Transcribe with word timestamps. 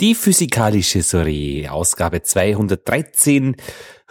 Die 0.00 0.14
physikalische 0.14 1.02
Soiree, 1.02 1.66
Ausgabe 1.66 2.22
213. 2.22 3.56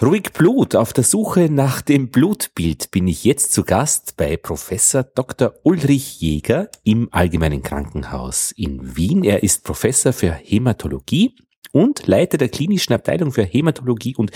Ruhig 0.01 0.33
Blut. 0.33 0.75
Auf 0.75 0.91
der 0.91 1.05
Suche 1.05 1.49
nach 1.49 1.79
dem 1.79 2.09
Blutbild 2.09 2.91
bin 2.91 3.07
ich 3.07 3.23
jetzt 3.23 3.53
zu 3.53 3.63
Gast 3.63 4.17
bei 4.17 4.35
Professor 4.35 5.03
Dr. 5.03 5.53
Ulrich 5.63 6.19
Jäger 6.19 6.69
im 6.83 7.07
Allgemeinen 7.11 7.63
Krankenhaus 7.63 8.51
in 8.51 8.97
Wien. 8.97 9.23
Er 9.23 9.43
ist 9.43 9.63
Professor 9.63 10.11
für 10.11 10.33
Hämatologie 10.33 11.37
und 11.71 12.05
Leiter 12.05 12.37
der 12.37 12.49
klinischen 12.49 12.91
Abteilung 12.91 13.31
für 13.31 13.43
Hämatologie 13.43 14.13
und 14.17 14.31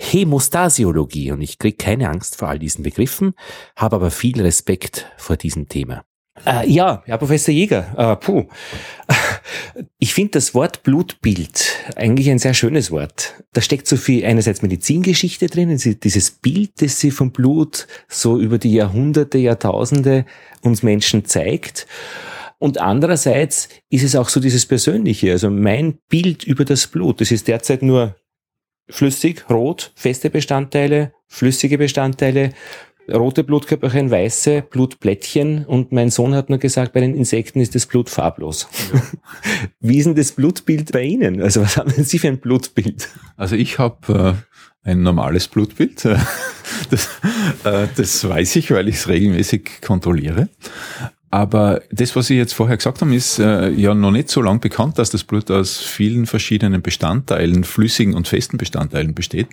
Hämostasiologie. 0.00 1.30
Und 1.30 1.42
ich 1.42 1.60
kriege 1.60 1.76
keine 1.76 2.08
Angst 2.08 2.34
vor 2.34 2.48
all 2.48 2.58
diesen 2.58 2.82
Begriffen, 2.82 3.34
habe 3.76 3.94
aber 3.94 4.10
viel 4.10 4.42
Respekt 4.42 5.06
vor 5.16 5.36
diesem 5.36 5.68
Thema. 5.68 6.07
Äh, 6.46 6.70
ja, 6.70 7.02
Herr 7.06 7.18
Professor 7.18 7.52
Jäger, 7.52 7.86
äh, 7.96 8.16
puh. 8.16 8.46
Ich 9.98 10.14
finde 10.14 10.32
das 10.32 10.54
Wort 10.54 10.82
Blutbild 10.82 11.76
eigentlich 11.96 12.30
ein 12.30 12.38
sehr 12.38 12.54
schönes 12.54 12.90
Wort. 12.90 13.34
Da 13.52 13.60
steckt 13.60 13.86
so 13.86 13.96
viel 13.96 14.24
einerseits 14.24 14.62
Medizingeschichte 14.62 15.46
drin, 15.46 15.76
dieses 15.76 16.30
Bild, 16.30 16.72
das 16.80 17.00
sie 17.00 17.10
vom 17.10 17.32
Blut 17.32 17.86
so 18.08 18.38
über 18.38 18.58
die 18.58 18.72
Jahrhunderte, 18.72 19.38
Jahrtausende 19.38 20.26
uns 20.62 20.82
Menschen 20.82 21.24
zeigt. 21.24 21.86
Und 22.58 22.78
andererseits 22.78 23.68
ist 23.88 24.02
es 24.02 24.16
auch 24.16 24.28
so 24.28 24.40
dieses 24.40 24.66
Persönliche, 24.66 25.30
also 25.32 25.48
mein 25.48 25.98
Bild 26.08 26.44
über 26.44 26.64
das 26.64 26.86
Blut. 26.86 27.20
Das 27.20 27.30
ist 27.30 27.48
derzeit 27.48 27.82
nur 27.82 28.16
flüssig, 28.90 29.48
rot, 29.48 29.92
feste 29.94 30.30
Bestandteile, 30.30 31.12
flüssige 31.26 31.78
Bestandteile, 31.78 32.52
rote 33.12 33.44
Blutkörperchen, 33.44 34.10
weiße 34.10 34.62
Blutplättchen 34.62 35.64
und 35.64 35.92
mein 35.92 36.10
Sohn 36.10 36.34
hat 36.34 36.50
nur 36.50 36.58
gesagt, 36.58 36.92
bei 36.92 37.00
den 37.00 37.14
Insekten 37.14 37.60
ist 37.60 37.74
das 37.74 37.86
Blut 37.86 38.10
farblos. 38.10 38.68
Ja. 38.92 39.02
Wie 39.80 39.98
ist 39.98 40.04
denn 40.04 40.14
das 40.14 40.32
Blutbild 40.32 40.92
bei 40.92 41.02
Ihnen? 41.02 41.42
Also 41.42 41.62
was 41.62 41.76
haben 41.76 41.90
Sie 41.90 42.18
für 42.18 42.28
ein 42.28 42.38
Blutbild? 42.38 43.08
Also 43.36 43.56
ich 43.56 43.78
habe 43.78 44.36
äh, 44.84 44.90
ein 44.90 45.02
normales 45.02 45.48
Blutbild. 45.48 46.08
Das, 46.90 47.08
äh, 47.64 47.88
das 47.96 48.26
weiß 48.26 48.56
ich, 48.56 48.70
weil 48.70 48.88
ich 48.88 48.96
es 48.96 49.08
regelmäßig 49.08 49.80
kontrolliere. 49.82 50.48
Aber 51.30 51.82
das, 51.90 52.16
was 52.16 52.28
Sie 52.28 52.36
jetzt 52.36 52.54
vorher 52.54 52.76
gesagt 52.76 53.00
haben, 53.00 53.12
ist 53.12 53.38
äh, 53.38 53.70
ja 53.70 53.94
noch 53.94 54.10
nicht 54.10 54.30
so 54.30 54.40
lang 54.40 54.60
bekannt, 54.60 54.98
dass 54.98 55.10
das 55.10 55.24
Blut 55.24 55.50
aus 55.50 55.78
vielen 55.78 56.26
verschiedenen 56.26 56.80
Bestandteilen, 56.80 57.64
flüssigen 57.64 58.14
und 58.14 58.28
festen 58.28 58.56
Bestandteilen 58.56 59.14
besteht. 59.14 59.48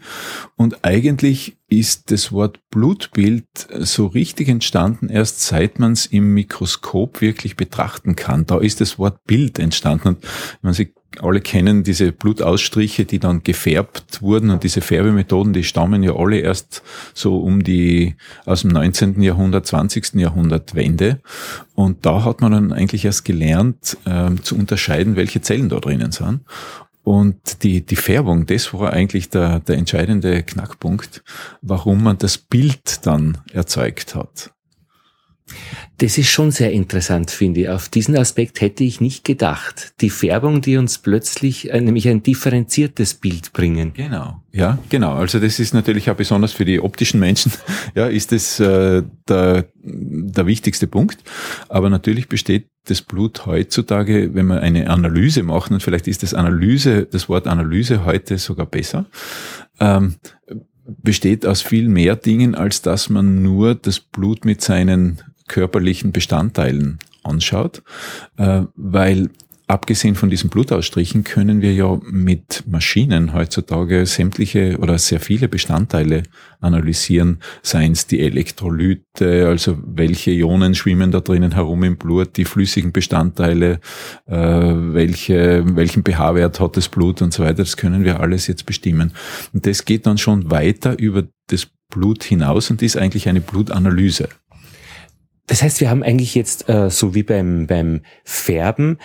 Und 0.56 0.86
eigentlich 0.86 1.58
ist 1.68 2.12
das 2.12 2.31
Wort 2.31 2.59
Blutbild 2.70 3.48
so 3.80 4.06
richtig 4.08 4.48
entstanden, 4.48 5.09
erst 5.09 5.42
seit 5.42 5.80
man 5.80 5.94
es 5.94 6.06
im 6.06 6.34
Mikroskop 6.34 7.22
wirklich 7.22 7.58
betrachten 7.58 8.16
kann. 8.16 8.46
Da 8.46 8.59
ist 8.59 8.80
das 8.80 8.98
Wort 8.98 9.23
Bild 9.26 9.59
entstanden. 9.59 10.09
Und 10.09 10.23
man 10.62 10.73
Sie 10.73 10.94
alle 11.21 11.41
kennen 11.41 11.83
diese 11.83 12.11
Blutausstriche, 12.11 13.05
die 13.05 13.19
dann 13.19 13.44
gefärbt 13.44 14.21
wurden 14.21 14.49
und 14.49 14.63
diese 14.63 14.81
Färbemethoden, 14.81 15.53
die 15.53 15.63
stammen 15.63 16.03
ja 16.03 16.16
alle 16.16 16.39
erst 16.39 16.83
so 17.13 17.38
um 17.38 17.63
die 17.63 18.16
aus 18.45 18.61
dem 18.61 18.72
19. 18.72 19.22
Jahrhundert, 19.22 19.66
20. 19.67 20.16
Jahrhundert 20.16 20.75
Wende. 20.75 21.19
Und 21.75 22.05
da 22.05 22.23
hat 22.23 22.41
man 22.41 22.52
dann 22.52 22.73
eigentlich 22.73 23.05
erst 23.05 23.25
gelernt 23.25 23.97
äh, 24.05 24.31
zu 24.41 24.55
unterscheiden, 24.55 25.16
welche 25.16 25.41
Zellen 25.41 25.69
da 25.69 25.80
drinnen 25.80 26.11
sind. 26.11 26.41
Und 27.03 27.61
die, 27.61 27.85
die 27.85 27.95
Färbung, 27.95 28.47
das 28.47 28.73
war 28.73 28.91
eigentlich 28.91 29.29
der, 29.29 29.59
der 29.59 29.77
entscheidende 29.77 30.41
Knackpunkt, 30.41 31.23
warum 31.61 32.03
man 32.03 32.17
das 32.17 32.39
Bild 32.39 33.05
dann 33.05 33.38
erzeugt 33.53 34.16
hat. 34.16 34.55
Das 35.97 36.17
ist 36.17 36.29
schon 36.29 36.51
sehr 36.51 36.71
interessant, 36.71 37.31
finde 37.31 37.61
ich. 37.61 37.69
Auf 37.69 37.88
diesen 37.88 38.17
Aspekt 38.17 38.59
hätte 38.59 38.83
ich 38.83 38.99
nicht 38.99 39.23
gedacht. 39.23 39.93
Die 40.01 40.09
Färbung, 40.09 40.61
die 40.61 40.75
uns 40.75 40.97
plötzlich 40.97 41.71
äh, 41.71 41.79
nämlich 41.79 42.09
ein 42.09 42.21
differenziertes 42.21 43.13
Bild 43.13 43.53
bringen. 43.53 43.93
Genau, 43.93 44.41
ja, 44.51 44.79
genau. 44.89 45.13
Also 45.13 45.39
das 45.39 45.59
ist 45.59 45.73
natürlich 45.73 46.09
auch 46.09 46.16
besonders 46.16 46.51
für 46.51 46.66
die 46.66 46.81
optischen 46.81 47.19
Menschen, 47.19 47.53
ja, 47.95 48.07
ist 48.07 48.31
das 48.31 48.59
äh, 48.59 49.03
der, 49.29 49.66
der 49.84 50.45
wichtigste 50.45 50.88
Punkt. 50.88 51.23
Aber 51.69 51.89
natürlich 51.89 52.28
besteht 52.28 52.67
das 52.85 53.01
Blut 53.01 53.45
heutzutage, 53.45 54.34
wenn 54.34 54.47
man 54.47 54.59
eine 54.59 54.89
Analyse 54.89 55.44
macht, 55.44 55.72
und 55.72 55.81
vielleicht 55.81 56.07
ist 56.07 56.23
das 56.23 56.34
Analyse, 56.34 57.05
das 57.05 57.29
Wort 57.29 57.47
Analyse 57.47 58.03
heute 58.03 58.38
sogar 58.38 58.66
besser, 58.66 59.05
ähm, 59.79 60.16
besteht 60.85 61.45
aus 61.45 61.61
viel 61.61 61.88
mehr 61.88 62.16
Dingen, 62.16 62.53
als 62.53 62.81
dass 62.81 63.09
man 63.09 63.41
nur 63.41 63.75
das 63.75 64.00
Blut 64.00 64.45
mit 64.45 64.61
seinen 64.61 65.22
körperlichen 65.47 66.11
Bestandteilen 66.11 67.00
anschaut, 67.23 67.83
äh, 68.38 68.63
weil 68.75 69.29
abgesehen 69.67 70.16
von 70.16 70.29
diesen 70.29 70.50
Blutausstrichen 70.50 71.23
können 71.23 71.61
wir 71.61 71.73
ja 71.73 72.00
mit 72.09 72.63
Maschinen 72.67 73.33
heutzutage 73.33 74.05
sämtliche 74.05 74.78
oder 74.79 74.97
sehr 75.00 75.19
viele 75.19 75.47
Bestandteile 75.47 76.23
analysieren, 76.59 77.39
seien 77.63 77.94
es 77.94 78.05
die 78.05 78.19
Elektrolyte, 78.19 79.47
also 79.47 79.78
welche 79.84 80.31
Ionen 80.31 80.75
schwimmen 80.75 81.11
da 81.11 81.19
drinnen 81.19 81.53
herum 81.53 81.84
im 81.84 81.97
Blut, 81.97 82.38
die 82.38 82.45
flüssigen 82.45 82.91
Bestandteile, 82.91 83.79
äh, 84.28 84.35
welche, 84.35 85.63
welchen 85.75 86.03
pH-Wert 86.03 86.59
hat 86.59 86.78
das 86.78 86.89
Blut 86.89 87.22
und 87.22 87.34
so 87.34 87.44
weiter, 87.44 87.55
das 87.55 87.78
können 87.78 88.03
wir 88.03 88.19
alles 88.19 88.47
jetzt 88.47 88.66
bestimmen. 88.66 89.13
Und 89.53 89.66
das 89.66 89.85
geht 89.85 90.05
dann 90.05 90.17
schon 90.17 90.51
weiter 90.51 90.97
über 91.00 91.23
das 91.47 91.67
Blut 91.89 92.23
hinaus 92.23 92.69
und 92.69 92.81
ist 92.81 92.97
eigentlich 92.97 93.29
eine 93.29 93.41
Blutanalyse. 93.41 94.29
Das 95.47 95.61
heißt, 95.61 95.79
wir 95.79 95.89
haben 95.89 96.03
eigentlich 96.03 96.35
jetzt, 96.35 96.69
äh, 96.69 96.89
so 96.89 97.13
wie 97.13 97.23
beim, 97.23 97.67
beim 97.67 98.01
Färben, 98.23 98.97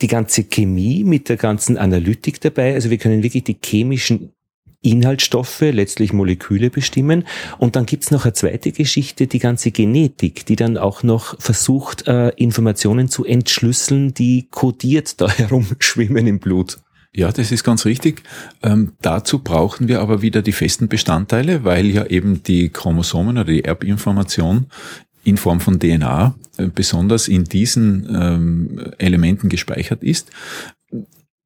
die 0.00 0.06
ganze 0.06 0.44
Chemie 0.44 1.04
mit 1.04 1.28
der 1.28 1.36
ganzen 1.36 1.78
Analytik 1.78 2.40
dabei. 2.40 2.74
Also 2.74 2.90
wir 2.90 2.98
können 2.98 3.22
wirklich 3.22 3.44
die 3.44 3.56
chemischen 3.64 4.32
Inhaltsstoffe, 4.80 5.60
letztlich 5.60 6.12
Moleküle 6.12 6.70
bestimmen. 6.70 7.24
Und 7.58 7.74
dann 7.74 7.86
gibt's 7.86 8.10
noch 8.10 8.24
eine 8.24 8.32
zweite 8.34 8.70
Geschichte, 8.70 9.26
die 9.26 9.40
ganze 9.40 9.70
Genetik, 9.72 10.46
die 10.46 10.56
dann 10.56 10.76
auch 10.76 11.02
noch 11.02 11.40
versucht, 11.40 12.06
äh, 12.06 12.28
Informationen 12.30 13.08
zu 13.08 13.24
entschlüsseln, 13.24 14.14
die 14.14 14.48
kodiert 14.50 15.20
da 15.20 15.28
herumschwimmen 15.36 16.26
im 16.26 16.38
Blut. 16.38 16.78
Ja, 17.14 17.32
das 17.32 17.50
ist 17.50 17.64
ganz 17.64 17.84
richtig. 17.86 18.22
Ähm, 18.62 18.92
dazu 19.00 19.40
brauchen 19.40 19.88
wir 19.88 20.00
aber 20.00 20.22
wieder 20.22 20.42
die 20.42 20.52
festen 20.52 20.88
Bestandteile, 20.88 21.64
weil 21.64 21.86
ja 21.86 22.06
eben 22.06 22.42
die 22.42 22.68
Chromosomen 22.68 23.38
oder 23.38 23.50
die 23.50 23.64
Erbinformation 23.64 24.66
in 25.28 25.36
Form 25.36 25.60
von 25.60 25.78
DNA 25.78 26.34
äh, 26.56 26.68
besonders 26.74 27.28
in 27.28 27.44
diesen 27.44 28.08
ähm, 28.14 28.92
Elementen 28.98 29.48
gespeichert 29.48 30.02
ist. 30.02 30.30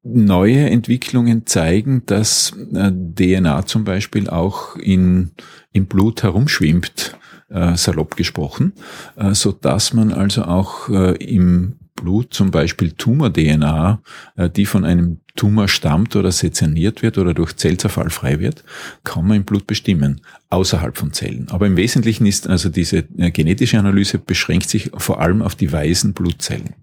Neue 0.05 0.69
Entwicklungen 0.69 1.45
zeigen, 1.45 2.03
dass 2.05 2.53
äh, 2.73 2.91
DNA 2.91 3.65
zum 3.65 3.83
Beispiel 3.83 4.29
auch 4.29 4.75
in, 4.75 5.31
im 5.71 5.85
Blut 5.85 6.23
herumschwimmt, 6.23 7.17
äh, 7.49 7.75
salopp 7.75 8.15
gesprochen, 8.15 8.73
äh, 9.15 9.33
so 9.33 9.51
dass 9.51 9.93
man 9.93 10.11
also 10.11 10.43
auch 10.43 10.89
äh, 10.89 11.15
im 11.23 11.75
Blut 11.95 12.33
zum 12.33 12.51
Beispiel 12.51 12.91
Tumor-DNA, 12.91 14.01
äh, 14.35 14.49
die 14.49 14.65
von 14.65 14.83
einem 14.83 15.19
Tumor 15.35 15.67
stammt 15.67 16.15
oder 16.15 16.31
sezerniert 16.31 17.01
wird 17.01 17.17
oder 17.17 17.33
durch 17.33 17.55
Zellzerfall 17.55 18.09
frei 18.11 18.39
wird, 18.39 18.63
kann 19.03 19.27
man 19.27 19.37
im 19.37 19.45
Blut 19.45 19.65
bestimmen, 19.65 20.21
außerhalb 20.49 20.95
von 20.95 21.11
Zellen. 21.11 21.47
Aber 21.49 21.65
im 21.65 21.75
Wesentlichen 21.75 22.27
ist 22.27 22.47
also 22.47 22.69
diese 22.69 23.05
äh, 23.17 23.31
genetische 23.31 23.79
Analyse 23.79 24.19
beschränkt 24.19 24.69
sich 24.69 24.91
vor 24.95 25.21
allem 25.21 25.41
auf 25.41 25.55
die 25.55 25.71
weißen 25.71 26.13
Blutzellen. 26.13 26.75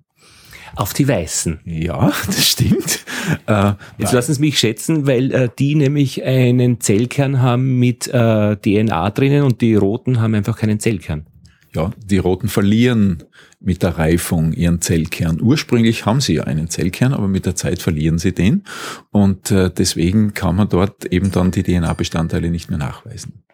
Auf 0.76 0.92
die 0.92 1.06
weißen. 1.06 1.60
Ja, 1.64 2.12
das 2.26 2.46
stimmt. 2.46 3.04
Äh, 3.46 3.72
Jetzt 3.98 4.12
lassen 4.12 4.34
Sie 4.34 4.40
mich 4.40 4.58
schätzen, 4.58 5.06
weil 5.06 5.32
äh, 5.32 5.48
die 5.58 5.74
nämlich 5.74 6.24
einen 6.24 6.80
Zellkern 6.80 7.42
haben 7.42 7.78
mit 7.78 8.08
äh, 8.08 8.56
DNA 8.56 9.10
drinnen 9.10 9.42
und 9.42 9.60
die 9.60 9.74
roten 9.74 10.20
haben 10.20 10.34
einfach 10.34 10.56
keinen 10.56 10.80
Zellkern. 10.80 11.26
Ja, 11.74 11.92
die 12.04 12.18
roten 12.18 12.48
verlieren 12.48 13.24
mit 13.60 13.82
der 13.82 13.98
Reifung 13.98 14.52
ihren 14.52 14.80
Zellkern. 14.80 15.40
Ursprünglich 15.40 16.06
haben 16.06 16.20
sie 16.20 16.34
ja 16.34 16.44
einen 16.44 16.70
Zellkern, 16.70 17.12
aber 17.12 17.28
mit 17.28 17.46
der 17.46 17.54
Zeit 17.54 17.82
verlieren 17.82 18.18
sie 18.18 18.32
den 18.32 18.64
und 19.10 19.50
äh, 19.50 19.70
deswegen 19.70 20.32
kann 20.34 20.56
man 20.56 20.68
dort 20.68 21.04
eben 21.06 21.30
dann 21.30 21.50
die 21.50 21.62
DNA-Bestandteile 21.62 22.50
nicht 22.50 22.70
mehr 22.70 22.78
nachweisen. 22.78 23.44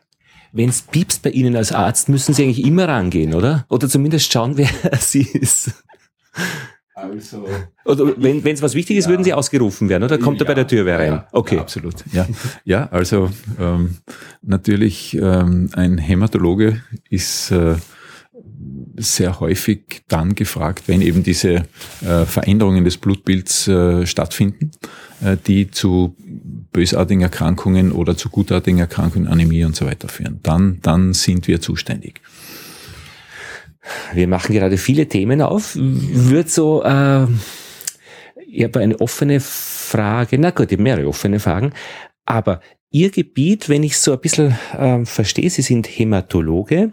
Wenn 0.52 0.70
es 0.70 0.82
piepst 0.82 1.22
bei 1.22 1.30
Ihnen 1.30 1.54
als 1.54 1.72
Arzt, 1.72 2.08
müssen 2.08 2.32
Sie 2.32 2.44
eigentlich 2.44 2.64
immer 2.64 2.88
rangehen, 2.88 3.34
oder? 3.34 3.66
Oder 3.68 3.88
zumindest 3.88 4.32
schauen, 4.32 4.56
wer 4.56 4.70
sie 4.98 5.22
ist. 5.22 5.72
Also, 6.94 7.46
oder 7.84 8.14
wenn 8.16 8.42
es 8.42 8.62
was 8.62 8.74
Wichtiges 8.74 9.04
ist, 9.04 9.06
ja. 9.06 9.10
würden 9.10 9.24
Sie 9.24 9.34
ausgerufen 9.34 9.90
werden, 9.90 10.04
oder? 10.04 10.16
Kommt 10.16 10.40
ja, 10.40 10.46
er 10.46 10.48
bei 10.48 10.54
der 10.54 10.66
Tür 10.66 10.86
wer 10.86 10.98
rein? 10.98 11.12
Ja, 11.12 11.28
okay. 11.32 11.58
absolut. 11.58 11.96
Ja, 12.12 12.26
ja 12.64 12.88
also 12.90 13.30
ähm, 13.60 13.98
natürlich 14.40 15.14
ähm, 15.14 15.68
ein 15.74 15.98
Hämatologe 15.98 16.80
ist 17.10 17.50
äh, 17.50 17.74
sehr 18.96 19.40
häufig 19.40 20.02
dann 20.08 20.34
gefragt, 20.34 20.84
wenn 20.86 21.00
eben 21.02 21.22
diese 21.22 21.66
äh, 22.02 22.24
Veränderungen 22.26 22.84
des 22.84 22.98
Blutbilds 22.98 23.68
äh, 23.68 24.06
stattfinden, 24.06 24.70
äh, 25.22 25.36
die 25.46 25.70
zu 25.70 26.16
bösartigen 26.72 27.22
Erkrankungen 27.22 27.92
oder 27.92 28.16
zu 28.16 28.28
gutartigen 28.28 28.78
Erkrankungen, 28.78 29.28
Anämie 29.28 29.64
und 29.64 29.76
so 29.76 29.86
weiter 29.86 30.08
führen. 30.08 30.40
Dann, 30.42 30.78
dann 30.82 31.12
sind 31.14 31.48
wir 31.48 31.60
zuständig. 31.60 32.20
Wir 34.12 34.26
machen 34.26 34.52
gerade 34.52 34.78
viele 34.78 35.06
Themen 35.06 35.40
auf. 35.40 35.72
Wird 35.76 36.50
so 36.50 36.82
äh, 36.82 37.26
ich 38.56 38.64
habe 38.64 38.80
eine 38.80 38.98
offene 39.00 39.40
Frage, 39.40 40.38
na 40.38 40.50
gut, 40.50 40.66
ich 40.66 40.72
habe 40.72 40.82
mehrere 40.82 41.08
offene 41.08 41.40
Fragen, 41.40 41.72
aber 42.24 42.60
Ihr 42.90 43.10
Gebiet, 43.10 43.68
wenn 43.68 43.82
ich 43.82 43.98
so 43.98 44.12
ein 44.12 44.20
bisschen 44.20 44.56
äh, 44.72 45.04
verstehe, 45.04 45.50
Sie 45.50 45.62
sind 45.62 45.86
Hämatologe 45.86 46.92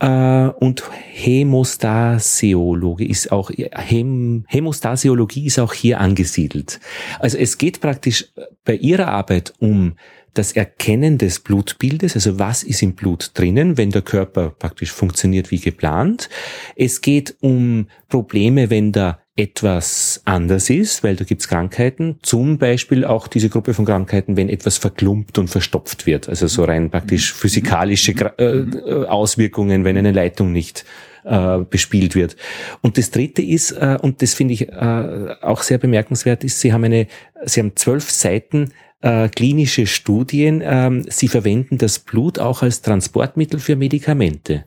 äh, 0.00 0.48
und 0.58 0.82
Hämostasiologe 1.12 3.06
ist 3.06 3.30
auch, 3.30 3.50
Häm, 3.50 4.44
Hämostasiologie 4.48 5.46
ist 5.46 5.58
auch 5.58 5.72
hier 5.72 6.00
angesiedelt. 6.00 6.80
Also 7.18 7.38
es 7.38 7.58
geht 7.58 7.80
praktisch 7.80 8.32
bei 8.64 8.74
Ihrer 8.74 9.08
Arbeit 9.08 9.54
um 9.58 9.94
das 10.34 10.52
Erkennen 10.52 11.18
des 11.18 11.40
Blutbildes, 11.40 12.14
also 12.14 12.38
was 12.38 12.62
ist 12.62 12.82
im 12.82 12.94
Blut 12.94 13.32
drinnen, 13.34 13.76
wenn 13.76 13.90
der 13.90 14.02
Körper 14.02 14.50
praktisch 14.50 14.92
funktioniert 14.92 15.50
wie 15.50 15.58
geplant. 15.58 16.28
Es 16.76 17.00
geht 17.00 17.36
um 17.40 17.88
Probleme, 18.08 18.70
wenn 18.70 18.92
da 18.92 19.19
etwas 19.36 20.20
anders 20.24 20.68
ist, 20.70 21.02
weil 21.02 21.16
da 21.16 21.24
gibt's 21.24 21.48
Krankheiten, 21.48 22.18
zum 22.22 22.58
Beispiel 22.58 23.04
auch 23.04 23.26
diese 23.28 23.48
Gruppe 23.48 23.74
von 23.74 23.84
Krankheiten, 23.84 24.36
wenn 24.36 24.48
etwas 24.48 24.76
verklumpt 24.76 25.38
und 25.38 25.48
verstopft 25.48 26.06
wird, 26.06 26.28
also 26.28 26.46
so 26.46 26.64
rein 26.64 26.90
praktisch 26.90 27.32
physikalische 27.32 28.12
äh, 28.12 29.04
Auswirkungen, 29.06 29.84
wenn 29.84 29.96
eine 29.96 30.12
Leitung 30.12 30.52
nicht 30.52 30.84
äh, 31.24 31.58
bespielt 31.58 32.14
wird. 32.14 32.36
Und 32.82 32.98
das 32.98 33.10
Dritte 33.10 33.42
ist, 33.42 33.72
äh, 33.72 33.98
und 34.00 34.20
das 34.20 34.34
finde 34.34 34.54
ich 34.54 34.68
äh, 34.68 35.34
auch 35.40 35.62
sehr 35.62 35.78
bemerkenswert, 35.78 36.44
ist, 36.44 36.60
Sie 36.60 36.72
haben 36.72 36.84
eine, 36.84 37.06
Sie 37.44 37.60
haben 37.60 37.76
zwölf 37.76 38.10
Seiten 38.10 38.72
äh, 39.00 39.28
klinische 39.28 39.86
Studien. 39.86 40.62
Ähm, 40.64 41.04
Sie 41.08 41.28
verwenden 41.28 41.78
das 41.78 41.98
Blut 41.98 42.38
auch 42.38 42.62
als 42.62 42.82
Transportmittel 42.82 43.60
für 43.60 43.76
Medikamente. 43.76 44.64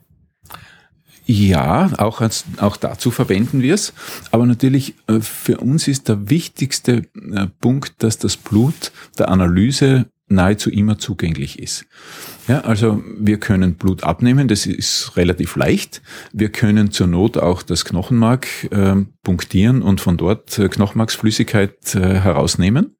Ja, 1.26 1.90
auch, 1.98 2.20
als, 2.20 2.44
auch 2.58 2.76
dazu 2.76 3.10
verwenden 3.10 3.62
wir 3.62 3.74
es. 3.74 3.94
Aber 4.30 4.46
natürlich 4.46 4.94
äh, 5.06 5.20
für 5.20 5.58
uns 5.58 5.88
ist 5.88 6.08
der 6.08 6.28
wichtigste 6.28 7.04
äh, 7.14 7.46
Punkt, 7.60 8.02
dass 8.02 8.18
das 8.18 8.36
Blut 8.36 8.92
der 9.18 9.28
Analyse 9.28 10.06
nahezu 10.28 10.70
immer 10.70 10.98
zugänglich 10.98 11.58
ist. 11.58 11.86
Ja, 12.48 12.60
also 12.62 13.02
wir 13.18 13.38
können 13.38 13.74
Blut 13.74 14.04
abnehmen, 14.04 14.48
das 14.48 14.66
ist 14.66 15.16
relativ 15.16 15.56
leicht. 15.56 16.02
Wir 16.32 16.50
können 16.50 16.90
zur 16.90 17.06
Not 17.06 17.38
auch 17.38 17.62
das 17.62 17.84
Knochenmark 17.84 18.46
äh, 18.70 18.96
punktieren 19.22 19.82
und 19.82 20.00
von 20.00 20.16
dort 20.16 20.58
äh, 20.58 20.68
Knochenmarksflüssigkeit 20.68 21.94
herausnehmen. 21.94 22.96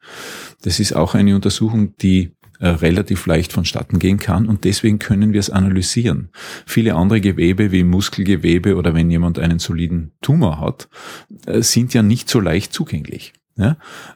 Das 0.62 0.81
ist 0.81 0.94
auch 0.94 1.15
eine 1.15 1.35
Untersuchung, 1.35 1.97
die 1.97 2.32
äh, 2.64 2.69
relativ 2.69 3.26
leicht 3.26 3.52
vonstatten 3.52 3.99
gehen 3.99 4.19
kann 4.19 4.46
und 4.49 4.64
deswegen 4.64 4.99
können 4.99 5.34
wir 5.34 5.40
es 5.40 5.50
analysieren. 5.50 6.31
Viele 6.64 6.94
andere 6.94 7.20
Gewebe 7.20 7.72
wie 7.72 7.84
Muskelgewebe 7.84 8.76
oder 8.76 8.94
wenn 8.94 9.11
jemand 9.11 9.38
einen 9.38 9.58
soliden 9.58 10.12
Tumor 10.22 10.61
hat, 10.61 10.88
äh, 11.44 11.61
sind 11.61 11.93
ja 11.93 12.02
nicht 12.02 12.31
so 12.31 12.40
leicht 12.40 12.72
zugänglich. 12.72 13.34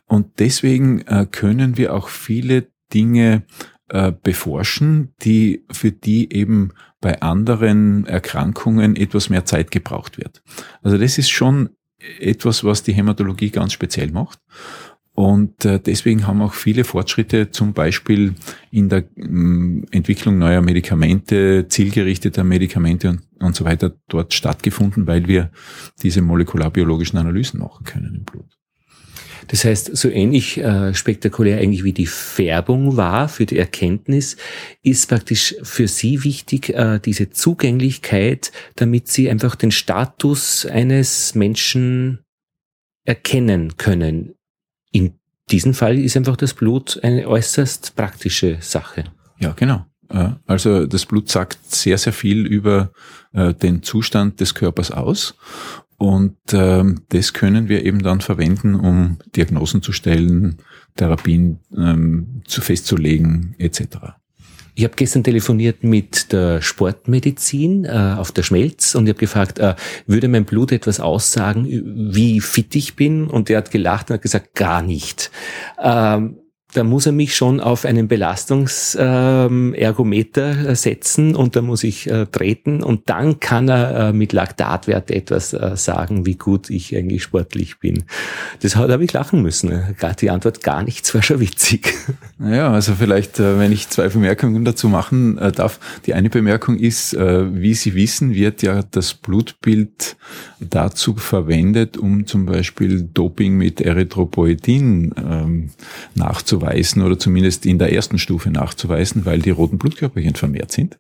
Und 0.06 0.38
deswegen 0.38 1.02
äh, 1.02 1.26
können 1.30 1.76
wir 1.76 1.94
auch 1.94 2.08
viele 2.08 2.68
Dinge 2.94 3.44
beforschen, 4.22 5.14
die 5.22 5.64
für 5.70 5.92
die 5.92 6.30
eben 6.30 6.72
bei 7.00 7.22
anderen 7.22 8.04
Erkrankungen 8.04 8.96
etwas 8.96 9.30
mehr 9.30 9.46
Zeit 9.46 9.70
gebraucht 9.70 10.18
wird. 10.18 10.42
Also 10.82 10.98
das 10.98 11.16
ist 11.16 11.30
schon 11.30 11.70
etwas, 12.20 12.64
was 12.64 12.82
die 12.82 12.92
Hämatologie 12.92 13.48
ganz 13.48 13.72
speziell 13.72 14.10
macht. 14.10 14.40
Und 15.18 15.64
äh, 15.64 15.80
deswegen 15.80 16.28
haben 16.28 16.40
auch 16.42 16.54
viele 16.54 16.84
Fortschritte 16.84 17.50
zum 17.50 17.72
Beispiel 17.72 18.36
in 18.70 18.88
der 18.88 19.02
mm, 19.16 19.86
Entwicklung 19.90 20.38
neuer 20.38 20.62
Medikamente, 20.62 21.66
zielgerichteter 21.68 22.44
Medikamente 22.44 23.08
und, 23.08 23.22
und 23.40 23.56
so 23.56 23.64
weiter 23.64 23.96
dort 24.06 24.32
stattgefunden, 24.32 25.08
weil 25.08 25.26
wir 25.26 25.50
diese 26.04 26.22
molekularbiologischen 26.22 27.18
Analysen 27.18 27.58
machen 27.58 27.84
können 27.84 28.14
im 28.14 28.22
Blut. 28.22 28.46
Das 29.48 29.64
heißt, 29.64 29.96
so 29.96 30.08
ähnlich 30.08 30.58
äh, 30.58 30.94
spektakulär 30.94 31.58
eigentlich 31.58 31.82
wie 31.82 31.92
die 31.92 32.06
Färbung 32.06 32.96
war 32.96 33.28
für 33.28 33.44
die 33.44 33.58
Erkenntnis, 33.58 34.36
ist 34.84 35.08
praktisch 35.08 35.56
für 35.64 35.88
Sie 35.88 36.22
wichtig, 36.22 36.68
äh, 36.68 37.00
diese 37.04 37.30
Zugänglichkeit, 37.30 38.52
damit 38.76 39.08
Sie 39.08 39.28
einfach 39.28 39.56
den 39.56 39.72
Status 39.72 40.64
eines 40.64 41.34
Menschen 41.34 42.20
erkennen 43.04 43.78
können 43.78 44.37
in 44.92 45.14
diesem 45.50 45.74
Fall 45.74 45.98
ist 45.98 46.16
einfach 46.16 46.36
das 46.36 46.54
Blut 46.54 47.00
eine 47.02 47.26
äußerst 47.26 47.96
praktische 47.96 48.58
Sache. 48.60 49.04
Ja, 49.38 49.52
genau. 49.52 49.86
Also 50.46 50.86
das 50.86 51.04
Blut 51.04 51.28
sagt 51.28 51.58
sehr, 51.70 51.98
sehr 51.98 52.14
viel 52.14 52.46
über 52.46 52.92
äh, 53.32 53.52
den 53.52 53.82
Zustand 53.82 54.40
des 54.40 54.54
Körpers 54.54 54.90
aus. 54.90 55.34
Und 55.98 56.38
ähm, 56.52 57.02
das 57.10 57.32
können 57.32 57.68
wir 57.68 57.84
eben 57.84 58.02
dann 58.02 58.20
verwenden, 58.20 58.74
um 58.74 59.18
Diagnosen 59.36 59.82
zu 59.82 59.92
stellen, 59.92 60.58
Therapien 60.96 61.58
ähm, 61.76 62.42
zu 62.46 62.60
festzulegen 62.60 63.54
etc. 63.58 63.80
Ich 64.78 64.84
habe 64.84 64.94
gestern 64.94 65.24
telefoniert 65.24 65.82
mit 65.82 66.32
der 66.32 66.62
Sportmedizin 66.62 67.84
äh, 67.84 68.14
auf 68.16 68.30
der 68.30 68.44
Schmelz 68.44 68.94
und 68.94 69.08
ich 69.08 69.10
habe 69.10 69.18
gefragt, 69.18 69.58
äh, 69.58 69.74
würde 70.06 70.28
mein 70.28 70.44
Blut 70.44 70.70
etwas 70.70 71.00
aussagen, 71.00 71.66
wie 71.68 72.40
fit 72.40 72.76
ich 72.76 72.94
bin? 72.94 73.26
Und 73.26 73.50
er 73.50 73.58
hat 73.58 73.72
gelacht 73.72 74.08
und 74.08 74.14
hat 74.14 74.22
gesagt, 74.22 74.54
gar 74.54 74.82
nicht. 74.82 75.32
Ähm, 75.82 76.36
da 76.74 76.84
muss 76.84 77.06
er 77.06 77.12
mich 77.12 77.34
schon 77.34 77.60
auf 77.60 77.86
einen 77.86 78.08
Belastungsergometer 78.08 80.68
ähm, 80.68 80.74
setzen 80.74 81.34
und 81.34 81.56
da 81.56 81.62
muss 81.62 81.82
ich 81.82 82.10
äh, 82.10 82.26
treten 82.26 82.82
und 82.82 83.08
dann 83.08 83.40
kann 83.40 83.70
er 83.70 84.08
äh, 84.08 84.12
mit 84.12 84.34
Laktatwert 84.34 85.10
etwas 85.10 85.54
äh, 85.54 85.76
sagen, 85.76 86.26
wie 86.26 86.34
gut 86.34 86.68
ich 86.68 86.94
eigentlich 86.94 87.22
sportlich 87.22 87.78
bin. 87.78 88.04
Das 88.60 88.76
habe 88.76 89.02
ich 89.02 89.14
lachen 89.14 89.40
müssen. 89.40 89.96
Die 90.20 90.30
Antwort 90.30 90.62
gar 90.62 90.82
nichts 90.82 91.14
war 91.14 91.22
schon 91.22 91.40
witzig. 91.40 91.94
Ja, 92.40 92.70
also 92.70 92.94
vielleicht, 92.94 93.40
äh, 93.40 93.58
wenn 93.58 93.72
ich 93.72 93.88
zwei 93.88 94.06
Bemerkungen 94.06 94.64
dazu 94.64 94.88
machen 94.88 95.38
äh, 95.38 95.50
darf. 95.50 95.80
Die 96.06 96.14
eine 96.14 96.30
Bemerkung 96.30 96.78
ist, 96.78 97.12
äh, 97.14 97.52
wie 97.52 97.74
Sie 97.74 97.96
wissen, 97.96 98.32
wird 98.32 98.62
ja 98.62 98.84
das 98.88 99.14
Blutbild 99.14 100.16
dazu 100.60 101.16
verwendet, 101.16 101.96
um 101.96 102.28
zum 102.28 102.46
Beispiel 102.46 103.02
Doping 103.02 103.56
mit 103.56 103.80
Erythropoetin 103.80 105.12
ähm, 105.18 105.70
nachzuweisen 106.14 106.57
nachzuweisen 106.58 107.02
oder 107.02 107.18
zumindest 107.18 107.66
in 107.66 107.78
der 107.78 107.92
ersten 107.92 108.18
Stufe 108.18 108.50
nachzuweisen, 108.50 109.24
weil 109.24 109.40
die 109.40 109.50
roten 109.50 109.78
Blutkörperchen 109.78 110.34
vermehrt 110.34 110.72
sind. 110.72 110.98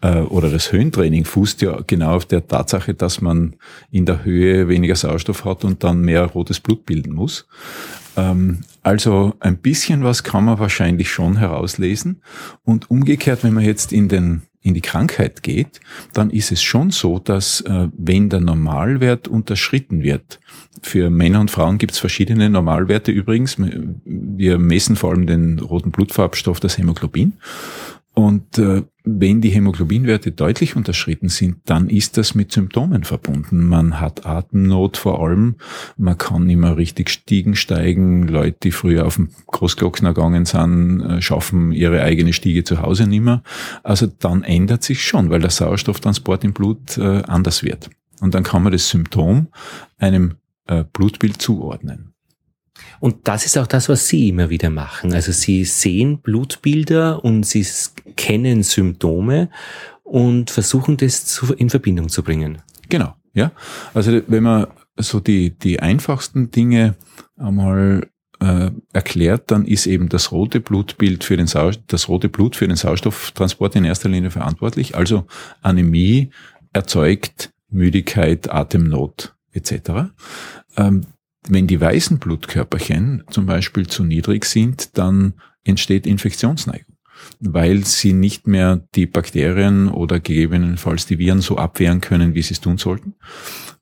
Äh, 0.00 0.20
oder 0.20 0.50
das 0.50 0.72
Höhentraining 0.72 1.24
fußt 1.24 1.62
ja 1.62 1.80
genau 1.86 2.16
auf 2.16 2.24
der 2.24 2.46
Tatsache, 2.46 2.94
dass 2.94 3.20
man 3.20 3.56
in 3.90 4.06
der 4.06 4.24
Höhe 4.24 4.68
weniger 4.68 4.96
Sauerstoff 4.96 5.44
hat 5.44 5.64
und 5.64 5.82
dann 5.84 6.02
mehr 6.02 6.24
rotes 6.24 6.60
Blut 6.60 6.86
bilden 6.86 7.14
muss. 7.14 7.46
Ähm, 8.16 8.60
also 8.82 9.34
ein 9.40 9.58
bisschen 9.58 10.04
was 10.04 10.22
kann 10.22 10.44
man 10.44 10.58
wahrscheinlich 10.58 11.10
schon 11.10 11.36
herauslesen. 11.36 12.22
Und 12.64 12.90
umgekehrt, 12.90 13.44
wenn 13.44 13.54
man 13.54 13.64
jetzt 13.64 13.92
in 13.92 14.08
den 14.08 14.42
in 14.62 14.74
die 14.74 14.80
Krankheit 14.80 15.42
geht, 15.42 15.80
dann 16.12 16.30
ist 16.30 16.52
es 16.52 16.62
schon 16.62 16.90
so, 16.90 17.18
dass 17.18 17.62
äh, 17.62 17.88
wenn 17.96 18.28
der 18.28 18.40
Normalwert 18.40 19.26
unterschritten 19.26 20.02
wird, 20.02 20.38
für 20.82 21.10
Männer 21.10 21.40
und 21.40 21.50
Frauen 21.50 21.78
gibt 21.78 21.92
es 21.92 21.98
verschiedene 21.98 22.48
Normalwerte 22.48 23.12
übrigens. 23.12 23.56
Wir 24.04 24.58
messen 24.58 24.96
vor 24.96 25.10
allem 25.10 25.26
den 25.26 25.58
roten 25.58 25.90
Blutfarbstoff, 25.90 26.60
das 26.60 26.78
Hämoglobin. 26.78 27.34
Und 28.14 28.58
äh, 28.58 28.82
wenn 29.04 29.40
die 29.40 29.50
Hämoglobinwerte 29.50 30.32
deutlich 30.32 30.76
unterschritten 30.76 31.28
sind, 31.28 31.58
dann 31.64 31.88
ist 31.88 32.16
das 32.16 32.34
mit 32.34 32.52
Symptomen 32.52 33.04
verbunden. 33.04 33.66
Man 33.66 34.00
hat 34.00 34.26
Atemnot 34.26 34.96
vor 34.96 35.22
allem, 35.22 35.56
man 35.96 36.18
kann 36.18 36.46
nicht 36.46 36.58
mehr 36.58 36.76
richtig 36.76 37.10
Stiegen 37.10 37.56
steigen. 37.56 38.28
Leute, 38.28 38.58
die 38.62 38.72
früher 38.72 39.06
auf 39.06 39.16
dem 39.16 39.30
Großglockner 39.46 40.14
gegangen 40.14 40.44
sind, 40.44 41.00
äh, 41.00 41.22
schaffen 41.22 41.72
ihre 41.72 42.02
eigene 42.02 42.32
Stiege 42.32 42.64
zu 42.64 42.82
Hause 42.82 43.06
nicht 43.06 43.22
mehr. 43.22 43.42
Also 43.82 44.06
dann 44.06 44.42
ändert 44.42 44.82
sich 44.82 45.02
schon, 45.02 45.30
weil 45.30 45.40
der 45.40 45.50
Sauerstofftransport 45.50 46.44
im 46.44 46.52
Blut 46.52 46.98
äh, 46.98 47.22
anders 47.22 47.62
wird. 47.62 47.90
Und 48.20 48.34
dann 48.34 48.42
kann 48.42 48.62
man 48.62 48.72
das 48.72 48.88
Symptom 48.88 49.48
einem 49.98 50.34
äh, 50.66 50.84
Blutbild 50.92 51.40
zuordnen. 51.40 52.12
Und 53.00 53.28
das 53.28 53.46
ist 53.46 53.56
auch 53.58 53.66
das, 53.66 53.88
was 53.88 54.08
Sie 54.08 54.28
immer 54.28 54.50
wieder 54.50 54.70
machen. 54.70 55.12
Also 55.12 55.32
Sie 55.32 55.64
sehen 55.64 56.18
Blutbilder 56.18 57.24
und 57.24 57.44
Sie 57.44 57.66
kennen 58.16 58.62
Symptome 58.62 59.48
und 60.02 60.50
versuchen 60.50 60.96
das 60.96 61.42
in 61.56 61.70
Verbindung 61.70 62.08
zu 62.08 62.22
bringen. 62.22 62.62
Genau, 62.88 63.14
ja. 63.32 63.52
Also 63.94 64.20
wenn 64.26 64.42
man 64.42 64.66
so 64.96 65.20
die, 65.20 65.50
die 65.50 65.80
einfachsten 65.80 66.50
Dinge 66.50 66.96
einmal 67.36 68.08
äh, 68.40 68.70
erklärt, 68.92 69.50
dann 69.50 69.64
ist 69.64 69.86
eben 69.86 70.08
das 70.08 70.32
rote 70.32 70.60
Blutbild 70.60 71.24
für 71.24 71.36
den 71.36 71.46
das 71.86 72.08
rote 72.08 72.28
Blut 72.28 72.56
für 72.56 72.66
den 72.66 72.76
Sauerstofftransport 72.76 73.76
in 73.76 73.84
erster 73.84 74.08
Linie 74.08 74.30
verantwortlich. 74.30 74.96
Also 74.96 75.26
Anämie 75.62 76.30
erzeugt 76.72 77.52
Müdigkeit, 77.70 78.50
Atemnot 78.50 79.34
etc. 79.52 80.12
Ähm, 80.76 81.06
wenn 81.48 81.66
die 81.66 81.80
weißen 81.80 82.18
Blutkörperchen 82.18 83.24
zum 83.30 83.46
Beispiel 83.46 83.86
zu 83.86 84.04
niedrig 84.04 84.44
sind, 84.44 84.98
dann 84.98 85.34
entsteht 85.64 86.06
Infektionsneigung. 86.06 86.96
weil 87.38 87.84
sie 87.84 88.14
nicht 88.14 88.46
mehr 88.46 88.86
die 88.94 89.06
Bakterien 89.06 89.88
oder 89.88 90.20
gegebenenfalls 90.20 91.04
die 91.04 91.18
Viren 91.18 91.42
so 91.42 91.58
abwehren 91.58 92.00
können, 92.00 92.34
wie 92.34 92.42
sie 92.42 92.54
es 92.54 92.60
tun 92.60 92.78
sollten. 92.78 93.14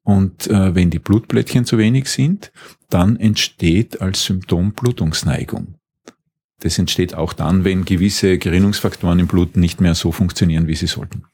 Und 0.03 0.49
äh, 0.49 0.75
wenn 0.75 0.91
die 0.91 0.99
Blutplättchen 0.99 1.65
zu 1.65 1.79
wenig 1.79 2.09
sind, 2.09 2.51
dann 2.91 3.17
entsteht 3.17 4.01
als 4.01 4.25
Symptom 4.25 4.73
Blutungsneigung. 4.73 5.75
Das 6.61 6.79
entsteht 6.79 7.15
auch 7.15 7.33
dann, 7.33 7.65
wenn 7.65 7.85
gewisse 7.85 8.39
Gerinnungsfaktoren 8.39 9.21
im 9.21 9.29
Blut 9.29 9.57
nicht 9.57 9.81
mehr 9.81 9.95
so 9.95 10.11
funktionieren, 10.11 10.67
wie 10.67 10.75
sie 10.75 10.89
sollten. 10.89 11.25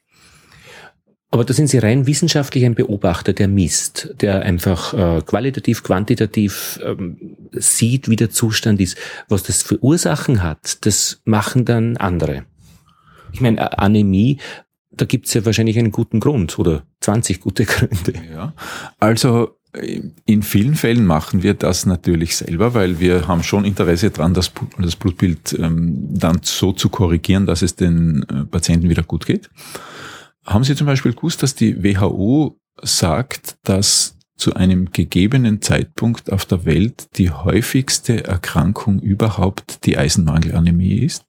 Aber 1.34 1.44
da 1.44 1.52
sind 1.52 1.66
Sie 1.66 1.78
rein 1.78 2.06
wissenschaftlich 2.06 2.64
ein 2.64 2.76
Beobachter, 2.76 3.32
der 3.32 3.48
misst, 3.48 4.14
der 4.20 4.42
einfach 4.42 4.94
äh, 4.94 5.20
qualitativ, 5.20 5.82
quantitativ 5.82 6.78
ähm, 6.84 7.16
sieht, 7.50 8.08
wie 8.08 8.14
der 8.14 8.30
Zustand 8.30 8.80
ist. 8.80 8.96
Was 9.28 9.42
das 9.42 9.64
für 9.64 9.82
Ursachen 9.82 10.44
hat, 10.44 10.86
das 10.86 11.22
machen 11.24 11.64
dann 11.64 11.96
andere. 11.96 12.44
Ich 13.32 13.40
meine, 13.40 13.76
Anämie, 13.76 14.38
da 14.92 15.06
gibt's 15.06 15.34
ja 15.34 15.44
wahrscheinlich 15.44 15.76
einen 15.76 15.90
guten 15.90 16.20
Grund 16.20 16.56
oder 16.56 16.84
20 17.00 17.40
gute 17.40 17.64
Gründe. 17.64 18.14
Ja, 18.32 18.52
also 19.00 19.58
in 20.24 20.44
vielen 20.44 20.76
Fällen 20.76 21.04
machen 21.04 21.42
wir 21.42 21.54
das 21.54 21.84
natürlich 21.84 22.36
selber, 22.36 22.74
weil 22.74 23.00
wir 23.00 23.26
haben 23.26 23.42
schon 23.42 23.64
Interesse 23.64 24.12
daran, 24.12 24.34
das, 24.34 24.52
das 24.78 24.94
Blutbild 24.94 25.58
ähm, 25.58 25.96
dann 26.10 26.42
so 26.44 26.72
zu 26.72 26.90
korrigieren, 26.90 27.44
dass 27.44 27.62
es 27.62 27.74
den 27.74 28.24
äh, 28.28 28.44
Patienten 28.44 28.88
wieder 28.88 29.02
gut 29.02 29.26
geht. 29.26 29.50
Haben 30.44 30.64
Sie 30.64 30.76
zum 30.76 30.86
Beispiel 30.86 31.12
gewusst, 31.12 31.42
dass 31.42 31.54
die 31.54 31.82
WHO 31.82 32.58
sagt, 32.82 33.56
dass 33.62 34.16
zu 34.36 34.54
einem 34.54 34.90
gegebenen 34.90 35.62
Zeitpunkt 35.62 36.32
auf 36.32 36.44
der 36.44 36.64
Welt 36.64 37.16
die 37.16 37.30
häufigste 37.30 38.24
Erkrankung 38.24 39.00
überhaupt 39.00 39.86
die 39.86 39.96
Eisenmangelanämie 39.96 40.98
ist? 40.98 41.24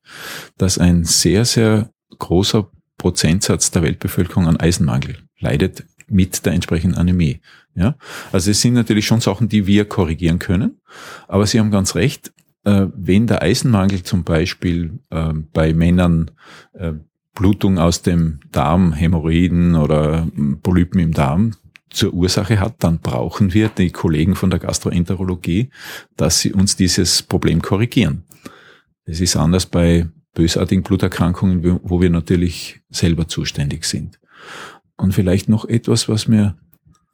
Dass 0.58 0.78
ein 0.78 1.04
sehr, 1.04 1.46
sehr 1.46 1.92
großer 2.18 2.70
Prozentsatz 2.98 3.72
der 3.72 3.84
Weltbevölkerung 3.84 4.48
an 4.48 4.58
Eisenmangel 4.58 5.18
leidet 5.40 5.86
mit 6.08 6.46
der 6.46 6.54
entsprechenden 6.54 6.98
Anämie. 6.98 7.42
Ja, 7.76 7.98
also 8.32 8.52
es 8.52 8.62
sind 8.62 8.74
natürlich 8.74 9.06
schon 9.06 9.22
Sachen, 9.22 9.50
die 9.50 9.68
wir 9.68 9.86
korrigieren 9.86 10.40
können. 10.40 10.80
Aber 11.28 11.46
Sie 11.46 11.60
haben 11.60 11.72
ganz 11.72 11.96
recht, 11.96 12.32
äh, 12.64 12.88
wenn 12.96 13.28
der 13.28 13.42
Eisenmangel 13.42 14.04
zum 14.04 14.24
Beispiel 14.24 15.00
äh, 15.10 15.34
bei 15.54 15.74
Männern 15.74 16.32
äh, 16.74 16.94
Blutung 17.36 17.78
aus 17.78 18.02
dem 18.02 18.40
Darm, 18.52 18.94
Hämorrhoiden 18.94 19.76
oder 19.76 20.28
Polypen 20.64 21.00
im 21.00 21.12
Darm 21.12 21.52
zur 21.90 22.14
Ursache 22.14 22.60
hat, 22.60 22.76
dann 22.80 23.00
brauchen 23.00 23.54
wir 23.54 23.70
die 23.70 23.92
Kollegen 23.92 24.36
von 24.36 24.50
der 24.50 24.60
Gastroenterologie, 24.60 25.70
dass 26.18 26.40
sie 26.40 26.54
uns 26.54 26.76
dieses 26.76 27.22
Problem 27.22 27.62
korrigieren. 27.62 28.24
Es 29.06 29.22
ist 29.22 29.36
anders 29.36 29.66
bei 29.66 30.08
bösartigen 30.34 30.84
Bluterkrankungen, 30.84 31.80
wo 31.84 32.02
wir 32.02 32.10
natürlich 32.10 32.82
selber 32.90 33.28
zuständig 33.28 33.86
sind. 33.86 34.20
Und 34.98 35.14
vielleicht 35.14 35.50
noch 35.50 35.66
etwas, 35.66 36.10
was 36.10 36.28
mir 36.28 36.58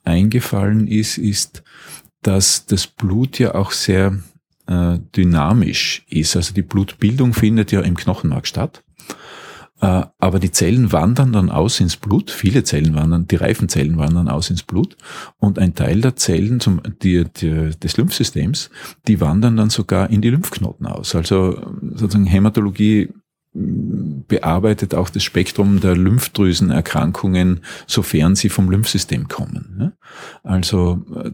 eingefallen 0.03 0.87
ist, 0.87 1.17
ist, 1.17 1.63
dass 2.21 2.65
das 2.65 2.87
Blut 2.87 3.39
ja 3.39 3.55
auch 3.55 3.71
sehr 3.71 4.19
äh, 4.67 4.99
dynamisch 5.15 6.03
ist. 6.07 6.35
Also 6.35 6.53
die 6.53 6.61
Blutbildung 6.61 7.33
findet 7.33 7.71
ja 7.71 7.81
im 7.81 7.95
Knochenmark 7.95 8.47
statt. 8.47 8.83
Äh, 9.81 10.03
aber 10.19 10.39
die 10.39 10.51
Zellen 10.51 10.91
wandern 10.91 11.33
dann 11.33 11.49
aus 11.49 11.79
ins 11.79 11.97
Blut, 11.97 12.29
viele 12.29 12.63
Zellen 12.63 12.93
wandern, 12.95 13.27
die 13.27 13.35
reifen 13.35 13.67
Zellen 13.67 13.97
wandern 13.97 14.27
aus 14.27 14.49
ins 14.49 14.63
Blut 14.63 14.95
und 15.39 15.57
ein 15.57 15.73
Teil 15.73 16.01
der 16.01 16.15
Zellen 16.15 16.59
zum, 16.59 16.81
die, 17.01 17.25
die, 17.25 17.71
des 17.71 17.97
Lymphsystems, 17.97 18.69
die 19.07 19.19
wandern 19.19 19.57
dann 19.57 19.71
sogar 19.71 20.09
in 20.11 20.21
die 20.21 20.29
Lymphknoten 20.29 20.85
aus. 20.85 21.15
Also 21.15 21.59
sozusagen 21.81 22.27
Hämatologie 22.27 23.09
bearbeitet 23.53 24.95
auch 24.95 25.09
das 25.09 25.23
Spektrum 25.23 25.81
der 25.81 25.97
Lymphdrüsenerkrankungen, 25.97 27.61
sofern 27.85 28.35
sie 28.35 28.47
vom 28.47 28.69
Lymphsystem 28.69 29.27
kommen. 29.27 29.93
Also 30.43 31.03
äh, 31.15 31.31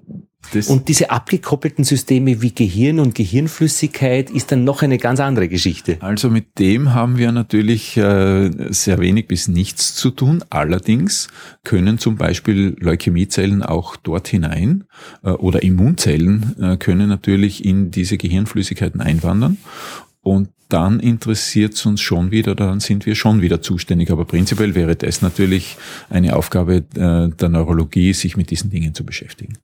das 0.54 0.68
und 0.68 0.88
diese 0.88 1.10
abgekoppelten 1.10 1.84
Systeme 1.84 2.42
wie 2.42 2.54
Gehirn 2.54 3.00
und 3.00 3.16
Gehirnflüssigkeit 3.16 4.30
ist 4.30 4.52
dann 4.52 4.64
noch 4.64 4.82
eine 4.82 4.98
ganz 4.98 5.20
andere 5.20 5.48
Geschichte. 5.48 5.98
Also 6.00 6.30
mit 6.30 6.60
dem 6.60 6.94
haben 6.94 7.18
wir 7.18 7.32
natürlich 7.32 7.98
äh, 7.98 8.50
sehr 8.70 9.00
wenig 9.00 9.28
bis 9.28 9.48
nichts 9.48 9.96
zu 9.96 10.12
tun. 10.12 10.44
Allerdings 10.50 11.28
können 11.64 11.98
zum 12.00 12.16
Beispiel 12.16 12.76
Leukämiezellen 12.80 13.64
auch 13.64 13.96
dort 13.96 14.28
hinein 14.28 14.86
äh, 15.24 15.30
oder 15.30 15.64
Immunzellen 15.64 16.78
können 16.80 17.10
natürlich 17.10 17.66
in 17.66 17.92
diese 17.92 18.18
Gehirnflüssigkeiten 18.18 19.02
einwandern. 19.02 19.58
Und 20.22 20.50
dann 20.70 21.00
interessiert 21.00 21.76
es 21.76 21.86
uns 21.86 22.02
schon 22.02 22.32
wieder, 22.32 22.56
dann 22.56 22.80
sind 22.80 23.06
wir 23.06 23.16
schon 23.16 23.42
wieder 23.42 23.62
zuständig. 23.62 24.12
Aber 24.12 24.26
prinzipiell 24.26 24.76
wäre 24.76 24.96
das 24.96 25.22
natürlich 25.22 25.78
eine 26.10 26.36
Aufgabe 26.36 26.84
äh, 26.96 27.30
der 27.30 27.50
Neurologie, 27.50 28.14
sich 28.14 28.36
mit 28.36 28.52
diesen 28.52 28.70
Dingen 28.70 28.94
zu 28.94 29.06
beschäftigen. 29.06 29.58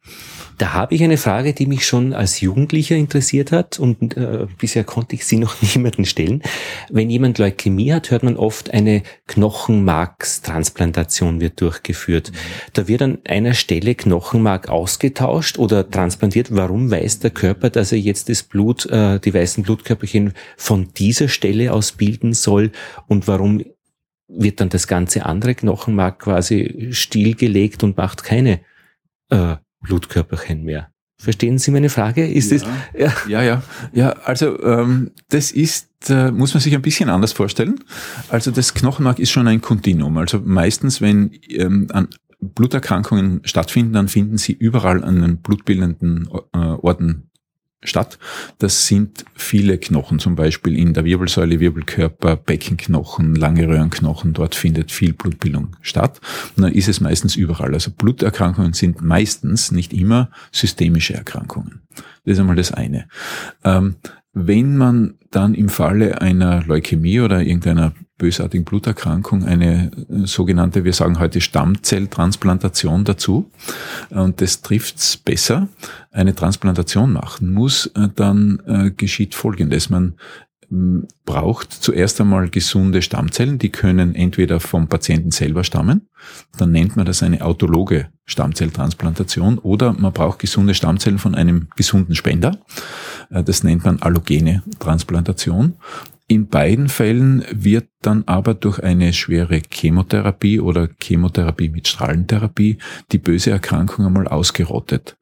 Da 0.58 0.74
habe 0.74 0.96
ich 0.96 1.04
eine 1.04 1.18
Frage, 1.18 1.54
die 1.54 1.66
mich 1.66 1.86
schon 1.86 2.14
als 2.14 2.40
Jugendlicher 2.40 2.96
interessiert 2.96 3.52
hat 3.52 3.80
und 3.80 4.16
äh, 4.16 4.48
bisher 4.60 4.84
konnte 4.84 5.16
ich 5.16 5.26
sie 5.26 5.38
noch 5.38 5.56
niemanden 5.62 6.06
stellen. 6.06 6.42
Wenn 6.90 7.10
jemand 7.10 7.38
Leukämie 7.38 7.92
hat, 7.92 8.12
hört 8.12 8.24
man 8.24 8.38
oft, 8.38 8.74
eine 8.74 9.04
Knochenmarkstransplantation 9.28 11.42
wird 11.42 11.60
durchgeführt. 11.60 12.32
Da 12.74 12.88
wird 12.88 13.02
an 13.02 13.18
einer 13.28 13.56
Stelle 13.56 13.96
Knochenmark 13.96 14.70
ausgetauscht 14.70 15.58
oder 15.58 15.90
transplantiert. 15.90 16.56
Warum 16.56 16.92
weiß 16.92 17.20
der 17.20 17.32
Körper, 17.32 17.70
dass 17.70 17.92
er 17.92 17.98
jetzt 17.98 18.30
das 18.30 18.44
Blut, 18.44 18.86
äh, 18.86 19.20
die 19.20 19.34
weißen 19.34 19.64
Blutkörperchen 19.64 20.34
von 20.56 20.93
dieser 20.98 21.28
Stelle 21.28 21.74
aus 21.74 21.94
bilden 21.94 22.34
soll 22.34 22.72
und 23.08 23.28
warum 23.28 23.64
wird 24.28 24.60
dann 24.62 24.70
das 24.70 24.88
ganze 24.88 25.26
andere 25.26 25.56
Knochenmark 25.56 26.20
quasi 26.20 26.90
stillgelegt 26.92 27.84
und 27.84 27.98
macht 27.98 28.24
keine 28.24 28.62
äh, 29.30 29.56
Blutkörperchen 29.82 30.64
mehr. 30.64 30.90
Verstehen 31.18 31.58
Sie 31.58 31.72
meine 31.72 31.90
Frage? 31.90 32.28
Ist 32.28 32.52
ja, 32.52 32.58
das, 32.58 32.68
ja. 32.98 33.14
ja, 33.30 33.44
ja, 33.44 33.64
ja. 33.94 34.10
Also 34.26 34.62
ähm, 34.62 35.12
das 35.30 35.52
ist, 35.52 36.10
äh, 36.10 36.32
muss 36.32 36.54
man 36.54 36.62
sich 36.62 36.76
ein 36.76 36.82
bisschen 36.82 37.10
anders 37.10 37.32
vorstellen. 37.32 37.80
Also 38.30 38.52
das 38.52 38.74
Knochenmark 38.74 39.20
ist 39.20 39.32
schon 39.32 39.48
ein 39.48 39.62
Kontinuum. 39.62 40.18
Also 40.18 40.42
meistens, 40.44 41.00
wenn 41.00 41.32
ähm, 41.48 41.88
an 41.94 42.10
Bluterkrankungen 42.42 43.42
stattfinden, 43.46 43.94
dann 43.94 44.10
finden 44.10 44.38
sie 44.38 44.52
überall 44.52 45.04
an 45.04 45.22
den 45.22 45.38
blutbildenden 45.38 46.28
äh, 46.54 46.58
Orten 46.58 47.30
statt. 47.84 48.20
Das 48.60 48.88
sind 48.88 49.26
viele 49.36 49.78
Knochen, 49.78 50.20
zum 50.20 50.36
Beispiel 50.36 50.78
in 50.78 50.94
der 50.94 51.06
Wirbelsäule, 51.06 51.60
Wirbelkörper, 51.60 52.36
Beckenknochen, 52.36 53.36
lange 53.36 53.68
Röhrenknochen. 53.68 54.34
Dort 54.34 54.56
findet 54.56 54.92
viel 54.92 55.14
Blutbildung 55.14 55.76
statt. 55.82 56.22
Und 56.56 56.64
dann 56.64 56.74
ist 56.74 56.88
es 56.88 57.02
meistens 57.02 57.36
überall. 57.36 57.74
Also 57.74 57.92
Bluterkrankungen 57.92 58.74
sind 58.74 59.02
meistens, 59.02 59.72
nicht 59.72 59.94
immer, 59.94 60.30
systemische 60.52 61.14
Erkrankungen. 61.14 61.82
Das 62.26 62.34
ist 62.34 62.40
einmal 62.40 62.56
das 62.56 62.72
eine. 62.72 63.08
Ähm, 63.64 63.96
wenn 64.34 64.78
man 64.78 65.16
dann 65.30 65.54
im 65.54 65.70
Falle 65.70 66.22
einer 66.22 66.64
Leukämie 66.64 67.20
oder 67.20 67.42
irgendeiner 67.42 67.94
bösartigen 68.24 68.64
Bluterkrankung 68.64 69.44
eine 69.44 69.92
äh, 70.10 70.26
sogenannte, 70.26 70.86
wir 70.86 70.94
sagen 70.94 71.20
heute 71.20 71.42
Stammzelltransplantation 71.42 73.04
dazu, 73.04 73.52
und 74.12 74.40
das 74.40 74.62
trifft's 74.62 75.18
besser, 75.18 75.68
eine 76.10 76.34
Transplantation 76.34 77.12
machen 77.12 77.52
muss, 77.52 77.88
äh, 77.88 78.08
dann 78.16 78.62
äh, 78.66 78.92
geschieht 78.92 79.36
Folgendes. 79.36 79.90
Man 79.90 80.14
braucht 81.26 81.72
zuerst 81.72 82.20
einmal 82.22 82.50
gesunde 82.50 83.02
Stammzellen, 83.02 83.60
die 83.60 83.70
können 83.70 84.16
entweder 84.16 84.60
vom 84.60 84.88
Patienten 84.88 85.32
selber 85.32 85.66
stammen, 85.66 86.08
dann 86.58 86.72
nennt 86.72 86.96
man 86.96 87.06
das 87.06 87.22
eine 87.22 87.42
autologe 87.42 88.08
Stammzelltransplantation, 88.26 89.58
oder 89.58 89.92
man 89.92 90.14
braucht 90.14 90.40
gesunde 90.40 90.74
Stammzellen 90.74 91.20
von 91.20 91.36
einem 91.36 91.68
gesunden 91.76 92.16
Spender, 92.16 92.58
äh, 93.30 93.44
das 93.44 93.66
nennt 93.66 93.84
man 93.84 94.02
allogene 94.02 94.64
Transplantation. 94.80 95.74
In 96.34 96.48
beiden 96.48 96.90
Fällen 96.90 97.46
wird 97.52 97.90
dann 98.02 98.24
aber 98.26 98.56
durch 98.56 98.80
eine 98.80 99.14
schwere 99.14 99.62
Chemotherapie 99.70 100.60
oder 100.60 100.90
Chemotherapie 101.00 101.70
mit 101.70 101.88
Strahlentherapie 101.88 102.80
die 103.12 103.20
böse 103.20 103.52
Erkrankung 103.52 104.08
einmal 104.08 104.28
ausgerottet. 104.28 105.16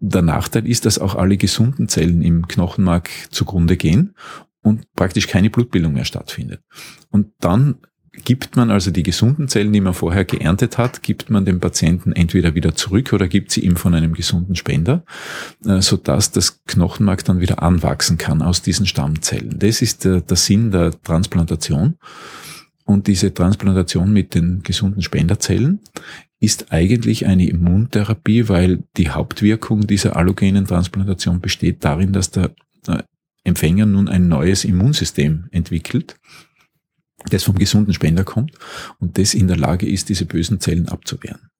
Der 0.00 0.22
Nachteil 0.22 0.66
ist, 0.66 0.84
dass 0.84 0.98
auch 0.98 1.14
alle 1.14 1.36
gesunden 1.36 1.88
Zellen 1.88 2.22
im 2.22 2.48
Knochenmark 2.48 3.08
zugrunde 3.30 3.76
gehen 3.76 4.16
und 4.60 4.92
praktisch 4.94 5.28
keine 5.28 5.48
Blutbildung 5.48 5.92
mehr 5.92 6.04
stattfindet. 6.04 6.60
Und 7.08 7.28
dann 7.38 7.76
gibt 8.24 8.56
man 8.56 8.70
also 8.70 8.90
die 8.90 9.02
gesunden 9.02 9.48
Zellen, 9.48 9.72
die 9.72 9.80
man 9.80 9.94
vorher 9.94 10.24
geerntet 10.24 10.78
hat, 10.78 11.02
gibt 11.02 11.30
man 11.30 11.44
dem 11.44 11.60
Patienten 11.60 12.12
entweder 12.12 12.54
wieder 12.54 12.74
zurück 12.74 13.12
oder 13.12 13.28
gibt 13.28 13.50
sie 13.50 13.64
ihm 13.64 13.76
von 13.76 13.94
einem 13.94 14.14
gesunden 14.14 14.56
Spender, 14.56 15.04
äh, 15.64 15.80
so 15.80 15.96
dass 15.96 16.30
das 16.30 16.64
Knochenmark 16.64 17.24
dann 17.24 17.40
wieder 17.40 17.62
anwachsen 17.62 18.18
kann 18.18 18.42
aus 18.42 18.62
diesen 18.62 18.86
Stammzellen. 18.86 19.58
Das 19.58 19.82
ist 19.82 20.04
der, 20.04 20.20
der 20.20 20.36
Sinn 20.36 20.70
der 20.70 20.92
Transplantation. 21.02 21.96
Und 22.84 23.06
diese 23.06 23.34
Transplantation 23.34 24.12
mit 24.12 24.34
den 24.34 24.62
gesunden 24.62 25.02
Spenderzellen 25.02 25.80
ist 26.40 26.72
eigentlich 26.72 27.26
eine 27.26 27.46
Immuntherapie, 27.46 28.48
weil 28.48 28.84
die 28.96 29.10
Hauptwirkung 29.10 29.86
dieser 29.86 30.16
allogenen 30.16 30.66
Transplantation 30.66 31.40
besteht 31.40 31.84
darin, 31.84 32.12
dass 32.12 32.30
der 32.30 32.54
Empfänger 33.44 33.86
nun 33.86 34.08
ein 34.08 34.28
neues 34.28 34.64
Immunsystem 34.64 35.48
entwickelt, 35.50 36.16
das 37.30 37.44
vom 37.44 37.58
gesunden 37.58 37.94
Spender 37.94 38.24
kommt 38.24 38.52
und 38.98 39.18
das 39.18 39.34
in 39.34 39.48
der 39.48 39.56
Lage 39.56 39.88
ist, 39.88 40.08
diese 40.08 40.24
bösen 40.24 40.60
Zellen 40.60 40.88
abzuwehren. 40.88 41.50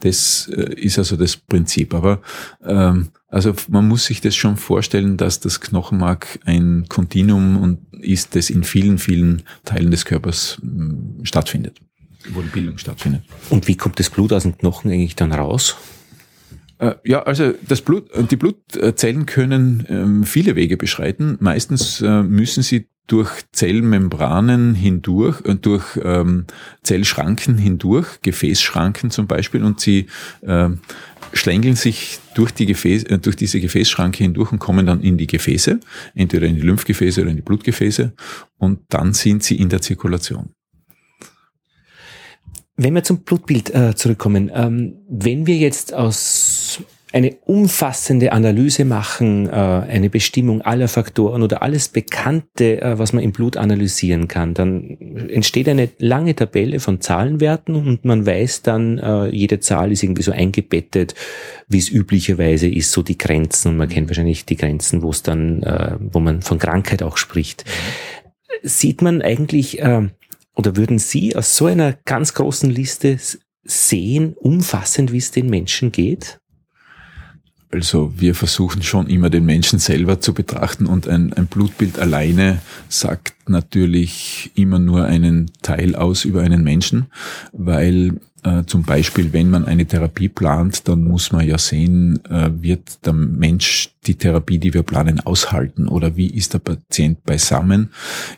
Das 0.00 0.50
äh, 0.54 0.74
ist 0.74 0.98
also 0.98 1.16
das 1.16 1.36
Prinzip. 1.36 1.94
Aber 1.94 2.22
ähm, 2.64 3.08
also 3.28 3.54
man 3.68 3.86
muss 3.86 4.06
sich 4.06 4.20
das 4.20 4.34
schon 4.34 4.56
vorstellen, 4.56 5.16
dass 5.16 5.40
das 5.40 5.60
Knochenmark 5.60 6.40
ein 6.44 6.86
Kontinuum 6.88 7.58
und 7.58 7.80
ist, 8.02 8.34
das 8.34 8.50
in 8.50 8.64
vielen, 8.64 8.98
vielen 8.98 9.42
Teilen 9.64 9.90
des 9.90 10.04
Körpers 10.04 10.60
äh, 10.62 11.24
stattfindet, 11.26 11.80
wo 12.30 12.40
die 12.40 12.48
Bildung 12.48 12.78
stattfindet. 12.78 13.22
Und 13.50 13.68
wie 13.68 13.76
kommt 13.76 13.98
das 13.98 14.10
Blut 14.10 14.32
aus 14.32 14.42
dem 14.42 14.56
Knochen 14.56 14.90
eigentlich 14.90 15.16
dann 15.16 15.32
raus? 15.32 15.76
Äh, 16.78 16.94
ja, 17.04 17.22
also 17.22 17.52
das 17.68 17.82
Blut, 17.82 18.10
die 18.30 18.36
Blutzellen 18.36 19.26
können 19.26 19.86
ähm, 19.88 20.24
viele 20.24 20.56
Wege 20.56 20.78
beschreiten. 20.78 21.36
Meistens 21.40 22.00
äh, 22.00 22.22
müssen 22.22 22.62
sie 22.62 22.88
durch 23.06 23.30
Zellmembranen 23.52 24.74
hindurch 24.74 25.44
und 25.44 25.66
durch 25.66 25.98
ähm, 26.02 26.46
Zellschranken 26.82 27.58
hindurch, 27.58 28.20
Gefäßschranken 28.22 29.10
zum 29.10 29.26
Beispiel, 29.26 29.64
und 29.64 29.80
sie 29.80 30.06
äh, 30.42 30.68
schlängeln 31.32 31.76
sich 31.76 32.18
durch, 32.34 32.52
die 32.52 32.66
Gefäß, 32.66 33.04
äh, 33.04 33.18
durch 33.18 33.36
diese 33.36 33.60
Gefäßschranke 33.60 34.22
hindurch 34.22 34.52
und 34.52 34.58
kommen 34.58 34.86
dann 34.86 35.00
in 35.00 35.18
die 35.18 35.26
Gefäße, 35.26 35.80
entweder 36.14 36.46
in 36.46 36.56
die 36.56 36.62
Lymphgefäße 36.62 37.22
oder 37.22 37.30
in 37.30 37.36
die 37.36 37.42
Blutgefäße, 37.42 38.12
und 38.58 38.80
dann 38.88 39.12
sind 39.12 39.42
sie 39.42 39.56
in 39.56 39.68
der 39.68 39.80
Zirkulation. 39.80 40.50
Wenn 42.76 42.94
wir 42.94 43.02
zum 43.02 43.24
Blutbild 43.24 43.74
äh, 43.74 43.94
zurückkommen, 43.94 44.50
ähm, 44.54 44.94
wenn 45.08 45.46
wir 45.46 45.56
jetzt 45.56 45.92
aus 45.92 46.80
eine 47.12 47.34
umfassende 47.44 48.32
Analyse 48.32 48.84
machen, 48.84 49.48
äh, 49.48 49.50
eine 49.50 50.10
Bestimmung 50.10 50.62
aller 50.62 50.86
Faktoren 50.86 51.42
oder 51.42 51.62
alles 51.62 51.88
Bekannte, 51.88 52.80
äh, 52.80 52.98
was 52.98 53.12
man 53.12 53.24
im 53.24 53.32
Blut 53.32 53.56
analysieren 53.56 54.28
kann, 54.28 54.54
dann 54.54 54.96
entsteht 55.28 55.68
eine 55.68 55.90
lange 55.98 56.36
Tabelle 56.36 56.78
von 56.78 57.00
Zahlenwerten 57.00 57.74
und 57.74 58.04
man 58.04 58.26
weiß 58.26 58.62
dann, 58.62 58.98
äh, 58.98 59.26
jede 59.28 59.60
Zahl 59.60 59.90
ist 59.90 60.02
irgendwie 60.02 60.22
so 60.22 60.30
eingebettet, 60.30 61.14
wie 61.68 61.78
es 61.78 61.90
üblicherweise 61.90 62.68
ist, 62.68 62.92
so 62.92 63.02
die 63.02 63.18
Grenzen 63.18 63.68
und 63.68 63.76
man 63.76 63.88
kennt 63.88 64.08
wahrscheinlich 64.08 64.44
die 64.44 64.56
Grenzen, 64.56 65.02
wo 65.02 65.10
es 65.10 65.22
dann, 65.22 65.62
wo 66.12 66.18
man 66.20 66.42
von 66.42 66.58
Krankheit 66.58 67.02
auch 67.02 67.16
spricht. 67.16 67.64
Sieht 68.62 69.02
man 69.02 69.22
eigentlich, 69.22 69.80
oder 69.80 70.76
würden 70.76 70.98
Sie 70.98 71.36
aus 71.36 71.56
so 71.56 71.66
einer 71.66 71.96
ganz 72.04 72.34
großen 72.34 72.70
Liste 72.70 73.18
sehen, 73.62 74.34
umfassend, 74.34 75.12
wie 75.12 75.18
es 75.18 75.30
den 75.30 75.48
Menschen 75.48 75.92
geht? 75.92 76.40
Also 77.72 78.12
wir 78.16 78.34
versuchen 78.34 78.82
schon 78.82 79.06
immer 79.06 79.30
den 79.30 79.46
Menschen 79.46 79.78
selber 79.78 80.20
zu 80.20 80.34
betrachten 80.34 80.86
und 80.86 81.06
ein, 81.06 81.32
ein, 81.32 81.46
Blutbild 81.46 82.00
alleine 82.00 82.60
sagt 82.88 83.34
natürlich 83.48 84.50
immer 84.56 84.80
nur 84.80 85.04
einen 85.04 85.52
Teil 85.62 85.94
aus 85.94 86.24
über 86.24 86.40
einen 86.42 86.64
Menschen, 86.64 87.06
weil 87.52 88.18
äh, 88.42 88.64
zum 88.64 88.82
Beispiel, 88.82 89.32
wenn 89.32 89.50
man 89.50 89.66
eine 89.66 89.86
Therapie 89.86 90.28
plant, 90.28 90.88
dann 90.88 91.04
muss 91.04 91.30
man 91.30 91.46
ja 91.46 91.58
sehen, 91.58 92.24
äh, 92.24 92.50
wird 92.60 93.06
der 93.06 93.12
Mensch 93.12 93.90
die 94.06 94.16
Therapie, 94.16 94.58
die 94.58 94.74
wir 94.74 94.82
planen, 94.82 95.20
aushalten 95.20 95.86
oder 95.86 96.16
wie 96.16 96.28
ist 96.28 96.54
der 96.54 96.58
Patient 96.58 97.22
beisammen. 97.24 97.90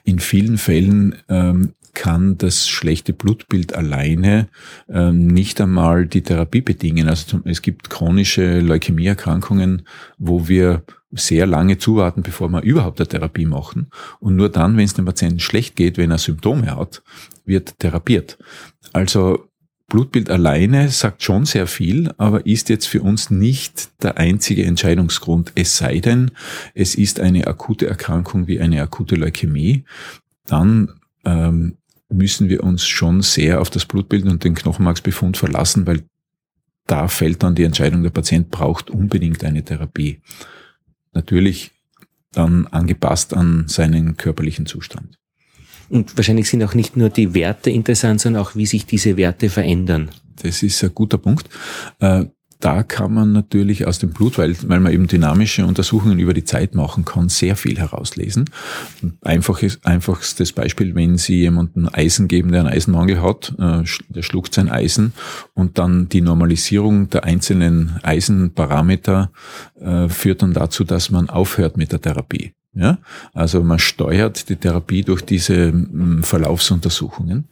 In 0.04 0.18
vielen 0.18 0.58
Fällen 0.58 1.14
ähm, 1.28 1.72
kann 1.94 2.38
das 2.38 2.68
schlechte 2.68 3.12
Blutbild 3.12 3.74
alleine 3.74 4.48
ähm, 4.88 5.26
nicht 5.26 5.60
einmal 5.60 6.06
die 6.06 6.22
Therapie 6.22 6.62
bedingen. 6.62 7.08
Also 7.08 7.40
es 7.44 7.62
gibt 7.62 7.90
chronische 7.90 8.60
Leukämieerkrankungen, 8.60 9.86
wo 10.18 10.48
wir 10.48 10.84
sehr 11.10 11.46
lange 11.46 11.78
zuwarten, 11.78 12.22
bevor 12.22 12.48
wir 12.48 12.62
überhaupt 12.62 13.00
eine 13.00 13.08
Therapie 13.08 13.44
machen. 13.44 13.90
Und 14.20 14.36
nur 14.36 14.48
dann, 14.48 14.76
wenn 14.76 14.84
es 14.84 14.94
dem 14.94 15.04
Patienten 15.04 15.40
schlecht 15.40 15.76
geht, 15.76 15.98
wenn 15.98 16.10
er 16.10 16.18
Symptome 16.18 16.74
hat, 16.74 17.02
wird 17.44 17.78
therapiert. 17.78 18.38
Also 18.92 19.48
Blutbild 19.88 20.30
alleine 20.30 20.88
sagt 20.88 21.22
schon 21.22 21.44
sehr 21.44 21.66
viel, 21.66 22.12
aber 22.16 22.46
ist 22.46 22.70
jetzt 22.70 22.86
für 22.86 23.02
uns 23.02 23.30
nicht 23.30 23.90
der 24.02 24.16
einzige 24.16 24.64
Entscheidungsgrund. 24.64 25.52
Es 25.54 25.76
sei 25.76 25.98
denn, 25.98 26.30
es 26.74 26.94
ist 26.94 27.20
eine 27.20 27.46
akute 27.46 27.86
Erkrankung 27.86 28.46
wie 28.46 28.58
eine 28.58 28.80
akute 28.80 29.16
Leukämie. 29.16 29.84
Dann 30.46 30.94
ähm, 31.26 31.76
müssen 32.12 32.48
wir 32.48 32.62
uns 32.62 32.86
schon 32.86 33.22
sehr 33.22 33.60
auf 33.60 33.70
das 33.70 33.86
Blutbild 33.86 34.24
und 34.26 34.44
den 34.44 34.54
Knochenmarksbefund 34.54 35.36
verlassen, 35.36 35.86
weil 35.86 36.02
da 36.86 37.08
fällt 37.08 37.42
dann 37.42 37.54
die 37.54 37.64
Entscheidung, 37.64 38.02
der 38.02 38.10
Patient 38.10 38.50
braucht 38.50 38.90
unbedingt 38.90 39.44
eine 39.44 39.64
Therapie. 39.64 40.20
Natürlich 41.12 41.70
dann 42.32 42.66
angepasst 42.66 43.34
an 43.34 43.68
seinen 43.68 44.16
körperlichen 44.16 44.66
Zustand. 44.66 45.18
Und 45.88 46.16
wahrscheinlich 46.16 46.48
sind 46.48 46.62
auch 46.62 46.74
nicht 46.74 46.96
nur 46.96 47.10
die 47.10 47.34
Werte 47.34 47.70
interessant, 47.70 48.20
sondern 48.20 48.42
auch, 48.42 48.56
wie 48.56 48.66
sich 48.66 48.86
diese 48.86 49.16
Werte 49.16 49.50
verändern. 49.50 50.08
Das 50.42 50.62
ist 50.62 50.82
ein 50.82 50.94
guter 50.94 51.18
Punkt. 51.18 51.48
Da 52.62 52.84
kann 52.84 53.12
man 53.12 53.32
natürlich 53.32 53.88
aus 53.88 53.98
dem 53.98 54.10
Blut, 54.10 54.38
weil, 54.38 54.54
weil 54.68 54.78
man 54.78 54.92
eben 54.92 55.08
dynamische 55.08 55.66
Untersuchungen 55.66 56.20
über 56.20 56.32
die 56.32 56.44
Zeit 56.44 56.76
machen 56.76 57.04
kann, 57.04 57.28
sehr 57.28 57.56
viel 57.56 57.76
herauslesen. 57.76 58.48
Einfaches, 59.20 59.80
einfachstes 59.82 60.52
Beispiel, 60.52 60.94
wenn 60.94 61.18
Sie 61.18 61.40
jemanden 61.40 61.88
Eisen 61.88 62.28
geben, 62.28 62.52
der 62.52 62.60
einen 62.60 62.72
Eisenmangel 62.72 63.20
hat, 63.20 63.52
äh, 63.58 63.82
der 64.10 64.22
schluckt 64.22 64.54
sein 64.54 64.68
Eisen 64.68 65.12
und 65.54 65.78
dann 65.78 66.08
die 66.08 66.20
Normalisierung 66.20 67.10
der 67.10 67.24
einzelnen 67.24 67.98
Eisenparameter 68.04 69.32
äh, 69.80 70.08
führt 70.08 70.42
dann 70.42 70.52
dazu, 70.52 70.84
dass 70.84 71.10
man 71.10 71.30
aufhört 71.30 71.76
mit 71.76 71.90
der 71.90 72.00
Therapie. 72.00 72.52
Ja, 72.74 72.98
also 73.34 73.64
man 73.64 73.80
steuert 73.80 74.48
die 74.48 74.56
Therapie 74.56 75.02
durch 75.02 75.22
diese 75.22 75.74
Verlaufsuntersuchungen. 76.22 77.48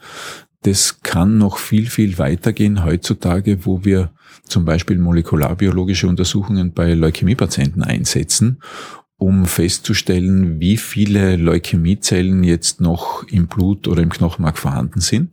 Das 0.62 1.03
kann 1.03 1.37
noch 1.37 1.59
viel, 1.59 1.90
viel 1.90 2.16
weitergehen 2.18 2.85
heutzutage, 2.85 3.66
wo 3.66 3.85
wir 3.85 4.12
zum 4.51 4.65
Beispiel 4.65 4.99
molekularbiologische 4.99 6.09
Untersuchungen 6.09 6.73
bei 6.73 6.95
Leukämiepatienten 6.95 7.83
einsetzen, 7.83 8.61
um 9.17 9.47
festzustellen, 9.47 10.61
wie 10.61 10.77
viele 10.77 11.37
Leukämiezellen 11.37 12.43
jetzt 12.43 12.81
noch 12.81 13.25
im 13.29 13.47
Blut 13.47 13.87
oder 13.87 14.03
im 14.03 14.11
Knochenmark 14.11 14.59
vorhanden 14.59 15.01
sind. 15.01 15.31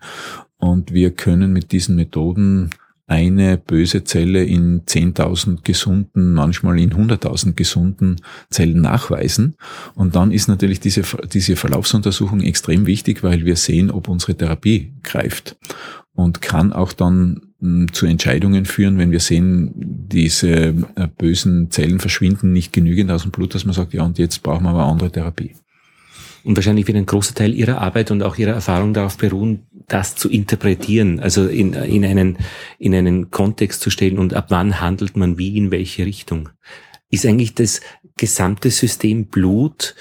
Und 0.58 0.92
wir 0.92 1.12
können 1.12 1.54
mit 1.54 1.72
diesen 1.72 1.96
Methoden 1.96 2.72
eine 3.08 3.58
böse 3.58 4.04
Zelle 4.04 4.44
in 4.44 4.82
10.000 4.82 5.64
gesunden, 5.64 6.34
manchmal 6.34 6.78
in 6.78 6.92
100.000 6.92 7.54
gesunden 7.54 8.18
Zellen 8.50 8.82
nachweisen. 8.82 9.56
Und 9.96 10.18
dann 10.18 10.32
ist 10.32 10.50
natürlich 10.50 10.82
diese, 10.82 11.04
diese 11.32 11.56
Verlaufsuntersuchung 11.56 12.42
extrem 12.42 12.86
wichtig, 12.86 13.24
weil 13.24 13.46
wir 13.46 13.56
sehen, 13.56 13.92
ob 13.92 14.10
unsere 14.10 14.36
Therapie 14.36 14.94
greift 15.04 15.56
und 16.14 16.42
kann 16.42 16.74
auch 16.74 16.92
dann 16.92 17.47
zu 17.92 18.06
Entscheidungen 18.06 18.66
führen, 18.66 19.00
wenn 19.00 19.12
wir 19.12 19.20
sehen, 19.20 19.72
diese 19.76 20.50
äh, 20.96 21.08
bösen 21.18 21.72
Zellen 21.72 22.00
verschwinden 22.00 22.54
nicht 22.54 22.72
genügend 22.72 23.10
aus 23.10 23.24
dem 23.24 23.32
Blut, 23.32 23.56
dass 23.56 23.66
man 23.66 23.74
sagt, 23.74 23.94
ja, 23.94 24.04
und 24.04 24.20
jetzt 24.20 24.44
brauchen 24.44 24.64
wir 24.64 24.70
aber 24.70 24.86
andere 24.86 25.12
Therapie. 25.12 25.56
Und 26.44 26.56
wahrscheinlich 26.56 26.88
wird 26.88 26.98
ein 26.98 27.08
großer 27.08 27.34
Teil 27.34 27.54
Ihrer 27.56 27.82
Arbeit 27.82 28.12
und 28.12 28.22
auch 28.22 28.38
Ihrer 28.38 28.54
Erfahrung 28.54 28.94
darauf 28.94 29.18
beruhen, 29.18 29.66
das 29.88 30.16
zu 30.16 30.30
interpretieren, 30.30 31.20
also 31.20 31.48
in, 31.48 31.74
in, 31.74 32.06
einen, 32.06 32.38
in 32.78 32.94
einen 32.94 33.32
Kontext 33.32 33.82
zu 33.82 33.90
stellen 33.90 34.20
und 34.20 34.34
ab 34.34 34.46
wann 34.50 34.80
handelt 34.80 35.18
man 35.18 35.38
wie, 35.38 35.58
in 35.58 35.72
welche 35.72 36.06
Richtung. 36.06 36.50
Ist 37.10 37.26
eigentlich 37.26 37.56
das 37.56 37.82
gesamte 38.18 38.70
System 38.70 39.28
Blut, 39.28 39.96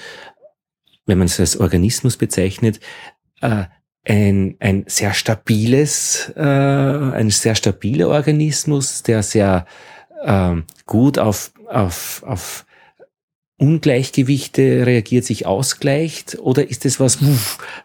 wenn 1.05 1.17
man 1.17 1.25
es 1.25 1.39
als 1.39 1.59
Organismus 1.59 2.17
bezeichnet, 2.17 2.79
äh, 3.41 3.65
ein, 4.07 4.55
ein 4.59 4.85
sehr 4.87 5.13
stabiles, 5.13 6.31
äh, 6.35 6.41
ein 6.41 7.29
sehr 7.29 7.55
stabiler 7.55 8.07
Organismus, 8.07 9.03
der 9.03 9.21
sehr 9.23 9.65
äh, 10.23 10.55
gut 10.85 11.19
auf, 11.19 11.51
auf, 11.67 12.23
auf 12.25 12.65
Ungleichgewichte 13.57 14.85
reagiert, 14.85 15.25
sich 15.25 15.45
ausgleicht? 15.45 16.37
Oder 16.39 16.69
ist 16.69 16.85
es 16.85 16.99
was, 16.99 17.17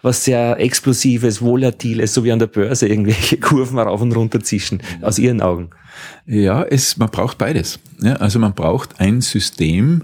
was 0.02 0.24
sehr 0.24 0.58
explosives, 0.60 1.40
volatiles, 1.40 2.14
so 2.14 2.24
wie 2.24 2.32
an 2.32 2.38
der 2.38 2.46
Börse 2.46 2.86
irgendwelche 2.86 3.36
Kurven 3.40 3.78
rauf 3.78 4.00
und 4.00 4.14
runter 4.14 4.40
zischen, 4.40 4.82
aus 5.00 5.18
Ihren 5.18 5.40
Augen? 5.40 5.70
Ja, 6.26 6.62
es, 6.62 6.96
man 6.98 7.10
braucht 7.10 7.38
beides. 7.38 7.80
Ja, 8.00 8.14
also 8.16 8.38
man 8.38 8.54
braucht 8.54 9.00
ein 9.00 9.22
System, 9.22 10.02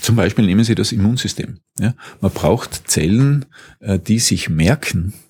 zum 0.00 0.16
Beispiel 0.16 0.46
nehmen 0.46 0.64
Sie 0.64 0.74
das 0.74 0.92
Immunsystem. 0.92 1.58
Ja, 1.78 1.94
man 2.20 2.32
braucht 2.32 2.88
Zellen, 2.88 3.44
äh, 3.80 3.98
die 3.98 4.18
sich 4.18 4.48
merken, 4.48 5.12
äh, 5.12 5.25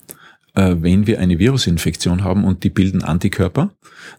wenn 0.57 1.07
wir 1.07 1.21
eine 1.21 1.39
Virusinfektion 1.39 2.25
haben 2.25 2.45
und 2.45 2.65
die 2.65 2.71
bilden 2.71 3.03
Antikörper, 3.03 3.71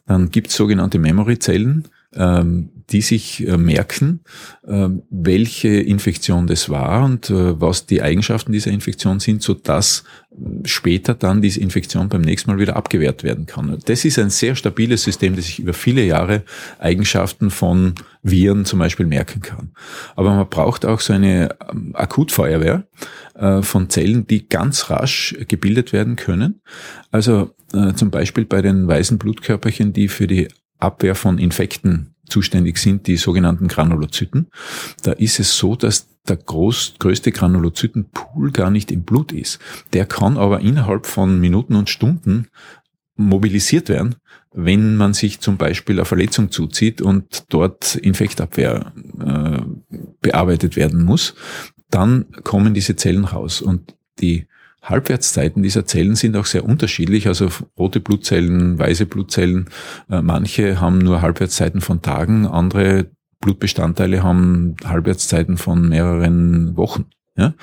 dann 0.05 0.29
gibt 0.29 0.49
es 0.49 0.55
sogenannte 0.55 0.99
Memory-Zellen, 0.99 1.87
ähm, 2.13 2.69
die 2.89 3.01
sich 3.01 3.45
äh, 3.45 3.57
merken, 3.57 4.21
ähm, 4.65 5.03
welche 5.09 5.67
Infektion 5.67 6.47
das 6.47 6.69
war 6.69 7.03
und 7.03 7.29
äh, 7.29 7.59
was 7.59 7.85
die 7.85 8.01
Eigenschaften 8.01 8.53
dieser 8.53 8.71
Infektion 8.71 9.19
sind, 9.19 9.41
so 9.41 9.53
dass 9.53 10.05
später 10.63 11.13
dann 11.13 11.41
diese 11.41 11.59
Infektion 11.59 12.07
beim 12.07 12.21
nächsten 12.21 12.51
Mal 12.51 12.59
wieder 12.59 12.77
abgewehrt 12.77 13.23
werden 13.23 13.45
kann. 13.45 13.77
Das 13.85 14.05
ist 14.05 14.19
ein 14.19 14.29
sehr 14.29 14.55
stabiles 14.55 15.03
System, 15.03 15.35
das 15.35 15.45
sich 15.45 15.59
über 15.59 15.73
viele 15.73 16.03
Jahre 16.03 16.43
Eigenschaften 16.79 17.49
von 17.49 17.95
Viren 18.23 18.63
zum 18.63 18.79
Beispiel 18.79 19.05
merken 19.05 19.41
kann. 19.41 19.71
Aber 20.15 20.33
man 20.33 20.47
braucht 20.47 20.85
auch 20.85 21.01
so 21.01 21.11
eine 21.11 21.55
ähm, 21.69 21.93
Akutfeuerwehr 21.93 22.87
äh, 23.35 23.61
von 23.63 23.89
Zellen, 23.89 24.27
die 24.27 24.47
ganz 24.47 24.89
rasch 24.89 25.35
gebildet 25.47 25.91
werden 25.91 26.15
können. 26.15 26.61
Also 27.11 27.51
zum 27.95 28.11
Beispiel 28.11 28.45
bei 28.45 28.61
den 28.61 28.87
weißen 28.87 29.17
Blutkörperchen, 29.17 29.91
die 29.91 30.07
für 30.07 30.25
die 30.25 30.47
Abwehr 30.79 31.15
von 31.15 31.37
Infekten 31.37 32.15
zuständig 32.27 32.77
sind, 32.77 33.07
die 33.07 33.17
sogenannten 33.17 33.67
Granulozyten. 33.67 34.47
Da 35.03 35.13
ist 35.13 35.39
es 35.39 35.57
so, 35.57 35.75
dass 35.75 36.07
der 36.27 36.37
groß, 36.37 36.95
größte 36.99 37.31
Granulozytenpool 37.31 38.51
gar 38.51 38.69
nicht 38.69 38.91
im 38.91 39.03
Blut 39.03 39.31
ist. 39.31 39.59
Der 39.93 40.05
kann 40.05 40.37
aber 40.37 40.59
innerhalb 40.59 41.05
von 41.05 41.39
Minuten 41.39 41.75
und 41.75 41.89
Stunden 41.89 42.47
mobilisiert 43.15 43.89
werden, 43.89 44.15
wenn 44.53 44.95
man 44.95 45.13
sich 45.13 45.39
zum 45.39 45.57
Beispiel 45.57 45.95
eine 45.95 46.05
Verletzung 46.05 46.51
zuzieht 46.51 47.01
und 47.01 47.45
dort 47.49 47.95
Infektabwehr 47.95 48.93
äh, 49.19 49.61
bearbeitet 50.21 50.75
werden 50.75 51.03
muss, 51.03 51.35
dann 51.89 52.25
kommen 52.43 52.73
diese 52.73 52.95
Zellen 52.95 53.25
raus. 53.25 53.61
Und 53.61 53.95
die 54.19 54.47
Halbwertszeiten 54.89 55.63
dieser 55.63 55.85
Zellen 55.85 56.15
sind 56.15 56.35
auch 56.37 56.45
sehr 56.45 56.65
unterschiedlich. 56.65 57.27
Also 57.27 57.49
rote 57.77 57.99
Blutzellen, 57.99 58.79
weiße 58.79 59.05
Blutzellen, 59.05 59.69
äh, 60.09 60.21
manche 60.21 60.79
haben 60.79 60.99
nur 60.99 61.21
Halbwertszeiten 61.21 61.81
von 61.81 62.01
Tagen, 62.01 62.47
andere 62.47 63.11
Blutbestandteile 63.39 64.23
haben 64.23 64.75
Halbwertszeiten 64.83 65.57
von 65.57 65.89
mehreren 65.89 66.75
Wochen. 66.75 67.05
Ja? 67.35 67.53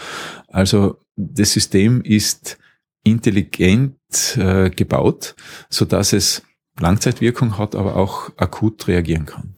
Also 0.49 0.99
das 1.17 1.53
System 1.53 2.03
ist 2.03 2.59
intelligent 3.03 3.97
äh, 4.37 4.71
gebaut, 4.71 5.35
so 5.69 5.85
dass 5.85 6.13
es 6.13 6.43
Langzeitwirkung 6.81 7.59
hat, 7.59 7.75
aber 7.75 7.97
auch 7.97 8.31
akut 8.37 8.89
reagieren 8.89 9.27
kann. 9.27 9.57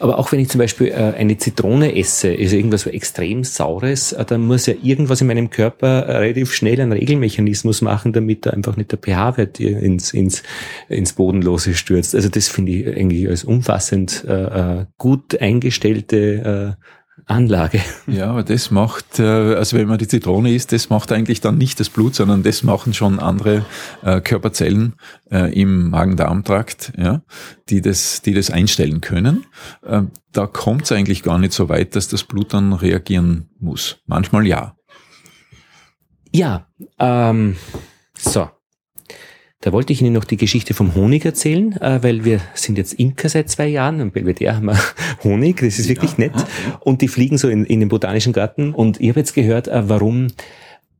Aber 0.00 0.18
auch 0.18 0.30
wenn 0.32 0.40
ich 0.40 0.48
zum 0.48 0.58
Beispiel 0.58 0.88
äh, 0.88 1.14
eine 1.16 1.36
Zitrone 1.38 1.96
esse, 1.96 2.30
also 2.38 2.56
irgendwas 2.56 2.82
so 2.82 2.90
extrem 2.90 3.44
Saures, 3.44 4.12
äh, 4.12 4.24
dann 4.24 4.46
muss 4.46 4.66
ja 4.66 4.74
irgendwas 4.82 5.20
in 5.20 5.26
meinem 5.26 5.50
Körper 5.50 6.00
äh, 6.06 6.16
relativ 6.18 6.54
schnell 6.54 6.80
einen 6.80 6.92
Regelmechanismus 6.92 7.82
machen, 7.82 8.12
damit 8.12 8.46
da 8.46 8.50
einfach 8.50 8.76
nicht 8.76 8.92
der 8.92 8.98
pH-Wert 8.98 9.60
ins, 9.60 10.12
ins, 10.12 10.42
ins 10.88 11.12
Bodenlose 11.12 11.74
stürzt. 11.74 12.14
Also 12.14 12.28
das 12.28 12.48
finde 12.48 12.72
ich 12.72 12.86
eigentlich 12.86 13.28
als 13.28 13.44
umfassend 13.44 14.24
äh, 14.26 14.84
gut 14.98 15.40
eingestellte 15.40 16.76
äh, 16.78 16.82
Anlage. 17.28 17.80
Ja, 18.06 18.30
aber 18.30 18.42
das 18.42 18.70
macht, 18.70 19.18
äh, 19.18 19.22
also 19.22 19.76
wenn 19.76 19.86
man 19.86 19.98
die 19.98 20.08
Zitrone 20.08 20.52
isst, 20.54 20.72
das 20.72 20.88
macht 20.88 21.12
eigentlich 21.12 21.40
dann 21.40 21.58
nicht 21.58 21.78
das 21.78 21.90
Blut, 21.90 22.14
sondern 22.14 22.42
das 22.42 22.62
machen 22.62 22.94
schon 22.94 23.20
andere 23.20 23.66
äh, 24.02 24.20
Körperzellen 24.20 24.94
äh, 25.30 25.52
im 25.52 25.90
Magen-Darm-Trakt, 25.90 26.92
ja, 26.96 27.22
die 27.68 27.82
das, 27.82 28.22
die 28.22 28.32
das 28.32 28.50
einstellen 28.50 29.00
können. 29.00 29.44
Ähm, 29.86 30.10
da 30.32 30.46
kommt 30.46 30.84
es 30.84 30.92
eigentlich 30.92 31.22
gar 31.22 31.38
nicht 31.38 31.52
so 31.52 31.68
weit, 31.68 31.96
dass 31.96 32.08
das 32.08 32.24
Blut 32.24 32.54
dann 32.54 32.72
reagieren 32.72 33.50
muss. 33.60 33.98
Manchmal 34.06 34.46
ja. 34.46 34.74
Ja, 36.32 36.66
ähm, 36.98 37.56
so. 38.16 38.48
Da 39.60 39.72
wollte 39.72 39.92
ich 39.92 40.00
Ihnen 40.00 40.12
noch 40.12 40.24
die 40.24 40.36
Geschichte 40.36 40.72
vom 40.72 40.94
Honig 40.94 41.24
erzählen, 41.24 41.72
äh, 41.80 42.00
weil 42.02 42.24
wir 42.24 42.40
sind 42.54 42.78
jetzt 42.78 42.92
Imker 42.92 43.28
seit 43.28 43.50
zwei 43.50 43.66
Jahren 43.66 44.00
und 44.00 44.12
Belvedere 44.12 44.54
haben 44.54 44.66
wir 44.66 44.78
Honig, 45.24 45.60
das 45.60 45.80
ist 45.80 45.88
wirklich 45.88 46.16
nett. 46.16 46.32
Und 46.80 47.02
die 47.02 47.08
fliegen 47.08 47.38
so 47.38 47.48
in, 47.48 47.64
in 47.64 47.80
den 47.80 47.88
botanischen 47.88 48.32
Garten. 48.32 48.72
Und 48.72 49.00
ich 49.00 49.08
habe 49.08 49.18
jetzt 49.18 49.34
gehört, 49.34 49.66
äh, 49.66 49.88
warum 49.88 50.28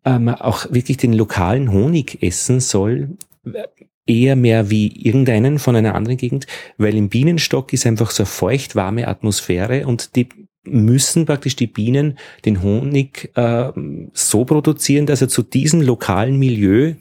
äh, 0.04 0.18
man 0.18 0.34
auch 0.34 0.72
wirklich 0.72 0.96
den 0.96 1.12
lokalen 1.12 1.70
Honig 1.70 2.20
essen 2.20 2.58
soll, 2.58 3.10
eher 4.06 4.34
mehr 4.34 4.70
wie 4.70 4.88
irgendeinen 5.06 5.60
von 5.60 5.76
einer 5.76 5.94
anderen 5.94 6.16
Gegend, 6.16 6.46
weil 6.78 6.96
im 6.96 7.08
Bienenstock 7.08 7.72
ist 7.72 7.86
einfach 7.86 8.10
so 8.10 8.24
eine 8.24 8.28
feucht 8.28 8.74
warme 8.74 9.06
Atmosphäre 9.06 9.86
und 9.86 10.16
die 10.16 10.28
müssen 10.64 11.26
praktisch 11.26 11.56
die 11.56 11.66
Bienen 11.66 12.18
den 12.44 12.62
Honig 12.62 13.30
äh, 13.36 13.70
so 14.12 14.44
produzieren, 14.44 15.06
dass 15.06 15.22
er 15.22 15.28
zu 15.28 15.42
diesem 15.42 15.80
lokalen 15.80 16.38
Milieu 16.38 16.94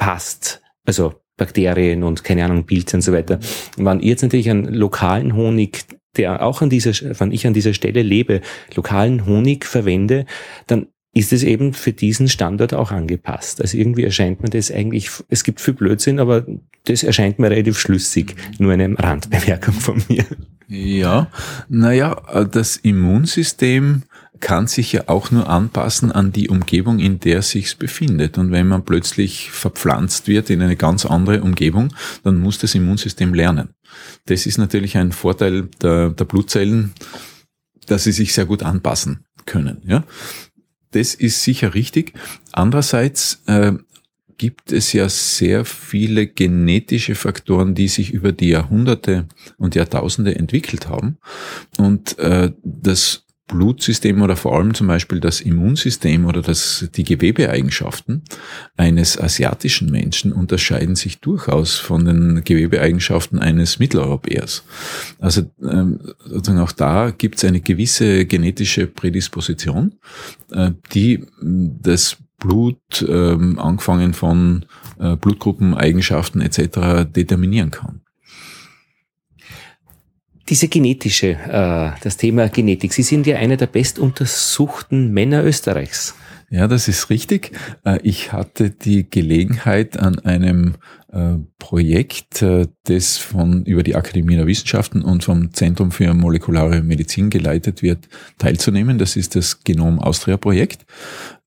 passt. 0.00 0.62
Also 0.84 1.14
Bakterien 1.36 2.02
und 2.02 2.24
keine 2.24 2.44
Ahnung, 2.44 2.64
Pilze 2.64 2.96
und 2.96 3.02
so 3.02 3.12
weiter. 3.12 3.38
Wenn 3.76 4.00
jetzt 4.00 4.22
natürlich 4.22 4.50
einen 4.50 4.74
lokalen 4.74 5.36
Honig, 5.36 5.84
der 6.16 6.42
auch 6.42 6.62
an 6.62 6.70
dieser, 6.70 6.92
wenn 7.20 7.30
ich 7.30 7.46
an 7.46 7.54
dieser 7.54 7.74
Stelle 7.74 8.02
lebe, 8.02 8.40
lokalen 8.74 9.26
Honig 9.26 9.64
verwende, 9.64 10.24
dann 10.66 10.88
ist 11.12 11.32
es 11.32 11.42
eben 11.42 11.72
für 11.72 11.92
diesen 11.92 12.28
Standort 12.28 12.72
auch 12.72 12.92
angepasst. 12.92 13.60
Also 13.60 13.76
irgendwie 13.76 14.04
erscheint 14.04 14.42
mir 14.42 14.48
das 14.48 14.70
eigentlich, 14.70 15.10
es 15.28 15.44
gibt 15.44 15.60
viel 15.60 15.74
Blödsinn, 15.74 16.18
aber 16.18 16.46
das 16.84 17.02
erscheint 17.02 17.38
mir 17.38 17.50
relativ 17.50 17.78
schlüssig. 17.78 18.36
Nur 18.58 18.72
eine 18.72 18.98
Randbemerkung 18.98 19.74
von 19.74 20.02
mir. 20.08 20.24
Ja, 20.68 21.30
naja, 21.68 22.44
das 22.50 22.76
Immunsystem 22.76 24.04
kann 24.40 24.66
sich 24.66 24.92
ja 24.92 25.04
auch 25.06 25.30
nur 25.30 25.48
anpassen 25.48 26.10
an 26.12 26.32
die 26.32 26.48
Umgebung, 26.48 26.98
in 26.98 27.20
der 27.20 27.42
sich's 27.42 27.74
befindet. 27.74 28.38
Und 28.38 28.50
wenn 28.50 28.68
man 28.68 28.84
plötzlich 28.84 29.50
verpflanzt 29.50 30.28
wird 30.28 30.50
in 30.50 30.62
eine 30.62 30.76
ganz 30.76 31.06
andere 31.06 31.42
Umgebung, 31.42 31.94
dann 32.24 32.40
muss 32.40 32.58
das 32.58 32.74
Immunsystem 32.74 33.34
lernen. 33.34 33.70
Das 34.26 34.46
ist 34.46 34.58
natürlich 34.58 34.96
ein 34.96 35.12
Vorteil 35.12 35.68
der, 35.82 36.10
der 36.10 36.24
Blutzellen, 36.24 36.92
dass 37.86 38.04
sie 38.04 38.12
sich 38.12 38.32
sehr 38.32 38.46
gut 38.46 38.62
anpassen 38.62 39.24
können. 39.46 39.82
Ja? 39.84 40.04
Das 40.92 41.14
ist 41.14 41.42
sicher 41.42 41.74
richtig. 41.74 42.14
Andererseits 42.52 43.42
äh, 43.46 43.72
gibt 44.38 44.72
es 44.72 44.92
ja 44.94 45.08
sehr 45.08 45.66
viele 45.66 46.26
genetische 46.26 47.14
Faktoren, 47.14 47.74
die 47.74 47.88
sich 47.88 48.12
über 48.12 48.32
die 48.32 48.48
Jahrhunderte 48.48 49.28
und 49.58 49.74
Jahrtausende 49.74 50.34
entwickelt 50.34 50.88
haben. 50.88 51.18
Und 51.76 52.18
äh, 52.18 52.52
das 52.62 53.26
Blutsystem 53.50 54.22
oder 54.22 54.36
vor 54.36 54.56
allem 54.56 54.74
zum 54.74 54.86
Beispiel 54.86 55.20
das 55.20 55.40
Immunsystem 55.40 56.24
oder 56.24 56.42
das, 56.42 56.88
die 56.94 57.04
Gewebeeigenschaften 57.04 58.22
eines 58.76 59.20
asiatischen 59.20 59.90
Menschen 59.90 60.32
unterscheiden 60.32 60.96
sich 60.96 61.20
durchaus 61.20 61.76
von 61.76 62.04
den 62.04 62.42
Gewebeeigenschaften 62.44 63.38
eines 63.38 63.78
Mitteleuropäers. 63.78 64.64
Also 65.18 65.42
ähm, 65.62 66.00
sozusagen 66.24 66.60
auch 66.60 66.72
da 66.72 67.10
gibt 67.10 67.36
es 67.36 67.44
eine 67.44 67.60
gewisse 67.60 68.24
genetische 68.26 68.86
Prädisposition, 68.86 69.94
äh, 70.52 70.72
die 70.92 71.26
das 71.40 72.16
Blut, 72.38 73.06
ähm, 73.06 73.58
angefangen 73.58 74.14
von 74.14 74.64
äh, 74.98 75.14
Blutgruppeneigenschaften 75.16 76.40
etc. 76.40 77.06
determinieren 77.14 77.70
kann. 77.70 78.00
Diese 80.50 80.68
genetische, 80.68 81.28
äh, 81.28 81.92
das 82.02 82.16
Thema 82.16 82.48
Genetik. 82.48 82.92
Sie 82.92 83.04
sind 83.04 83.26
ja 83.26 83.36
einer 83.36 83.56
der 83.56 83.68
bestuntersuchten 83.68 85.12
Männer 85.12 85.44
Österreichs. 85.44 86.14
Ja, 86.50 86.66
das 86.66 86.88
ist 86.88 87.10
richtig. 87.10 87.52
Äh, 87.84 88.00
ich 88.02 88.32
hatte 88.32 88.70
die 88.70 89.08
Gelegenheit 89.08 89.96
an 89.96 90.18
einem 90.18 90.74
äh, 91.12 91.36
Projekt, 91.60 92.42
äh, 92.42 92.66
das 92.82 93.18
von 93.18 93.64
über 93.64 93.84
die 93.84 93.94
Akademie 93.94 94.34
der 94.34 94.48
Wissenschaften 94.48 95.02
und 95.02 95.22
vom 95.22 95.54
Zentrum 95.54 95.92
für 95.92 96.12
molekulare 96.12 96.82
Medizin 96.82 97.30
geleitet 97.30 97.82
wird, 97.82 98.08
teilzunehmen. 98.38 98.98
Das 98.98 99.14
ist 99.14 99.36
das 99.36 99.62
Genom 99.62 100.00
Austria 100.00 100.36
Projekt, 100.36 100.84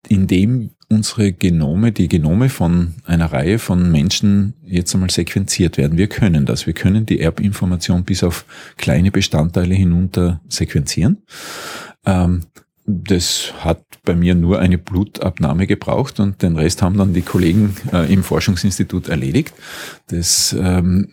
in 0.07 0.27
dem 0.27 0.71
unsere 0.93 1.33
Genome, 1.33 1.91
die 1.91 2.07
Genome 2.07 2.49
von 2.49 2.93
einer 3.05 3.31
Reihe 3.31 3.59
von 3.59 3.91
Menschen 3.91 4.53
jetzt 4.65 4.93
einmal 4.93 5.09
sequenziert 5.09 5.77
werden. 5.77 5.97
Wir 5.97 6.07
können 6.07 6.45
das. 6.45 6.65
Wir 6.65 6.73
können 6.73 7.05
die 7.05 7.19
Erbinformation 7.19 8.03
bis 8.03 8.23
auf 8.23 8.45
kleine 8.77 9.11
Bestandteile 9.11 9.75
hinunter 9.75 10.41
sequenzieren. 10.47 11.23
Ähm, 12.05 12.41
das 12.85 13.53
hat 13.59 13.83
bei 14.03 14.15
mir 14.15 14.35
nur 14.35 14.59
eine 14.59 14.77
Blutabnahme 14.77 15.67
gebraucht 15.67 16.19
und 16.19 16.41
den 16.41 16.57
Rest 16.57 16.81
haben 16.81 16.97
dann 16.97 17.13
die 17.13 17.21
Kollegen 17.21 17.75
äh, 17.93 18.11
im 18.11 18.23
Forschungsinstitut 18.23 19.07
erledigt. 19.07 19.53
Das 20.07 20.55
ähm, 20.59 21.09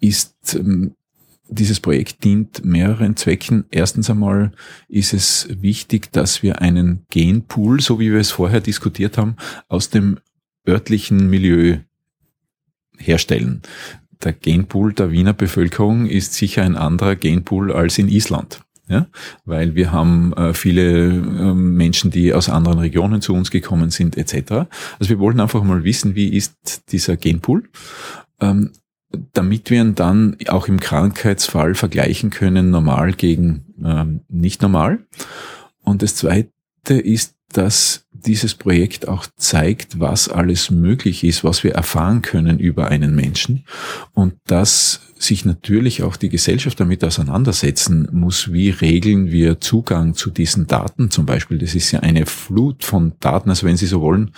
ist 0.00 0.54
ähm, 0.54 0.94
dieses 1.48 1.80
Projekt 1.80 2.24
dient 2.24 2.64
mehreren 2.64 3.16
Zwecken. 3.16 3.64
Erstens 3.70 4.10
einmal 4.10 4.52
ist 4.88 5.14
es 5.14 5.48
wichtig, 5.50 6.12
dass 6.12 6.42
wir 6.42 6.60
einen 6.60 7.06
Genpool, 7.10 7.80
so 7.80 7.98
wie 7.98 8.12
wir 8.12 8.20
es 8.20 8.30
vorher 8.30 8.60
diskutiert 8.60 9.18
haben, 9.18 9.36
aus 9.68 9.90
dem 9.90 10.18
örtlichen 10.66 11.30
Milieu 11.30 11.78
herstellen. 12.98 13.62
Der 14.22 14.32
Genpool 14.32 14.92
der 14.92 15.10
Wiener 15.10 15.32
Bevölkerung 15.32 16.06
ist 16.06 16.34
sicher 16.34 16.62
ein 16.62 16.76
anderer 16.76 17.16
Genpool 17.16 17.72
als 17.72 17.98
in 17.98 18.08
Island. 18.08 18.60
Ja, 18.90 19.06
weil 19.44 19.74
wir 19.74 19.92
haben 19.92 20.32
äh, 20.32 20.54
viele 20.54 21.08
äh, 21.08 21.54
Menschen, 21.54 22.10
die 22.10 22.32
aus 22.32 22.48
anderen 22.48 22.78
Regionen 22.78 23.20
zu 23.20 23.34
uns 23.34 23.50
gekommen 23.50 23.90
sind, 23.90 24.16
etc. 24.16 24.66
Also 24.98 25.10
wir 25.10 25.18
wollten 25.18 25.40
einfach 25.40 25.62
mal 25.62 25.84
wissen, 25.84 26.14
wie 26.14 26.28
ist 26.34 26.90
dieser 26.90 27.18
Genpool. 27.18 27.68
Ähm, 28.40 28.72
damit 29.32 29.70
wir 29.70 29.80
ihn 29.80 29.94
dann 29.94 30.36
auch 30.48 30.68
im 30.68 30.80
Krankheitsfall 30.80 31.74
vergleichen 31.74 32.30
können, 32.30 32.70
normal 32.70 33.12
gegen 33.12 33.74
ähm, 33.84 34.20
nicht 34.28 34.62
normal. 34.62 35.00
Und 35.82 36.02
das 36.02 36.14
Zweite 36.16 36.94
ist 36.94 37.38
dass 37.52 38.04
dieses 38.12 38.54
Projekt 38.54 39.08
auch 39.08 39.26
zeigt, 39.36 40.00
was 40.00 40.28
alles 40.28 40.70
möglich 40.70 41.24
ist, 41.24 41.44
was 41.44 41.64
wir 41.64 41.72
erfahren 41.72 42.20
können 42.22 42.58
über 42.58 42.88
einen 42.88 43.14
Menschen 43.14 43.64
und 44.12 44.34
dass 44.46 45.00
sich 45.20 45.44
natürlich 45.44 46.02
auch 46.02 46.16
die 46.16 46.28
Gesellschaft 46.28 46.78
damit 46.80 47.04
auseinandersetzen 47.04 48.08
muss, 48.12 48.52
wie 48.52 48.70
regeln 48.70 49.30
wir 49.30 49.60
Zugang 49.60 50.14
zu 50.14 50.30
diesen 50.30 50.66
Daten 50.66 51.10
zum 51.10 51.26
Beispiel. 51.26 51.58
Das 51.58 51.74
ist 51.74 51.90
ja 51.92 52.00
eine 52.00 52.26
Flut 52.26 52.84
von 52.84 53.14
Daten, 53.20 53.50
also 53.50 53.66
wenn 53.66 53.76
Sie 53.76 53.86
so 53.86 54.00
wollen, 54.00 54.32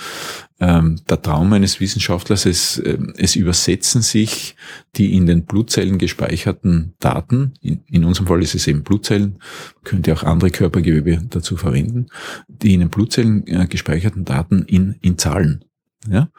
ähm, 0.61 0.97
der 1.09 1.23
Traum 1.23 1.53
eines 1.53 1.81
Wissenschaftlers, 1.81 2.47
es, 2.47 2.79
äh, 2.79 2.99
es 3.17 3.37
übersetzen 3.37 4.03
sich 4.03 4.57
die 4.97 5.15
in 5.15 5.27
den 5.27 5.45
Blutzellen 5.45 5.99
gespeicherten 5.99 6.95
Daten, 6.99 7.55
in, 7.61 7.81
in 7.87 8.05
unserem 8.05 8.27
Fall 8.27 8.43
ist 8.43 8.55
es 8.55 8.67
eben 8.67 8.83
Blutzellen, 8.83 9.39
könnte 9.85 10.13
auch 10.13 10.23
andere 10.23 10.51
Körpergewebe 10.51 11.23
dazu 11.31 11.57
verwenden, 11.57 12.07
die 12.49 12.75
in 12.75 12.81
den 12.81 12.91
Blutzellen 12.91 13.47
äh, 13.47 13.67
gespeicherten 13.67 14.25
Daten 14.25 14.63
in, 14.63 14.97
in 15.01 15.17
Zahlen. 15.17 15.65
Ja? 16.09 16.31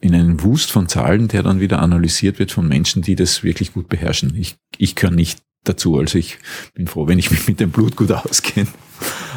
In 0.00 0.14
einen 0.14 0.42
Wust 0.42 0.70
von 0.70 0.88
Zahlen, 0.88 1.28
der 1.28 1.42
dann 1.42 1.60
wieder 1.60 1.80
analysiert 1.80 2.38
wird 2.38 2.52
von 2.52 2.68
Menschen, 2.68 3.02
die 3.02 3.16
das 3.16 3.42
wirklich 3.42 3.72
gut 3.72 3.88
beherrschen. 3.88 4.34
Ich, 4.36 4.56
ich 4.76 4.94
gehöre 4.94 5.14
nicht 5.14 5.40
dazu, 5.64 5.98
also 5.98 6.18
ich 6.18 6.38
bin 6.74 6.86
froh, 6.86 7.08
wenn 7.08 7.18
ich 7.18 7.30
mich 7.30 7.46
mit 7.48 7.60
dem 7.60 7.70
Blut 7.70 7.96
gut 7.96 8.12
auskenne. 8.12 8.68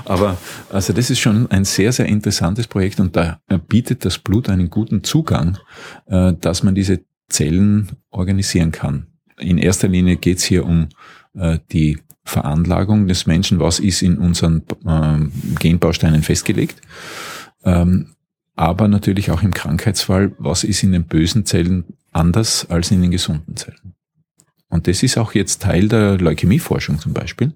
Aber 0.05 0.37
also 0.69 0.93
das 0.93 1.09
ist 1.09 1.19
schon 1.19 1.49
ein 1.51 1.65
sehr, 1.65 1.91
sehr 1.91 2.05
interessantes 2.05 2.67
Projekt 2.67 2.99
und 2.99 3.15
da 3.15 3.39
bietet 3.67 4.05
das 4.05 4.17
Blut 4.17 4.49
einen 4.49 4.69
guten 4.69 5.03
Zugang, 5.03 5.57
äh, 6.07 6.33
dass 6.39 6.63
man 6.63 6.75
diese 6.75 7.01
Zellen 7.29 7.91
organisieren 8.09 8.71
kann. 8.71 9.07
In 9.37 9.57
erster 9.57 9.87
Linie 9.87 10.17
geht 10.17 10.37
es 10.37 10.43
hier 10.43 10.65
um 10.65 10.89
äh, 11.33 11.59
die 11.71 11.99
Veranlagung 12.23 13.07
des 13.07 13.25
Menschen, 13.25 13.59
was 13.59 13.79
ist 13.79 14.01
in 14.01 14.17
unseren 14.17 14.63
äh, 14.85 15.57
Genbausteinen 15.59 16.23
festgelegt. 16.23 16.81
Ähm, 17.63 18.15
aber 18.55 18.87
natürlich 18.87 19.31
auch 19.31 19.43
im 19.43 19.53
Krankheitsfall, 19.53 20.33
was 20.37 20.63
ist 20.63 20.83
in 20.83 20.91
den 20.91 21.05
bösen 21.05 21.45
Zellen 21.45 21.85
anders 22.11 22.69
als 22.69 22.91
in 22.91 23.01
den 23.01 23.11
gesunden 23.11 23.55
Zellen. 23.55 23.95
Und 24.69 24.87
das 24.87 25.03
ist 25.03 25.17
auch 25.17 25.33
jetzt 25.33 25.61
Teil 25.61 25.89
der 25.89 26.17
Leukämieforschung 26.17 26.99
zum 26.99 27.13
Beispiel. 27.13 27.53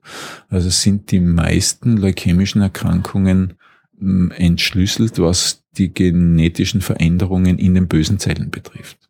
Also 0.49 0.69
sind 0.69 1.11
die 1.11 1.21
meisten 1.21 1.95
leukämischen 1.95 2.61
Erkrankungen 2.61 3.53
hm, 3.97 4.31
entschlüsselt, 4.31 5.17
was 5.19 5.63
die 5.77 5.93
genetischen 5.93 6.81
Veränderungen 6.81 7.57
in 7.57 7.73
den 7.73 7.87
bösen 7.87 8.19
Zellen 8.19 8.51
betrifft. 8.51 9.04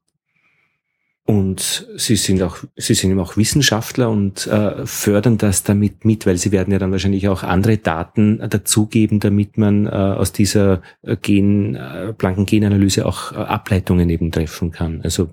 Und 1.28 1.88
Sie 1.98 2.18
sind 2.18 2.44
auch, 2.44 2.58
Sie 2.76 2.94
sind 2.94 3.10
eben 3.10 3.20
auch 3.20 3.36
Wissenschaftler 3.36 4.12
und 4.12 4.46
äh, 4.46 4.86
fördern 4.86 5.40
das 5.40 5.64
damit 5.64 6.06
mit, 6.06 6.28
weil 6.28 6.38
Sie 6.38 6.52
werden 6.52 6.72
ja 6.72 6.78
dann 6.78 6.92
wahrscheinlich 6.92 7.28
auch 7.28 7.42
andere 7.42 7.78
Daten 7.78 8.38
dazugeben, 8.48 9.20
damit 9.20 9.58
man 9.58 9.88
äh, 9.88 9.90
aus 9.90 10.34
dieser 10.34 10.84
äh, 11.02 11.18
Gen, 11.20 11.74
äh, 11.74 12.14
blanken 12.16 12.46
Genanalyse 12.46 13.08
auch 13.08 13.32
äh, 13.32 13.38
Ableitungen 13.38 14.08
eben 14.12 14.32
treffen 14.32 14.70
kann. 14.70 15.02
Also 15.02 15.30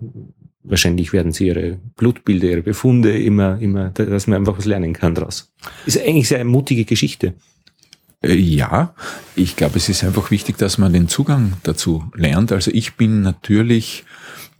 wahrscheinlich 0.62 1.12
werden 1.12 1.32
Sie 1.32 1.48
Ihre 1.48 1.78
Blutbilder, 1.96 2.48
Ihre 2.48 2.62
Befunde 2.62 3.22
immer, 3.22 3.60
immer, 3.60 3.90
dass 3.90 4.26
man 4.26 4.38
einfach 4.38 4.56
was 4.56 4.64
lernen 4.64 4.94
kann 4.94 5.14
daraus. 5.14 5.52
Ist 5.84 6.00
eigentlich 6.00 6.28
sehr 6.28 6.42
mutige 6.46 6.86
Geschichte. 6.86 7.34
Äh, 8.22 8.34
ja, 8.34 8.94
ich 9.36 9.56
glaube, 9.56 9.76
es 9.76 9.90
ist 9.90 10.04
einfach 10.04 10.30
wichtig, 10.30 10.56
dass 10.56 10.78
man 10.78 10.94
den 10.94 11.08
Zugang 11.08 11.52
dazu 11.64 12.10
lernt. 12.14 12.50
Also 12.50 12.70
ich 12.72 12.94
bin 12.94 13.20
natürlich 13.20 14.04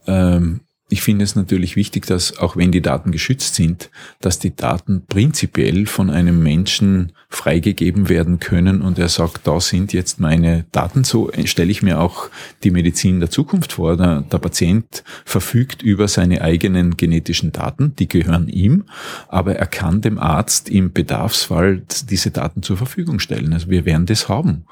ähm, 0.06 0.60
ich 0.92 1.00
finde 1.00 1.24
es 1.24 1.36
natürlich 1.36 1.74
wichtig, 1.74 2.04
dass 2.04 2.36
auch 2.36 2.54
wenn 2.54 2.70
die 2.70 2.82
Daten 2.82 3.12
geschützt 3.12 3.54
sind, 3.54 3.90
dass 4.20 4.38
die 4.38 4.54
Daten 4.54 5.06
prinzipiell 5.08 5.86
von 5.86 6.10
einem 6.10 6.42
Menschen 6.42 7.12
freigegeben 7.30 8.10
werden 8.10 8.40
können 8.40 8.82
und 8.82 8.98
er 8.98 9.08
sagt, 9.08 9.46
da 9.46 9.58
sind 9.58 9.94
jetzt 9.94 10.20
meine 10.20 10.66
Daten. 10.70 11.02
So 11.02 11.30
stelle 11.46 11.70
ich 11.70 11.82
mir 11.82 11.98
auch 11.98 12.28
die 12.62 12.70
Medizin 12.70 13.20
der 13.20 13.30
Zukunft 13.30 13.72
vor. 13.72 13.96
Der, 13.96 14.20
der 14.20 14.36
Patient 14.36 15.02
verfügt 15.24 15.82
über 15.82 16.08
seine 16.08 16.42
eigenen 16.42 16.98
genetischen 16.98 17.52
Daten, 17.52 17.96
die 17.96 18.06
gehören 18.06 18.48
ihm, 18.48 18.84
aber 19.28 19.56
er 19.56 19.66
kann 19.66 20.02
dem 20.02 20.18
Arzt 20.18 20.68
im 20.68 20.92
Bedarfsfall 20.92 21.82
diese 22.10 22.30
Daten 22.30 22.62
zur 22.62 22.76
Verfügung 22.76 23.18
stellen. 23.18 23.54
Also 23.54 23.70
wir 23.70 23.86
werden 23.86 24.04
das 24.04 24.28
haben. 24.28 24.66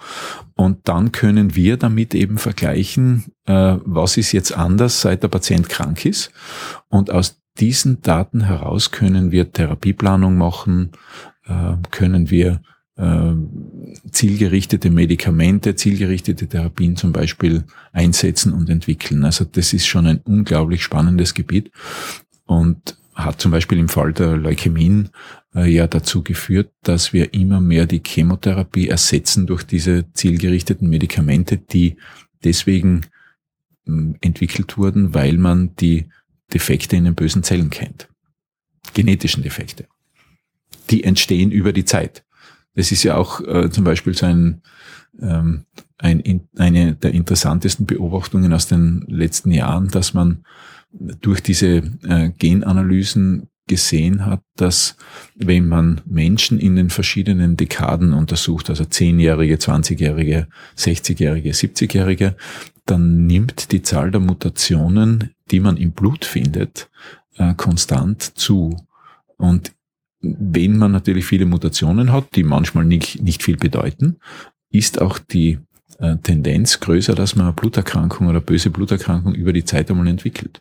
Und 0.55 0.87
dann 0.87 1.13
können 1.13 1.55
wir 1.57 1.79
damit 1.79 2.15
eben 2.15 2.37
vergleichen, 2.37 3.25
äh, 3.47 3.79
was 3.85 4.19
ist 4.19 4.33
jetzt 4.33 4.55
anders, 4.55 5.01
seit 5.01 5.23
der 5.23 5.29
Patient 5.29 5.71
krank 5.71 6.05
ist. 6.05 6.10
Und 6.89 7.11
aus 7.11 7.41
diesen 7.59 8.01
Daten 8.03 8.43
heraus 8.45 8.91
können 8.91 9.31
wir 9.31 9.53
Therapieplanung 9.53 10.37
machen, 10.37 10.93
äh, 11.47 11.77
können 11.91 12.31
wir 12.31 12.63
äh, 12.97 13.33
zielgerichtete 14.11 14.91
Medikamente, 14.91 15.75
zielgerichtete 15.75 16.49
Therapien 16.49 16.97
zum 16.97 17.13
Beispiel 17.13 17.65
einsetzen 17.93 18.53
und 18.53 18.69
entwickeln. 18.69 19.25
Also 19.25 19.45
das 19.45 19.73
ist 19.73 19.87
schon 19.87 20.07
ein 20.07 20.21
unglaublich 20.25 20.83
spannendes 20.83 21.35
Gebiet 21.35 21.71
und 22.47 22.97
hat 23.15 23.41
zum 23.41 23.51
Beispiel 23.51 23.79
im 23.79 23.89
Fall 23.89 24.13
der 24.13 24.37
Leukämien 24.37 25.11
äh, 25.55 25.71
ja 25.71 25.87
dazu 25.87 26.23
geführt, 26.23 26.73
dass 26.83 27.13
wir 27.13 27.35
immer 27.35 27.61
mehr 27.61 27.87
die 27.87 28.03
Chemotherapie 28.05 28.89
ersetzen 28.89 29.47
durch 29.47 29.65
diese 29.65 30.13
zielgerichteten 30.13 30.89
Medikamente, 30.89 31.59
die 31.59 31.97
deswegen 32.45 33.03
entwickelt 33.85 34.79
wurden, 34.79 35.15
weil 35.15 35.37
man 35.39 35.75
die 35.77 36.07
Defekte 36.53 36.97
in 36.97 37.05
den 37.05 37.15
bösen 37.15 37.43
Zellen 37.43 37.71
kennt. 37.71 38.09
Genetischen 38.95 39.43
Defekte. 39.43 39.87
Die 40.91 41.05
entstehen 41.05 41.51
über 41.51 41.73
die 41.73 41.85
Zeit. 41.85 42.25
Das 42.75 42.93
ist 42.93 43.03
ja 43.03 43.17
auch 43.17 43.41
äh, 43.41 43.71
zum 43.71 43.85
Beispiel 43.85 44.15
so 44.15 44.27
ein, 44.27 44.63
ähm, 45.21 45.65
ein, 45.99 46.21
in, 46.21 46.49
eine 46.57 46.95
der 46.95 47.13
interessantesten 47.13 47.87
Beobachtungen 47.87 48.53
aus 48.53 48.67
den 48.67 49.05
letzten 49.09 49.51
Jahren, 49.51 49.89
dass 49.89 50.15
man 50.15 50.45
durch 50.93 51.41
diese 51.41 51.83
äh, 52.03 52.31
Genanalysen 52.37 53.49
gesehen 53.67 54.27
hat, 54.27 54.43
dass 54.57 54.97
wenn 55.37 55.69
man 55.69 56.01
Menschen 56.05 56.59
in 56.59 56.75
den 56.75 56.91
verschiedenen 56.91 57.57
Dekaden 57.57 58.13
untersucht, 58.13 58.69
also 58.69 58.83
10-Jährige, 58.83 59.57
20-Jährige, 59.57 60.49
60-Jährige, 60.77 61.53
70-Jährige, 61.53 62.37
dann 62.91 63.27
nimmt 63.27 63.73
die 63.73 63.83
Zahl 63.83 64.11
der 64.11 64.21
Mutationen, 64.21 65.31
die 65.51 65.61
man 65.61 65.77
im 65.77 65.93
Blut 65.93 66.25
findet, 66.25 66.91
äh, 67.37 67.55
konstant 67.55 68.23
zu. 68.23 68.77
Und 69.37 69.73
wenn 70.21 70.77
man 70.77 70.93
natürlich 70.93 71.25
viele 71.25 71.47
Mutationen 71.47 72.13
hat, 72.13 72.37
die 72.37 72.43
manchmal 72.43 72.85
nicht, 72.85 73.23
nicht 73.23 73.43
viel 73.43 73.57
bedeuten, 73.57 74.17
ist 74.71 75.01
auch 75.01 75.19
die 75.19 75.59
äh, 75.99 76.17
Tendenz 76.17 76.81
größer, 76.81 77.15
dass 77.15 77.37
man 77.37 77.47
eine 77.47 77.55
Bluterkrankung 77.55 78.27
oder 78.27 78.41
böse 78.41 78.71
Bluterkrankung 78.71 79.35
über 79.35 79.53
die 79.53 79.65
Zeit 79.65 79.91
einmal 79.91 80.09
entwickelt. 80.09 80.61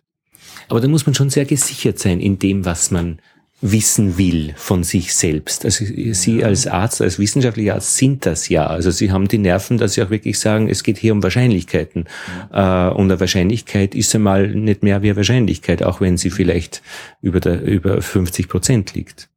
Aber 0.70 0.80
da 0.80 0.88
muss 0.88 1.06
man 1.06 1.16
schon 1.16 1.30
sehr 1.30 1.46
gesichert 1.46 2.00
sein 2.00 2.20
in 2.20 2.40
dem, 2.40 2.66
was 2.66 2.92
man 2.92 3.20
wissen 3.62 4.18
will 4.18 4.54
von 4.56 4.84
sich 4.84 5.14
selbst. 5.14 5.66
Also 5.66 5.86
Sie 5.86 6.44
als 6.44 6.66
Arzt, 6.66 7.02
als 7.02 7.20
wissenschaftlicher 7.20 7.76
Arzt 7.76 7.98
sind 7.98 8.26
das 8.26 8.48
ja. 8.50 8.66
Also 8.66 8.90
Sie 8.92 9.12
haben 9.12 9.28
die 9.28 9.38
Nerven, 9.38 9.78
dass 9.78 9.94
Sie 9.94 10.04
auch 10.04 10.10
wirklich 10.10 10.40
sagen, 10.40 10.70
es 10.70 10.84
geht 10.84 10.98
hier 10.98 11.14
um 11.14 11.22
Wahrscheinlichkeiten. 11.22 12.06
Ja. 12.54 12.90
Äh, 12.90 12.94
und 12.94 13.12
eine 13.12 13.20
Wahrscheinlichkeit 13.20 13.96
ist 13.96 14.16
einmal 14.16 14.48
nicht 14.48 14.84
mehr 14.84 15.02
wie 15.02 15.10
eine 15.10 15.18
Wahrscheinlichkeit, 15.18 15.84
auch 15.84 16.00
wenn 16.00 16.18
sie 16.18 16.30
vielleicht 16.30 16.82
über, 17.22 17.40
der, 17.40 17.62
über 17.62 18.02
50 18.02 18.48
Prozent 18.48 18.94
liegt. 18.94 19.30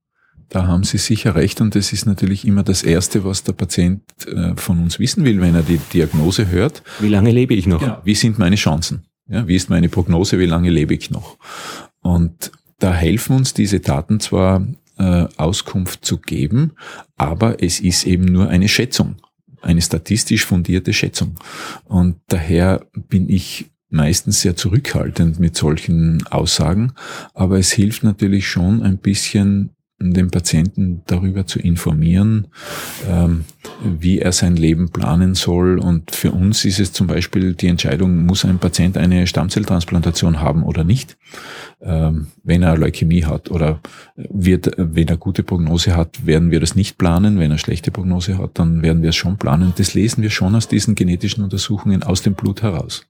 Da 0.49 0.67
haben 0.67 0.85
Sie 0.85 0.99
sicher 0.99 1.35
recht 1.35 1.63
und 1.63 1.75
das 1.75 1.95
ist 1.95 2.05
natürlich 2.05 2.47
immer 2.47 2.63
das 2.63 2.83
Erste, 2.83 3.25
was 3.25 3.43
der 3.43 3.55
Patient 3.55 4.03
äh, 4.27 4.55
von 4.55 4.81
uns 4.81 4.99
wissen 4.99 5.25
will, 5.25 5.41
wenn 5.41 5.55
er 5.55 5.63
die 5.63 5.79
Diagnose 5.79 6.51
hört. 6.51 6.83
Wie 7.01 7.09
lange 7.09 7.31
lebe 7.31 7.55
ich 7.55 7.67
noch? 7.67 7.81
Ja, 7.81 8.03
wie 8.05 8.15
sind 8.15 8.39
meine 8.39 8.57
Chancen? 8.57 9.07
Ja, 9.29 9.49
wie 9.49 9.57
ist 9.57 9.71
meine 9.71 9.89
Prognose? 9.89 10.39
Wie 10.39 10.47
lange 10.47 10.69
lebe 10.69 10.93
ich 10.93 11.11
noch? 11.11 11.39
Und 12.03 12.53
da 12.83 12.93
helfen 12.93 13.37
uns 13.37 13.55
diese 13.55 13.81
Daten 13.81 14.19
zwar 14.19 14.67
äh, 14.99 15.27
Auskunft 15.37 16.05
zu 16.05 16.19
geben, 16.19 16.73
aber 17.17 17.63
es 17.63 17.79
ist 17.79 18.05
eben 18.07 18.25
nur 18.25 18.49
eine 18.49 18.69
Schätzung, 18.69 19.17
eine 19.61 19.81
statistisch 19.81 20.45
fundierte 20.45 20.93
Schätzung. 20.93 21.37
Und 21.85 22.17
daher 22.27 22.87
bin 23.09 23.29
ich 23.29 23.71
meistens 23.89 24.41
sehr 24.41 24.57
zurückhaltend 24.57 25.39
mit 25.39 25.57
solchen 25.57 26.27
Aussagen, 26.29 26.93
aber 27.35 27.59
es 27.59 27.71
hilft 27.71 28.03
natürlich 28.03 28.49
schon 28.49 28.83
ein 28.83 28.99
bisschen 28.99 29.71
den 30.11 30.31
Patienten 30.31 31.03
darüber 31.07 31.47
zu 31.47 31.61
informieren, 31.61 32.49
ähm, 33.09 33.45
wie 33.85 34.19
er 34.19 34.33
sein 34.33 34.57
Leben 34.57 34.91
planen 34.91 35.35
soll. 35.35 35.79
Und 35.79 36.11
für 36.11 36.33
uns 36.33 36.65
ist 36.65 36.81
es 36.81 36.93
zum 36.93 37.07
Beispiel 37.07 37.55
die 37.55 37.69
Entscheidung, 37.69 38.27
muss 38.27 38.45
ein 38.45 38.59
Patient 38.59 38.99
eine 38.99 39.27
Stammzelltransplantation 39.27 40.41
haben 40.41 40.65
oder 40.65 40.85
nicht, 40.85 41.17
ähm, 41.81 42.27
wenn 42.43 42.63
er 42.63 42.77
Leukämie 42.77 43.25
hat 43.25 43.51
oder 43.51 43.81
wird, 44.17 44.73
wenn 44.77 45.09
er 45.09 45.17
gute 45.17 45.43
Prognose 45.43 45.97
hat, 45.97 46.27
werden 46.27 46.51
wir 46.51 46.61
das 46.61 46.75
nicht 46.75 46.99
planen. 46.99 47.39
Wenn 47.39 47.51
er 47.51 47.59
schlechte 47.59 47.91
Prognose 47.91 48.39
hat, 48.39 48.59
dann 48.59 48.83
werden 48.83 49.03
wir 49.03 49.11
es 49.11 49.17
schon 49.17 49.39
planen. 49.39 49.73
Das 49.77 49.95
lesen 49.95 50.23
wir 50.23 50.31
schon 50.31 50.55
aus 50.55 50.69
diesen 50.69 50.95
genetischen 50.95 51.45
Untersuchungen 51.45 52.03
aus 52.03 52.23
dem 52.23 52.35
Blut 52.35 52.63
heraus 52.63 53.07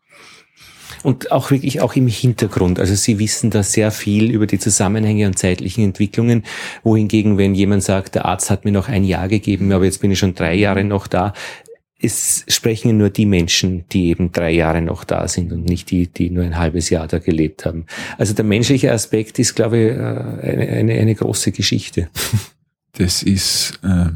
und 1.02 1.32
auch 1.32 1.50
wirklich 1.50 1.80
auch 1.80 1.94
im 1.94 2.06
Hintergrund. 2.06 2.78
Also 2.78 2.94
Sie 2.94 3.18
wissen 3.18 3.50
da 3.50 3.62
sehr 3.62 3.90
viel 3.90 4.30
über 4.30 4.46
die 4.46 4.58
Zusammenhänge 4.58 5.26
und 5.26 5.38
zeitlichen 5.38 5.84
Entwicklungen, 5.84 6.44
wohingegen, 6.82 7.38
wenn 7.38 7.54
jemand 7.54 7.82
sagt, 7.82 8.14
der 8.14 8.26
Arzt 8.26 8.50
hat 8.50 8.64
mir 8.64 8.72
noch 8.72 8.88
ein 8.88 9.04
Jahr 9.04 9.28
gegeben, 9.28 9.72
aber 9.72 9.84
jetzt 9.84 10.00
bin 10.00 10.10
ich 10.10 10.18
schon 10.18 10.34
drei 10.34 10.54
Jahre 10.54 10.84
noch 10.84 11.06
da, 11.06 11.32
es 12.02 12.44
sprechen 12.48 12.96
nur 12.98 13.10
die 13.10 13.26
Menschen, 13.26 13.84
die 13.90 14.08
eben 14.08 14.32
drei 14.32 14.50
Jahre 14.50 14.82
noch 14.82 15.04
da 15.04 15.28
sind 15.28 15.52
und 15.52 15.64
nicht 15.64 15.90
die, 15.90 16.08
die 16.08 16.30
nur 16.30 16.42
ein 16.42 16.58
halbes 16.58 16.90
Jahr 16.90 17.06
da 17.06 17.20
gelebt 17.20 17.64
haben. 17.64 17.86
Also 18.18 18.34
der 18.34 18.44
menschliche 18.44 18.92
Aspekt 18.92 19.38
ist, 19.38 19.54
glaube 19.54 19.78
ich, 19.78 19.90
äh, 19.90 20.50
eine, 20.50 20.68
eine, 20.68 20.92
eine 20.94 21.14
große 21.14 21.52
Geschichte. 21.52 22.08
Das 22.94 23.22
ist 23.22 23.80
äh, 23.82 24.10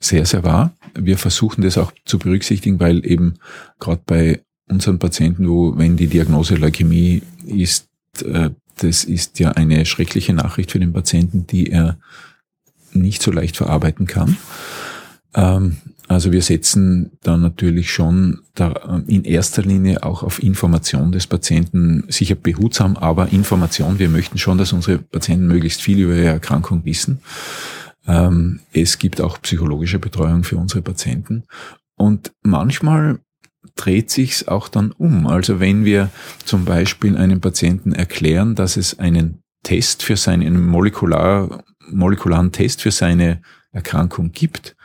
sehr, 0.00 0.26
sehr 0.26 0.42
wahr. 0.42 0.76
Wir 0.92 1.18
versuchen 1.18 1.62
das 1.62 1.78
auch 1.78 1.92
zu 2.04 2.18
berücksichtigen, 2.18 2.80
weil 2.80 3.06
eben 3.06 3.34
gerade 3.78 4.02
bei 4.04 4.40
unseren 4.68 4.98
Patienten, 4.98 5.48
wo 5.48 5.76
wenn 5.76 5.96
die 5.96 6.06
Diagnose 6.06 6.56
Leukämie 6.56 7.22
ist, 7.46 7.88
äh, 8.24 8.50
das 8.76 9.04
ist 9.04 9.38
ja 9.38 9.52
eine 9.52 9.84
schreckliche 9.86 10.32
Nachricht 10.32 10.70
für 10.72 10.78
den 10.78 10.92
Patienten, 10.92 11.46
die 11.46 11.70
er 11.70 11.98
nicht 12.92 13.22
so 13.22 13.30
leicht 13.30 13.56
verarbeiten 13.56 14.06
kann. 14.06 14.36
Ähm, 15.34 15.78
also 16.08 16.32
wir 16.32 16.40
setzen 16.40 17.10
da 17.22 17.36
natürlich 17.36 17.92
schon 17.92 18.40
da 18.54 19.02
in 19.06 19.24
erster 19.24 19.62
Linie 19.62 20.02
auch 20.04 20.22
auf 20.22 20.42
Information 20.42 21.12
des 21.12 21.26
Patienten, 21.26 22.04
sicher 22.08 22.34
behutsam, 22.34 22.96
aber 22.96 23.28
Information. 23.30 23.98
Wir 23.98 24.08
möchten 24.08 24.38
schon, 24.38 24.56
dass 24.56 24.72
unsere 24.72 24.98
Patienten 24.98 25.46
möglichst 25.46 25.82
viel 25.82 25.98
über 25.98 26.14
ihre 26.14 26.28
Erkrankung 26.28 26.86
wissen. 26.86 27.20
Ähm, 28.06 28.60
es 28.72 28.98
gibt 28.98 29.20
auch 29.20 29.42
psychologische 29.42 29.98
Betreuung 29.98 30.44
für 30.44 30.56
unsere 30.56 30.80
Patienten. 30.80 31.44
Und 31.94 32.32
manchmal 32.42 33.18
dreht 33.76 34.10
sich's 34.10 34.46
auch 34.48 34.68
dann 34.68 34.92
um. 34.92 35.26
Also 35.26 35.60
wenn 35.60 35.84
wir 35.84 36.10
zum 36.44 36.64
Beispiel 36.64 37.16
einem 37.16 37.40
Patienten 37.40 37.92
erklären, 37.92 38.54
dass 38.54 38.76
es 38.76 38.98
einen 38.98 39.42
Test 39.62 40.02
für 40.02 40.16
seinen 40.16 40.64
molekular, 40.66 41.64
molekularen 41.90 42.52
Test 42.52 42.82
für 42.82 42.90
seine 42.90 43.42
Erkrankung 43.72 44.32
gibt, 44.32 44.76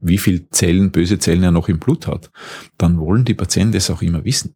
wie 0.00 0.18
viel 0.18 0.48
Zellen, 0.50 0.90
böse 0.90 1.18
Zellen 1.18 1.42
er 1.42 1.50
noch 1.50 1.68
im 1.68 1.78
Blut 1.78 2.06
hat, 2.06 2.30
dann 2.78 2.98
wollen 2.98 3.24
die 3.24 3.34
Patienten 3.34 3.72
das 3.72 3.90
auch 3.90 4.02
immer 4.02 4.24
wissen. 4.24 4.54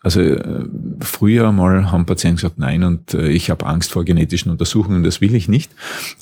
Also 0.00 0.20
äh, 0.20 0.66
früher 1.00 1.50
mal 1.50 1.90
haben 1.90 2.04
Patienten 2.04 2.36
gesagt, 2.36 2.58
nein, 2.58 2.84
und 2.84 3.14
äh, 3.14 3.28
ich 3.28 3.48
habe 3.48 3.64
Angst 3.64 3.90
vor 3.90 4.04
genetischen 4.04 4.52
Untersuchungen, 4.52 5.02
das 5.02 5.22
will 5.22 5.34
ich 5.34 5.48
nicht. 5.48 5.72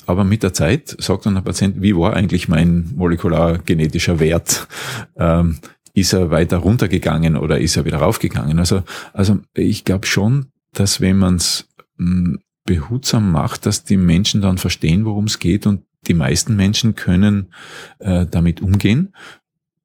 Aber 0.05 0.23
mit 0.23 0.41
der 0.41 0.53
Zeit 0.53 0.95
sagt 0.99 1.25
dann 1.25 1.35
der 1.35 1.41
Patient, 1.41 1.81
wie 1.81 1.95
war 1.95 2.13
eigentlich 2.13 2.47
mein 2.47 2.93
molekular-genetischer 2.95 4.21
Wert? 4.21 4.69
Ähm, 5.17 5.57
ist 5.93 6.13
er 6.13 6.31
weiter 6.31 6.57
runtergegangen 6.57 7.37
oder 7.37 7.59
ist 7.59 7.77
er 7.77 7.85
wieder 7.85 7.97
raufgegangen? 7.97 8.59
Also, 8.59 8.83
also 9.13 9.39
ich 9.53 9.85
glaube 9.85 10.07
schon, 10.07 10.47
dass 10.73 11.01
wenn 11.01 11.17
man 11.17 11.35
es 11.35 11.69
hm, 11.97 12.39
behutsam 12.65 13.31
macht, 13.31 13.65
dass 13.65 13.83
die 13.83 13.97
Menschen 13.97 14.41
dann 14.41 14.57
verstehen, 14.57 15.05
worum 15.05 15.25
es 15.25 15.39
geht 15.39 15.67
und 15.67 15.83
die 16.07 16.13
meisten 16.13 16.55
Menschen 16.55 16.95
können 16.95 17.53
äh, 17.99 18.25
damit 18.25 18.61
umgehen. 18.61 19.13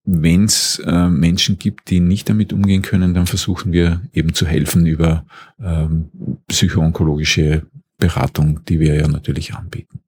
Wenn 0.05 0.44
es 0.44 0.79
äh, 0.85 1.09
Menschen 1.09 1.59
gibt, 1.59 1.90
die 1.90 2.01
nicht 2.01 2.29
damit 2.29 2.53
umgehen 2.53 2.83
können, 2.83 3.14
dann 3.14 3.27
versuchen 3.27 3.73
wir 3.73 4.01
eben 4.12 4.33
zu 4.33 4.47
helfen 4.47 4.87
über 4.87 5.27
ähm, 5.61 6.11
psychoonkologische 6.49 7.66
Beratung, 7.99 8.64
die 8.64 8.81
wir 8.81 8.94
ja 8.94 9.07
natürlich 9.07 9.55
anbieten. 9.55 10.01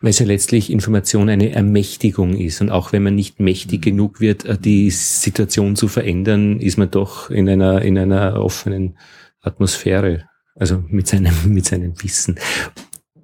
Weil 0.00 0.10
es 0.10 0.18
ja 0.18 0.26
letztlich 0.26 0.70
Information 0.70 1.28
eine 1.28 1.52
Ermächtigung 1.52 2.36
ist. 2.36 2.60
Und 2.60 2.70
auch 2.70 2.92
wenn 2.92 3.02
man 3.02 3.14
nicht 3.14 3.40
mächtig 3.40 3.82
genug 3.82 4.20
wird, 4.20 4.44
äh, 4.44 4.58
die 4.58 4.90
Situation 4.90 5.76
zu 5.76 5.88
verändern, 5.88 6.60
ist 6.60 6.78
man 6.78 6.90
doch 6.90 7.30
in 7.30 7.48
einer, 7.48 7.82
in 7.82 7.98
einer 7.98 8.42
offenen 8.42 8.98
Atmosphäre. 9.40 10.28
Also 10.54 10.82
mit 10.88 11.06
seinem, 11.06 11.34
mit 11.46 11.66
seinem 11.66 11.94
Wissen 12.02 12.38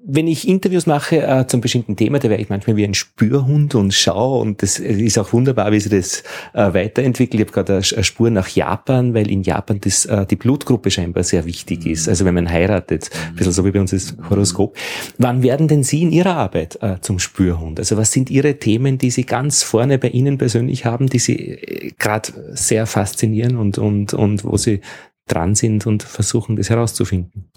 wenn 0.06 0.26
ich 0.28 0.46
Interviews 0.46 0.86
mache 0.86 1.22
äh, 1.22 1.46
zum 1.46 1.62
bestimmten 1.62 1.96
Thema, 1.96 2.18
da 2.18 2.28
wäre 2.28 2.40
ich 2.40 2.50
manchmal 2.50 2.76
wie 2.76 2.84
ein 2.84 2.92
Spürhund 2.92 3.74
und 3.74 3.94
schaue 3.94 4.40
und 4.40 4.62
das 4.62 4.78
ist 4.78 5.18
auch 5.18 5.32
wunderbar, 5.32 5.72
wie 5.72 5.80
sie 5.80 5.88
das 5.88 6.22
äh, 6.52 6.74
weiterentwickelt. 6.74 7.40
Ich 7.40 7.46
habe 7.46 7.64
gerade 7.64 7.82
eine 7.94 8.04
Spur 8.04 8.28
nach 8.28 8.48
Japan, 8.48 9.14
weil 9.14 9.30
in 9.30 9.42
Japan 9.42 9.80
das, 9.80 10.04
äh, 10.04 10.26
die 10.26 10.36
Blutgruppe 10.36 10.90
scheinbar 10.90 11.24
sehr 11.24 11.46
wichtig 11.46 11.86
ist. 11.86 12.08
Also 12.08 12.26
wenn 12.26 12.34
man 12.34 12.50
heiratet, 12.50 13.10
ein 13.28 13.36
bisschen 13.36 13.52
so 13.52 13.64
wie 13.64 13.70
bei 13.70 13.80
uns 13.80 13.92
das 13.92 14.14
Horoskop. 14.28 14.76
Wann 15.16 15.42
werden 15.42 15.68
denn 15.68 15.82
Sie 15.82 16.02
in 16.02 16.12
Ihrer 16.12 16.36
Arbeit 16.36 16.78
äh, 16.82 16.96
zum 17.00 17.18
Spürhund? 17.18 17.78
Also 17.78 17.96
was 17.96 18.12
sind 18.12 18.28
Ihre 18.28 18.58
Themen, 18.58 18.98
die 18.98 19.10
Sie 19.10 19.24
ganz 19.24 19.62
vorne 19.62 19.98
bei 19.98 20.08
Ihnen 20.08 20.36
persönlich 20.36 20.84
haben, 20.84 21.08
die 21.08 21.18
Sie 21.18 21.36
äh, 21.36 21.92
gerade 21.98 22.28
sehr 22.52 22.86
faszinieren 22.86 23.56
und, 23.56 23.78
und, 23.78 24.12
und 24.12 24.44
wo 24.44 24.58
Sie 24.58 24.82
dran 25.26 25.54
sind 25.54 25.86
und 25.86 26.02
versuchen, 26.02 26.56
das 26.56 26.68
herauszufinden? 26.68 27.48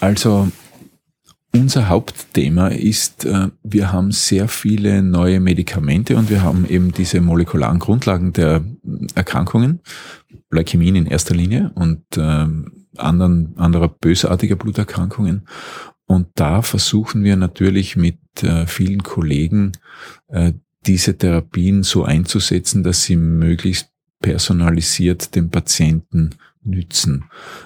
Also 0.00 0.48
unser 1.54 1.88
Hauptthema 1.88 2.68
ist, 2.68 3.24
äh, 3.24 3.48
wir 3.62 3.92
haben 3.92 4.10
sehr 4.10 4.48
viele 4.48 5.02
neue 5.02 5.40
Medikamente 5.40 6.16
und 6.16 6.30
wir 6.30 6.42
haben 6.42 6.66
eben 6.68 6.92
diese 6.92 7.20
molekularen 7.20 7.78
Grundlagen 7.78 8.32
der 8.32 8.64
Erkrankungen, 9.14 9.80
Leukämien 10.50 10.96
in 10.96 11.06
erster 11.06 11.34
Linie 11.34 11.70
und 11.74 12.02
äh, 12.16 12.46
anderen, 12.96 13.54
anderer 13.56 13.88
bösartiger 13.88 14.56
Bluterkrankungen. 14.56 15.46
Und 16.06 16.28
da 16.34 16.62
versuchen 16.62 17.24
wir 17.24 17.36
natürlich 17.36 17.96
mit 17.96 18.18
äh, 18.42 18.66
vielen 18.66 19.02
Kollegen 19.02 19.72
diese 20.86 21.16
Therapien 21.16 21.82
so 21.82 22.04
einzusetzen, 22.04 22.82
dass 22.82 23.04
sie 23.04 23.16
möglichst 23.16 23.90
personalisiert 24.20 25.34
dem 25.34 25.50
Patienten 25.50 26.30
nützen. 26.64 27.24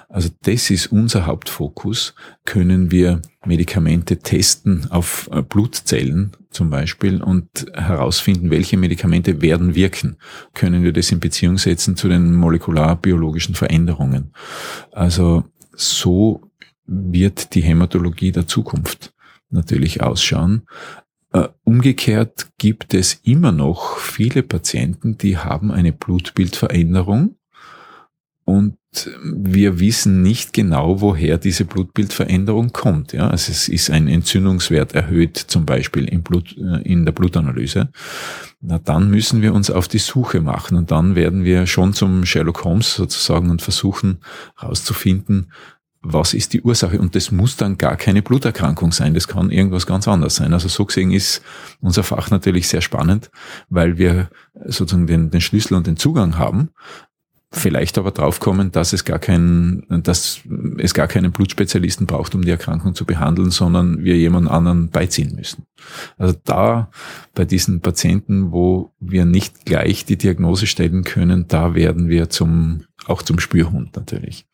Also 0.09 0.29
das 0.43 0.69
ist 0.69 0.87
unser 0.87 1.25
Hauptfokus. 1.25 2.15
Können 2.45 2.91
wir 2.91 3.21
Medikamente 3.45 4.17
testen 4.17 4.89
auf 4.89 5.29
äh, 5.31 5.41
Blutzellen 5.41 6.31
zum 6.49 6.69
Beispiel 6.69 7.21
und 7.21 7.47
herausfinden, 7.73 8.49
welche 8.49 8.77
Medikamente 8.77 9.41
werden 9.41 9.75
wirken? 9.75 10.17
Können 10.53 10.83
wir 10.83 10.93
das 10.93 11.11
in 11.11 11.19
Beziehung 11.19 11.57
setzen 11.57 11.95
zu 11.95 12.07
den 12.07 12.33
molekularbiologischen 12.33 13.55
Veränderungen? 13.55 14.33
Also 14.91 15.43
so 15.73 16.41
wird 16.85 17.53
die 17.53 17.61
Hämatologie 17.61 18.31
der 18.31 18.47
Zukunft 18.47 19.13
natürlich 19.49 20.01
ausschauen. 20.01 20.63
Äh, 21.33 21.49
umgekehrt 21.63 22.49
gibt 22.57 22.93
es 22.93 23.19
immer 23.23 23.51
noch 23.51 23.97
viele 23.97 24.43
Patienten, 24.43 25.17
die 25.17 25.37
haben 25.37 25.71
eine 25.71 25.91
Blutbildveränderung 25.91 27.35
und 28.47 28.77
wir 29.21 29.81
wissen 29.81 30.21
nicht 30.21 30.53
genau, 30.53 31.01
woher 31.01 31.37
diese 31.37 31.65
Blutbildveränderung 31.65 32.71
kommt. 32.71 33.11
Ja, 33.11 33.27
also 33.27 33.51
es 33.51 33.67
ist 33.67 33.89
ein 33.89 34.07
Entzündungswert 34.07 34.95
erhöht, 34.95 35.35
zum 35.35 35.65
Beispiel 35.65 36.05
im 36.05 36.23
Blut, 36.23 36.55
äh, 36.57 36.81
in 36.83 37.03
der 37.03 37.11
Blutanalyse. 37.11 37.89
Na, 38.61 38.79
dann 38.79 39.09
müssen 39.09 39.41
wir 39.41 39.53
uns 39.53 39.69
auf 39.69 39.89
die 39.89 39.97
Suche 39.97 40.39
machen 40.39 40.77
und 40.77 40.91
dann 40.91 41.15
werden 41.15 41.43
wir 41.43 41.67
schon 41.67 41.91
zum 41.91 42.25
Sherlock 42.25 42.63
Holmes 42.63 42.93
sozusagen 42.93 43.49
und 43.49 43.61
versuchen 43.61 44.19
herauszufinden, 44.57 45.51
was 46.01 46.33
ist 46.33 46.53
die 46.53 46.61
Ursache? 46.61 47.01
Und 47.01 47.15
das 47.15 47.31
muss 47.31 47.57
dann 47.57 47.77
gar 47.77 47.97
keine 47.97 48.21
Bluterkrankung 48.21 48.93
sein. 48.93 49.13
Das 49.13 49.27
kann 49.27 49.51
irgendwas 49.51 49.85
ganz 49.85 50.07
anderes 50.07 50.35
sein. 50.35 50.53
Also 50.53 50.69
so 50.69 50.85
gesehen 50.85 51.11
ist 51.11 51.41
unser 51.81 52.03
Fach 52.03 52.31
natürlich 52.31 52.69
sehr 52.69 52.79
spannend, 52.79 53.29
weil 53.67 53.97
wir 53.97 54.29
sozusagen 54.63 55.07
den, 55.07 55.31
den 55.31 55.41
Schlüssel 55.41 55.73
und 55.73 55.85
den 55.85 55.97
Zugang 55.97 56.37
haben 56.37 56.69
vielleicht 57.57 57.97
aber 57.97 58.11
draufkommen, 58.11 58.71
dass 58.71 58.93
es 58.93 59.05
gar 59.05 59.19
keinen, 59.19 59.85
dass 60.03 60.41
es 60.77 60.93
gar 60.93 61.07
keinen 61.07 61.31
Blutspezialisten 61.31 62.07
braucht, 62.07 62.35
um 62.35 62.43
die 62.43 62.51
Erkrankung 62.51 62.95
zu 62.95 63.05
behandeln, 63.05 63.51
sondern 63.51 64.03
wir 64.03 64.15
jemand 64.17 64.49
anderen 64.49 64.89
beiziehen 64.89 65.35
müssen. 65.35 65.65
Also 66.17 66.35
da 66.43 66.89
bei 67.33 67.45
diesen 67.45 67.81
Patienten, 67.81 68.51
wo 68.51 68.93
wir 68.99 69.25
nicht 69.25 69.65
gleich 69.65 70.05
die 70.05 70.17
Diagnose 70.17 70.67
stellen 70.67 71.03
können, 71.03 71.47
da 71.47 71.75
werden 71.75 72.09
wir 72.09 72.29
zum, 72.29 72.83
auch 73.05 73.21
zum 73.21 73.39
Spürhund 73.39 73.95
natürlich. 73.95 74.45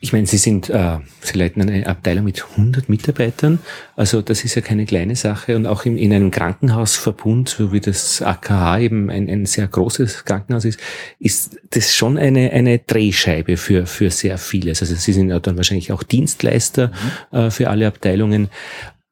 Ich 0.00 0.12
meine, 0.12 0.26
Sie 0.26 0.36
sind, 0.36 0.70
äh, 0.70 0.98
Sie 1.20 1.38
leiten 1.38 1.62
eine 1.62 1.86
Abteilung 1.86 2.24
mit 2.24 2.44
100 2.52 2.88
Mitarbeitern. 2.88 3.58
Also 3.96 4.22
das 4.22 4.44
ist 4.44 4.54
ja 4.54 4.62
keine 4.62 4.86
kleine 4.86 5.16
Sache. 5.16 5.56
Und 5.56 5.66
auch 5.66 5.84
im, 5.84 5.96
in 5.96 6.12
einem 6.12 6.30
Krankenhausverbund, 6.30 7.48
so 7.48 7.72
wie 7.72 7.80
das 7.80 8.22
AKH 8.22 8.78
eben 8.80 9.10
ein, 9.10 9.28
ein 9.28 9.46
sehr 9.46 9.66
großes 9.66 10.24
Krankenhaus 10.24 10.64
ist, 10.64 10.80
ist 11.18 11.58
das 11.70 11.94
schon 11.94 12.18
eine, 12.18 12.50
eine 12.52 12.78
Drehscheibe 12.78 13.56
für, 13.56 13.86
für 13.86 14.10
sehr 14.10 14.38
vieles. 14.38 14.82
Also 14.82 14.94
Sie 14.94 15.12
sind 15.12 15.30
ja 15.30 15.40
dann 15.40 15.56
wahrscheinlich 15.56 15.92
auch 15.92 16.02
Dienstleister 16.02 16.92
mhm. 17.32 17.38
äh, 17.38 17.50
für 17.50 17.70
alle 17.70 17.86
Abteilungen. 17.86 18.48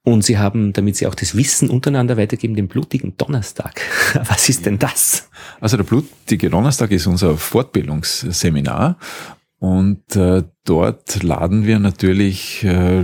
Und 0.05 0.25
Sie 0.25 0.37
haben, 0.37 0.73
damit 0.73 0.97
Sie 0.97 1.07
auch 1.07 1.15
das 1.15 1.37
Wissen 1.37 1.71
untereinander 1.71 2.17
weitergeben, 2.17 2.57
den 2.57 2.67
blutigen 2.67 3.17
Donnerstag. 3.17 3.81
Was 4.15 4.49
ist 4.49 4.67
denn 4.67 4.79
das? 4.79 5.29
Also 5.61 5.77
der 5.77 5.85
blutige 5.85 6.51
Donnerstag 6.51 6.91
ist 6.91 7.07
unser 7.07 7.37
Fortbildungsseminar 7.37 8.99
und 9.63 10.17
äh, 10.17 10.43
dort 10.65 11.23
laden 11.23 11.67
wir 11.67 11.79
natürlich 11.79 12.65
äh, 12.65 13.01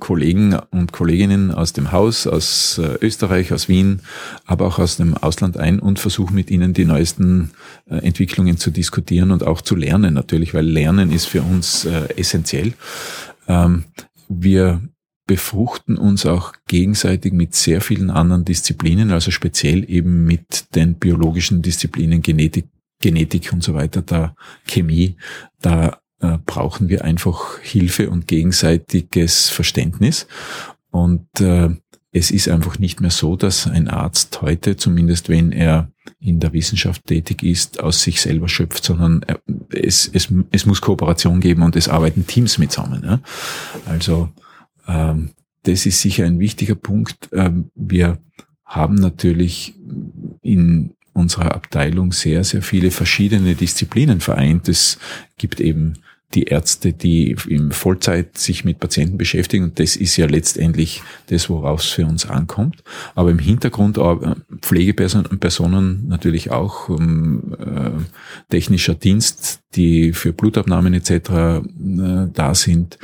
Kollegen 0.00 0.58
und 0.72 0.90
Kolleginnen 0.90 1.52
aus 1.52 1.72
dem 1.72 1.92
Haus, 1.92 2.26
aus 2.26 2.78
äh, 2.78 2.98
Österreich, 3.00 3.52
aus 3.52 3.68
Wien, 3.68 4.00
aber 4.44 4.66
auch 4.66 4.80
aus 4.80 4.96
dem 4.96 5.16
Ausland 5.16 5.56
ein 5.56 5.78
und 5.78 6.00
versuchen 6.00 6.34
mit 6.34 6.50
ihnen 6.50 6.72
die 6.74 6.84
neuesten 6.84 7.52
äh, 7.88 7.98
Entwicklungen 7.98 8.56
zu 8.56 8.72
diskutieren 8.72 9.30
und 9.30 9.44
auch 9.44 9.60
zu 9.60 9.76
lernen 9.76 10.14
natürlich, 10.14 10.52
weil 10.52 10.66
Lernen 10.66 11.12
ist 11.12 11.26
für 11.26 11.42
uns 11.42 11.84
äh, 11.84 12.08
essentiell. 12.16 12.72
Ähm, 13.46 13.84
wir 14.28 14.80
befruchten 15.28 15.96
uns 15.96 16.26
auch 16.26 16.54
gegenseitig 16.66 17.32
mit 17.32 17.54
sehr 17.54 17.80
vielen 17.80 18.10
anderen 18.10 18.44
Disziplinen, 18.44 19.12
also 19.12 19.30
speziell 19.30 19.88
eben 19.88 20.24
mit 20.24 20.74
den 20.74 20.94
biologischen 20.94 21.62
Disziplinen 21.62 22.20
Genetik, 22.20 22.66
Genetik 23.00 23.52
und 23.52 23.62
so 23.62 23.74
weiter, 23.74 24.02
da 24.02 24.34
Chemie, 24.66 25.16
da 25.60 25.99
äh, 26.20 26.38
brauchen 26.44 26.88
wir 26.88 27.04
einfach 27.04 27.58
Hilfe 27.60 28.10
und 28.10 28.26
gegenseitiges 28.26 29.48
Verständnis. 29.48 30.26
Und 30.90 31.40
äh, 31.40 31.70
es 32.12 32.30
ist 32.30 32.48
einfach 32.48 32.78
nicht 32.78 33.00
mehr 33.00 33.10
so, 33.10 33.36
dass 33.36 33.66
ein 33.66 33.88
Arzt 33.88 34.42
heute, 34.42 34.76
zumindest 34.76 35.28
wenn 35.28 35.52
er 35.52 35.90
in 36.18 36.40
der 36.40 36.52
Wissenschaft 36.52 37.06
tätig 37.06 37.42
ist, 37.42 37.80
aus 37.80 38.02
sich 38.02 38.20
selber 38.20 38.48
schöpft, 38.48 38.84
sondern 38.84 39.24
es, 39.70 40.10
es, 40.12 40.28
es 40.50 40.66
muss 40.66 40.80
Kooperation 40.80 41.40
geben 41.40 41.62
und 41.62 41.76
es 41.76 41.88
arbeiten 41.88 42.26
Teams 42.26 42.58
mit 42.58 42.72
zusammen. 42.72 43.22
Also 43.86 44.30
ähm, 44.88 45.30
das 45.62 45.86
ist 45.86 46.00
sicher 46.00 46.24
ein 46.24 46.40
wichtiger 46.40 46.74
Punkt. 46.74 47.28
Ähm, 47.32 47.70
wir 47.74 48.18
haben 48.64 48.94
natürlich 48.94 49.74
in 50.42 50.94
unserer 51.12 51.54
Abteilung 51.54 52.12
sehr, 52.12 52.44
sehr 52.44 52.62
viele 52.62 52.90
verschiedene 52.90 53.54
Disziplinen 53.54 54.20
vereint. 54.20 54.68
Es 54.68 54.98
gibt 55.36 55.60
eben 55.60 55.94
die 56.34 56.44
Ärzte, 56.44 56.92
die 56.92 57.36
im 57.48 57.72
Vollzeit 57.72 58.38
sich 58.38 58.64
mit 58.64 58.78
Patienten 58.78 59.18
beschäftigen. 59.18 59.64
Und 59.64 59.80
das 59.80 59.96
ist 59.96 60.16
ja 60.16 60.26
letztendlich 60.26 61.02
das, 61.26 61.50
woraus 61.50 61.84
es 61.84 61.90
für 61.90 62.06
uns 62.06 62.26
ankommt. 62.26 62.82
Aber 63.14 63.30
im 63.30 63.38
Hintergrund 63.38 63.98
Pflegepersonen 64.60 66.08
natürlich 66.08 66.50
auch 66.50 66.88
um, 66.88 67.54
äh, 67.54 67.90
technischer 68.48 68.94
Dienst, 68.94 69.60
die 69.74 70.12
für 70.12 70.32
Blutabnahmen 70.32 70.94
etc. 70.94 71.10
Äh, 71.10 71.62
da 72.32 72.54
sind. 72.54 72.98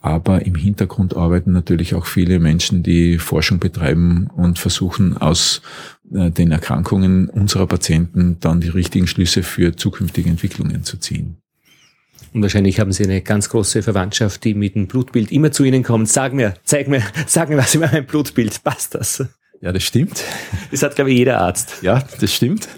Aber 0.00 0.44
im 0.46 0.54
Hintergrund 0.54 1.16
arbeiten 1.16 1.52
natürlich 1.52 1.94
auch 1.94 2.06
viele 2.06 2.38
Menschen, 2.38 2.82
die 2.82 3.18
Forschung 3.18 3.58
betreiben 3.58 4.28
und 4.34 4.58
versuchen 4.58 5.16
aus 5.16 5.62
äh, 6.12 6.30
den 6.30 6.50
Erkrankungen 6.50 7.28
unserer 7.28 7.66
Patienten 7.66 8.38
dann 8.40 8.60
die 8.60 8.68
richtigen 8.68 9.06
Schlüsse 9.06 9.42
für 9.42 9.76
zukünftige 9.76 10.30
Entwicklungen 10.30 10.84
zu 10.84 10.98
ziehen. 10.98 11.38
Und 12.36 12.42
wahrscheinlich 12.42 12.80
haben 12.80 12.92
Sie 12.92 13.02
eine 13.02 13.22
ganz 13.22 13.48
große 13.48 13.82
Verwandtschaft, 13.82 14.44
die 14.44 14.52
mit 14.52 14.74
dem 14.74 14.88
Blutbild 14.88 15.32
immer 15.32 15.52
zu 15.52 15.64
Ihnen 15.64 15.82
kommt. 15.82 16.10
Sag 16.10 16.34
mir, 16.34 16.52
zeig 16.64 16.86
mir, 16.86 17.00
sag 17.26 17.48
mir 17.48 17.56
was 17.56 17.74
über 17.74 17.88
mein 17.90 18.04
Blutbild. 18.04 18.62
Passt 18.62 18.94
das? 18.94 19.24
Ja, 19.62 19.72
das 19.72 19.82
stimmt. 19.84 20.22
Das 20.70 20.82
hat, 20.82 20.96
glaube 20.96 21.12
ich, 21.12 21.16
jeder 21.16 21.40
Arzt. 21.40 21.76
Ja, 21.80 22.04
das 22.20 22.34
stimmt. 22.34 22.68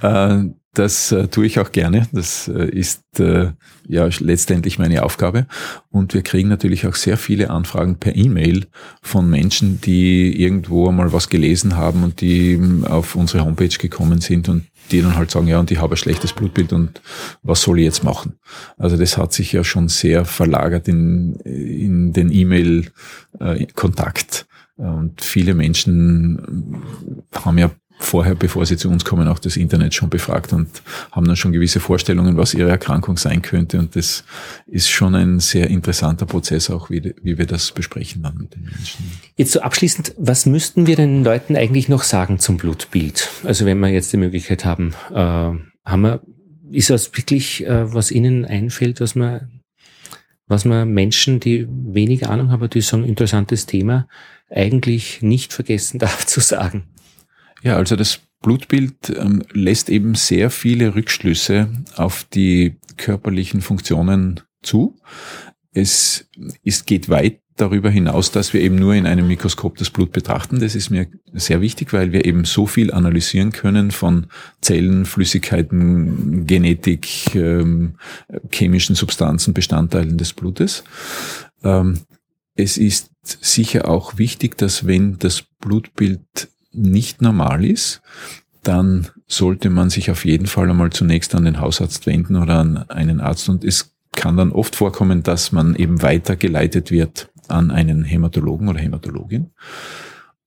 Äh, 0.00 0.44
das 0.72 1.12
äh, 1.12 1.28
tue 1.28 1.44
ich 1.44 1.60
auch 1.60 1.72
gerne. 1.72 2.08
Das 2.12 2.48
äh, 2.48 2.70
ist 2.70 3.02
ja 3.18 4.08
letztendlich 4.20 4.78
meine 4.78 5.02
Aufgabe. 5.02 5.46
Und 5.90 6.14
wir 6.14 6.22
kriegen 6.22 6.48
natürlich 6.48 6.86
auch 6.86 6.94
sehr 6.94 7.18
viele 7.18 7.50
Anfragen 7.50 7.96
per 7.96 8.16
E-Mail 8.16 8.64
von 9.02 9.28
Menschen, 9.28 9.82
die 9.82 10.42
irgendwo 10.42 10.88
einmal 10.88 11.12
was 11.12 11.28
gelesen 11.28 11.76
haben 11.76 12.02
und 12.02 12.22
die 12.22 12.54
ähm, 12.54 12.86
auf 12.86 13.14
unsere 13.14 13.44
Homepage 13.44 13.76
gekommen 13.76 14.22
sind 14.22 14.48
und 14.48 14.64
die 14.90 15.02
dann 15.02 15.16
halt 15.16 15.30
sagen, 15.30 15.46
ja, 15.46 15.60
und 15.60 15.70
ich 15.70 15.78
habe 15.78 15.94
ein 15.94 15.98
schlechtes 15.98 16.32
Blutbild 16.32 16.72
und 16.72 17.00
was 17.42 17.60
soll 17.62 17.78
ich 17.78 17.84
jetzt 17.84 18.02
machen? 18.04 18.38
Also 18.76 18.96
das 18.96 19.16
hat 19.16 19.32
sich 19.32 19.52
ja 19.52 19.62
schon 19.64 19.88
sehr 19.88 20.24
verlagert 20.24 20.88
in, 20.88 21.36
in 21.44 22.12
den 22.12 22.32
E-Mail-Kontakt. 22.32 24.46
Äh, 24.78 24.82
und 24.82 25.22
viele 25.22 25.54
Menschen 25.54 26.82
haben 27.34 27.58
ja 27.58 27.70
vorher, 28.02 28.34
bevor 28.34 28.66
sie 28.66 28.76
zu 28.76 28.88
uns 28.88 29.04
kommen, 29.04 29.28
auch 29.28 29.38
das 29.38 29.56
Internet 29.56 29.94
schon 29.94 30.10
befragt 30.10 30.52
und 30.52 30.68
haben 31.10 31.26
dann 31.26 31.36
schon 31.36 31.52
gewisse 31.52 31.80
Vorstellungen, 31.80 32.36
was 32.36 32.54
ihre 32.54 32.70
Erkrankung 32.70 33.16
sein 33.16 33.42
könnte. 33.42 33.78
Und 33.78 33.96
das 33.96 34.24
ist 34.66 34.90
schon 34.90 35.14
ein 35.14 35.40
sehr 35.40 35.70
interessanter 35.70 36.26
Prozess, 36.26 36.70
auch 36.70 36.90
wie, 36.90 37.14
wie 37.22 37.38
wir 37.38 37.46
das 37.46 37.72
besprechen 37.72 38.22
dann 38.22 38.36
mit 38.36 38.54
den 38.54 38.64
Menschen. 38.64 39.10
Jetzt 39.36 39.52
so 39.52 39.60
abschließend, 39.60 40.14
was 40.18 40.46
müssten 40.46 40.86
wir 40.86 40.96
den 40.96 41.24
Leuten 41.24 41.56
eigentlich 41.56 41.88
noch 41.88 42.02
sagen 42.02 42.38
zum 42.38 42.56
Blutbild? 42.56 43.28
Also 43.44 43.66
wenn 43.66 43.78
wir 43.80 43.88
jetzt 43.88 44.12
die 44.12 44.18
Möglichkeit 44.18 44.64
haben, 44.64 44.94
äh, 45.10 45.14
haben 45.14 46.02
wir, 46.02 46.20
ist 46.70 46.90
das 46.90 47.14
wirklich, 47.16 47.66
äh, 47.66 47.92
was 47.92 48.10
Ihnen 48.10 48.44
einfällt, 48.44 49.00
was 49.00 49.14
man 49.14 49.62
was 50.48 50.64
man 50.66 50.92
Menschen, 50.92 51.40
die 51.40 51.66
wenig 51.68 52.28
Ahnung 52.28 52.50
haben, 52.50 52.68
die 52.68 52.82
sagen, 52.82 53.04
interessantes 53.04 53.64
Thema, 53.64 54.06
eigentlich 54.50 55.22
nicht 55.22 55.52
vergessen 55.52 55.98
darf 55.98 56.26
zu 56.26 56.40
sagen. 56.40 56.84
Ja, 57.62 57.76
also 57.76 57.96
das 57.96 58.20
Blutbild 58.42 59.10
ähm, 59.16 59.42
lässt 59.52 59.88
eben 59.88 60.14
sehr 60.14 60.50
viele 60.50 60.94
Rückschlüsse 60.94 61.68
auf 61.96 62.24
die 62.24 62.76
körperlichen 62.96 63.62
Funktionen 63.62 64.40
zu. 64.62 64.96
Es, 65.72 66.28
es 66.64 66.84
geht 66.84 67.08
weit 67.08 67.40
darüber 67.56 67.90
hinaus, 67.90 68.32
dass 68.32 68.52
wir 68.52 68.60
eben 68.60 68.76
nur 68.76 68.94
in 68.94 69.06
einem 69.06 69.28
Mikroskop 69.28 69.76
das 69.76 69.90
Blut 69.90 70.10
betrachten. 70.12 70.60
Das 70.60 70.74
ist 70.74 70.90
mir 70.90 71.06
sehr 71.32 71.60
wichtig, 71.60 71.92
weil 71.92 72.12
wir 72.12 72.24
eben 72.24 72.44
so 72.44 72.66
viel 72.66 72.92
analysieren 72.92 73.52
können 73.52 73.90
von 73.90 74.26
Zellen, 74.60 75.04
Flüssigkeiten, 75.04 76.46
Genetik, 76.46 77.34
ähm, 77.34 77.96
chemischen 78.50 78.96
Substanzen, 78.96 79.54
Bestandteilen 79.54 80.18
des 80.18 80.32
Blutes. 80.32 80.82
Ähm, 81.62 82.00
es 82.54 82.76
ist 82.76 83.10
sicher 83.22 83.88
auch 83.88 84.18
wichtig, 84.18 84.58
dass 84.58 84.86
wenn 84.86 85.18
das 85.18 85.44
Blutbild 85.60 86.48
nicht 86.72 87.22
normal 87.22 87.64
ist, 87.64 88.02
dann 88.62 89.08
sollte 89.26 89.70
man 89.70 89.90
sich 89.90 90.10
auf 90.10 90.24
jeden 90.24 90.46
Fall 90.46 90.70
einmal 90.70 90.90
zunächst 90.90 91.34
an 91.34 91.44
den 91.44 91.60
Hausarzt 91.60 92.06
wenden 92.06 92.36
oder 92.36 92.58
an 92.58 92.88
einen 92.90 93.20
Arzt. 93.20 93.48
Und 93.48 93.64
es 93.64 93.94
kann 94.12 94.36
dann 94.36 94.52
oft 94.52 94.76
vorkommen, 94.76 95.22
dass 95.22 95.52
man 95.52 95.74
eben 95.74 96.02
weitergeleitet 96.02 96.90
wird 96.90 97.30
an 97.48 97.70
einen 97.70 98.04
Hämatologen 98.04 98.68
oder 98.68 98.78
Hämatologin. 98.78 99.50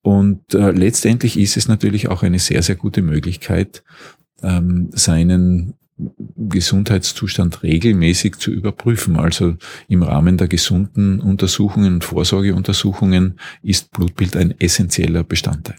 Und 0.01 0.53
äh, 0.53 0.71
letztendlich 0.71 1.38
ist 1.38 1.57
es 1.57 1.67
natürlich 1.67 2.09
auch 2.09 2.23
eine 2.23 2.39
sehr, 2.39 2.61
sehr 2.61 2.76
gute 2.76 3.01
Möglichkeit, 3.01 3.84
ähm, 4.43 4.89
seinen 4.93 5.73
Gesundheitszustand 5.97 7.63
regelmäßig 7.63 8.36
zu 8.36 8.51
überprüfen. 8.51 9.17
Also 9.17 9.55
im 9.88 10.03
Rahmen 10.03 10.38
der 10.38 10.47
gesunden 10.47 11.19
Untersuchungen 11.19 11.95
und 11.95 12.03
Vorsorgeuntersuchungen 12.03 13.39
ist 13.63 13.91
Blutbild 13.91 14.36
ein 14.36 14.53
essentieller 14.59 15.23
Bestandteil. 15.23 15.78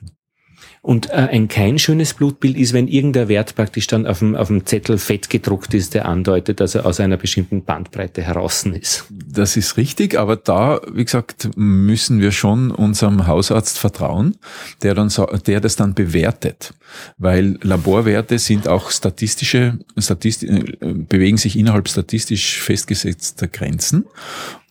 Und 0.86 1.10
äh, 1.10 1.14
ein 1.14 1.48
kein 1.48 1.80
schönes 1.80 2.14
Blutbild 2.14 2.56
ist, 2.56 2.72
wenn 2.72 2.86
irgendein 2.86 3.26
Wert 3.26 3.56
praktisch 3.56 3.88
dann 3.88 4.06
auf 4.06 4.20
dem, 4.20 4.36
auf 4.36 4.46
dem 4.46 4.66
Zettel 4.66 4.98
fett 4.98 5.28
gedruckt 5.28 5.74
ist, 5.74 5.94
der 5.94 6.06
andeutet, 6.06 6.60
dass 6.60 6.76
er 6.76 6.86
aus 6.86 7.00
einer 7.00 7.16
bestimmten 7.16 7.64
Bandbreite 7.64 8.22
heraus 8.22 8.64
ist. 8.66 9.04
Das 9.10 9.56
ist 9.56 9.76
richtig, 9.76 10.16
aber 10.16 10.36
da, 10.36 10.80
wie 10.92 11.04
gesagt, 11.04 11.50
müssen 11.56 12.20
wir 12.20 12.30
schon 12.30 12.70
unserem 12.70 13.26
Hausarzt 13.26 13.80
vertrauen, 13.80 14.36
der, 14.84 14.94
dann, 14.94 15.10
der 15.44 15.60
das 15.60 15.74
dann 15.74 15.94
bewertet. 15.94 16.72
Weil 17.18 17.58
Laborwerte 17.62 18.38
sind 18.38 18.68
auch 18.68 18.92
statistische, 18.92 19.80
statistisch, 19.98 20.50
äh, 20.50 20.92
bewegen 20.92 21.36
sich 21.36 21.58
innerhalb 21.58 21.88
statistisch 21.88 22.60
festgesetzter 22.60 23.48
Grenzen. 23.48 24.04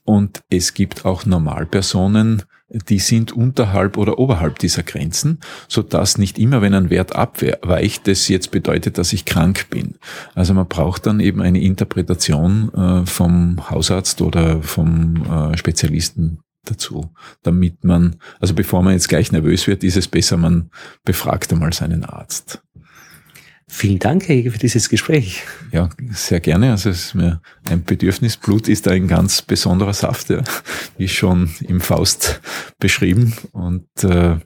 Und 0.05 0.43
es 0.49 0.73
gibt 0.73 1.03
auch 1.03 1.25
Normalpersonen, 1.25 2.43
die 2.69 2.99
sind 2.99 3.31
unterhalb 3.31 3.97
oder 3.97 4.17
oberhalb 4.17 4.59
dieser 4.59 4.83
Grenzen, 4.83 5.39
so 5.67 5.81
dass 5.83 6.17
nicht 6.17 6.39
immer, 6.39 6.61
wenn 6.61 6.73
ein 6.73 6.89
Wert 6.89 7.15
abweicht, 7.15 8.07
das 8.07 8.27
jetzt 8.27 8.51
bedeutet, 8.51 8.97
dass 8.97 9.13
ich 9.13 9.25
krank 9.25 9.69
bin. 9.69 9.95
Also 10.33 10.53
man 10.53 10.67
braucht 10.67 11.05
dann 11.05 11.19
eben 11.19 11.41
eine 11.41 11.61
Interpretation 11.61 12.73
äh, 12.73 13.05
vom 13.05 13.69
Hausarzt 13.69 14.21
oder 14.21 14.63
vom 14.63 15.25
äh, 15.25 15.57
Spezialisten 15.57 16.39
dazu, 16.63 17.11
damit 17.43 17.83
man, 17.83 18.15
also 18.39 18.55
bevor 18.55 18.81
man 18.81 18.93
jetzt 18.93 19.09
gleich 19.09 19.31
nervös 19.31 19.67
wird, 19.67 19.83
ist 19.83 19.97
es 19.97 20.07
besser, 20.07 20.37
man 20.37 20.71
befragt 21.03 21.53
einmal 21.53 21.73
seinen 21.73 22.03
Arzt. 22.03 22.64
Vielen 23.67 23.97
Dank, 23.97 24.29
Jäger, 24.29 24.51
für 24.51 24.59
dieses 24.59 24.89
Gespräch. 24.89 25.41
Ja, 25.71 25.89
sehr 26.11 26.39
gerne. 26.39 26.71
Also 26.71 26.91
es 26.91 27.07
ist 27.07 27.15
mir 27.15 27.41
ein 27.67 27.83
Bedürfnis. 27.83 28.37
Blut 28.37 28.67
ist 28.67 28.87
ein 28.87 29.07
ganz 29.07 29.41
besonderer 29.41 29.93
Saft, 29.93 30.29
ja, 30.29 30.43
wie 30.97 31.07
schon 31.07 31.49
im 31.61 31.81
Faust 31.81 32.41
beschrieben. 32.77 33.33
Und 33.51 33.87
äh, 34.03 34.37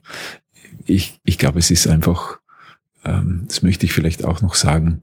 ich, 0.86 1.20
ich 1.24 1.36
glaube, 1.36 1.58
es 1.58 1.70
ist 1.70 1.86
einfach, 1.86 2.38
ähm, 3.04 3.44
das 3.46 3.62
möchte 3.62 3.84
ich 3.84 3.92
vielleicht 3.92 4.24
auch 4.24 4.40
noch 4.40 4.54
sagen, 4.54 5.02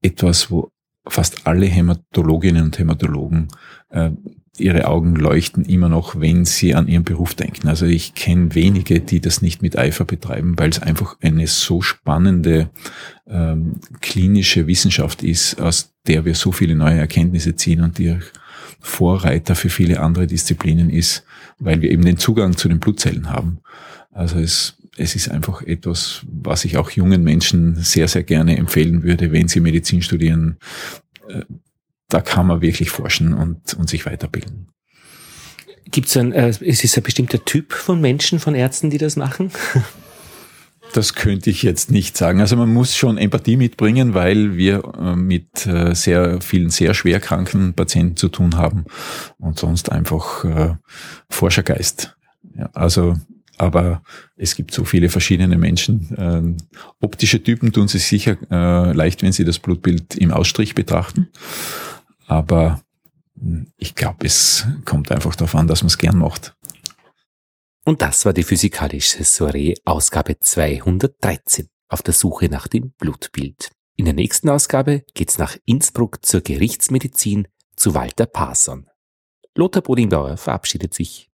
etwas, 0.00 0.50
wo 0.50 0.70
fast 1.06 1.46
alle 1.46 1.66
Hämatologinnen 1.66 2.64
und 2.64 2.78
Hämatologen 2.78 3.48
äh, 3.90 4.10
ihre 4.60 4.86
Augen 4.86 5.16
leuchten 5.16 5.64
immer 5.64 5.88
noch, 5.88 6.20
wenn 6.20 6.44
sie 6.44 6.74
an 6.74 6.88
ihren 6.88 7.04
Beruf 7.04 7.34
denken. 7.34 7.68
Also 7.68 7.86
ich 7.86 8.14
kenne 8.14 8.54
wenige, 8.54 9.00
die 9.00 9.20
das 9.20 9.42
nicht 9.42 9.62
mit 9.62 9.78
Eifer 9.78 10.04
betreiben, 10.04 10.54
weil 10.58 10.70
es 10.70 10.80
einfach 10.80 11.16
eine 11.20 11.46
so 11.46 11.80
spannende 11.80 12.70
ähm, 13.26 13.74
klinische 14.00 14.66
Wissenschaft 14.66 15.22
ist, 15.22 15.60
aus 15.60 15.92
der 16.06 16.24
wir 16.24 16.34
so 16.34 16.52
viele 16.52 16.74
neue 16.74 16.98
Erkenntnisse 16.98 17.56
ziehen 17.56 17.82
und 17.82 17.98
die 17.98 18.16
Vorreiter 18.80 19.54
für 19.54 19.70
viele 19.70 20.00
andere 20.00 20.26
Disziplinen 20.26 20.90
ist, 20.90 21.24
weil 21.58 21.82
wir 21.82 21.90
eben 21.90 22.04
den 22.04 22.18
Zugang 22.18 22.56
zu 22.56 22.68
den 22.68 22.80
Blutzellen 22.80 23.30
haben. 23.30 23.58
Also 24.10 24.38
es, 24.38 24.76
es 24.96 25.14
ist 25.14 25.30
einfach 25.30 25.62
etwas, 25.62 26.22
was 26.26 26.64
ich 26.64 26.76
auch 26.76 26.90
jungen 26.90 27.22
Menschen 27.22 27.76
sehr, 27.76 28.08
sehr 28.08 28.22
gerne 28.22 28.56
empfehlen 28.56 29.02
würde, 29.02 29.32
wenn 29.32 29.48
sie 29.48 29.60
Medizin 29.60 30.02
studieren, 30.02 30.56
äh, 31.28 31.42
da 32.08 32.20
kann 32.20 32.46
man 32.46 32.60
wirklich 32.62 32.90
forschen 32.90 33.34
und, 33.34 33.74
und 33.74 33.88
sich 33.88 34.06
weiterbilden. 34.06 34.68
Gibt 35.90 36.08
es 36.08 36.16
ein, 36.16 36.32
äh, 36.32 36.50
ist 36.60 36.84
es 36.84 36.96
ein 36.96 37.02
bestimmter 37.02 37.44
Typ 37.44 37.72
von 37.72 38.00
Menschen, 38.00 38.40
von 38.40 38.54
Ärzten, 38.54 38.90
die 38.90 38.98
das 38.98 39.16
machen? 39.16 39.50
Das 40.94 41.14
könnte 41.14 41.50
ich 41.50 41.62
jetzt 41.62 41.90
nicht 41.90 42.16
sagen. 42.16 42.40
Also 42.40 42.56
man 42.56 42.72
muss 42.72 42.96
schon 42.96 43.18
Empathie 43.18 43.58
mitbringen, 43.58 44.14
weil 44.14 44.56
wir 44.56 44.82
äh, 44.98 45.16
mit 45.16 45.66
äh, 45.66 45.94
sehr 45.94 46.40
vielen 46.40 46.70
sehr 46.70 46.94
schwer 46.94 47.20
kranken 47.20 47.74
Patienten 47.74 48.16
zu 48.16 48.28
tun 48.28 48.56
haben 48.56 48.86
und 49.38 49.58
sonst 49.58 49.92
einfach 49.92 50.44
äh, 50.44 50.76
Forschergeist. 51.28 52.16
Ja, 52.56 52.70
also 52.72 53.16
aber 53.58 54.02
es 54.36 54.54
gibt 54.54 54.72
so 54.72 54.84
viele 54.84 55.08
verschiedene 55.08 55.58
Menschen. 55.58 56.14
Ähm, 56.16 56.56
optische 57.00 57.42
Typen 57.42 57.72
tun 57.72 57.88
sich 57.88 58.06
sicher 58.06 58.36
äh, 58.50 58.92
leicht, 58.92 59.22
wenn 59.22 59.32
sie 59.32 59.44
das 59.44 59.58
Blutbild 59.58 60.14
im 60.14 60.30
Ausstrich 60.30 60.74
betrachten. 60.74 61.28
Aber 62.28 62.80
hm, 63.40 63.72
ich 63.76 63.94
glaube, 63.94 64.26
es 64.26 64.66
kommt 64.84 65.10
einfach 65.10 65.34
darauf 65.34 65.56
an, 65.56 65.66
dass 65.66 65.82
man 65.82 65.88
es 65.88 65.98
gern 65.98 66.18
macht. 66.18 66.54
Und 67.84 68.02
das 68.02 68.24
war 68.26 68.34
die 68.34 68.42
physikalische 68.42 69.24
Soiree 69.24 69.74
Ausgabe 69.84 70.38
213 70.38 71.68
auf 71.88 72.02
der 72.02 72.12
Suche 72.14 72.48
nach 72.50 72.68
dem 72.68 72.92
Blutbild. 72.92 73.70
In 73.96 74.04
der 74.04 74.14
nächsten 74.14 74.50
Ausgabe 74.50 75.04
geht's 75.14 75.38
nach 75.38 75.56
Innsbruck 75.64 76.24
zur 76.24 76.42
Gerichtsmedizin 76.42 77.48
zu 77.74 77.94
Walter 77.94 78.26
Parson. 78.26 78.88
Lothar 79.54 79.82
Bodingbauer 79.82 80.36
verabschiedet 80.36 80.94
sich. 80.94 81.27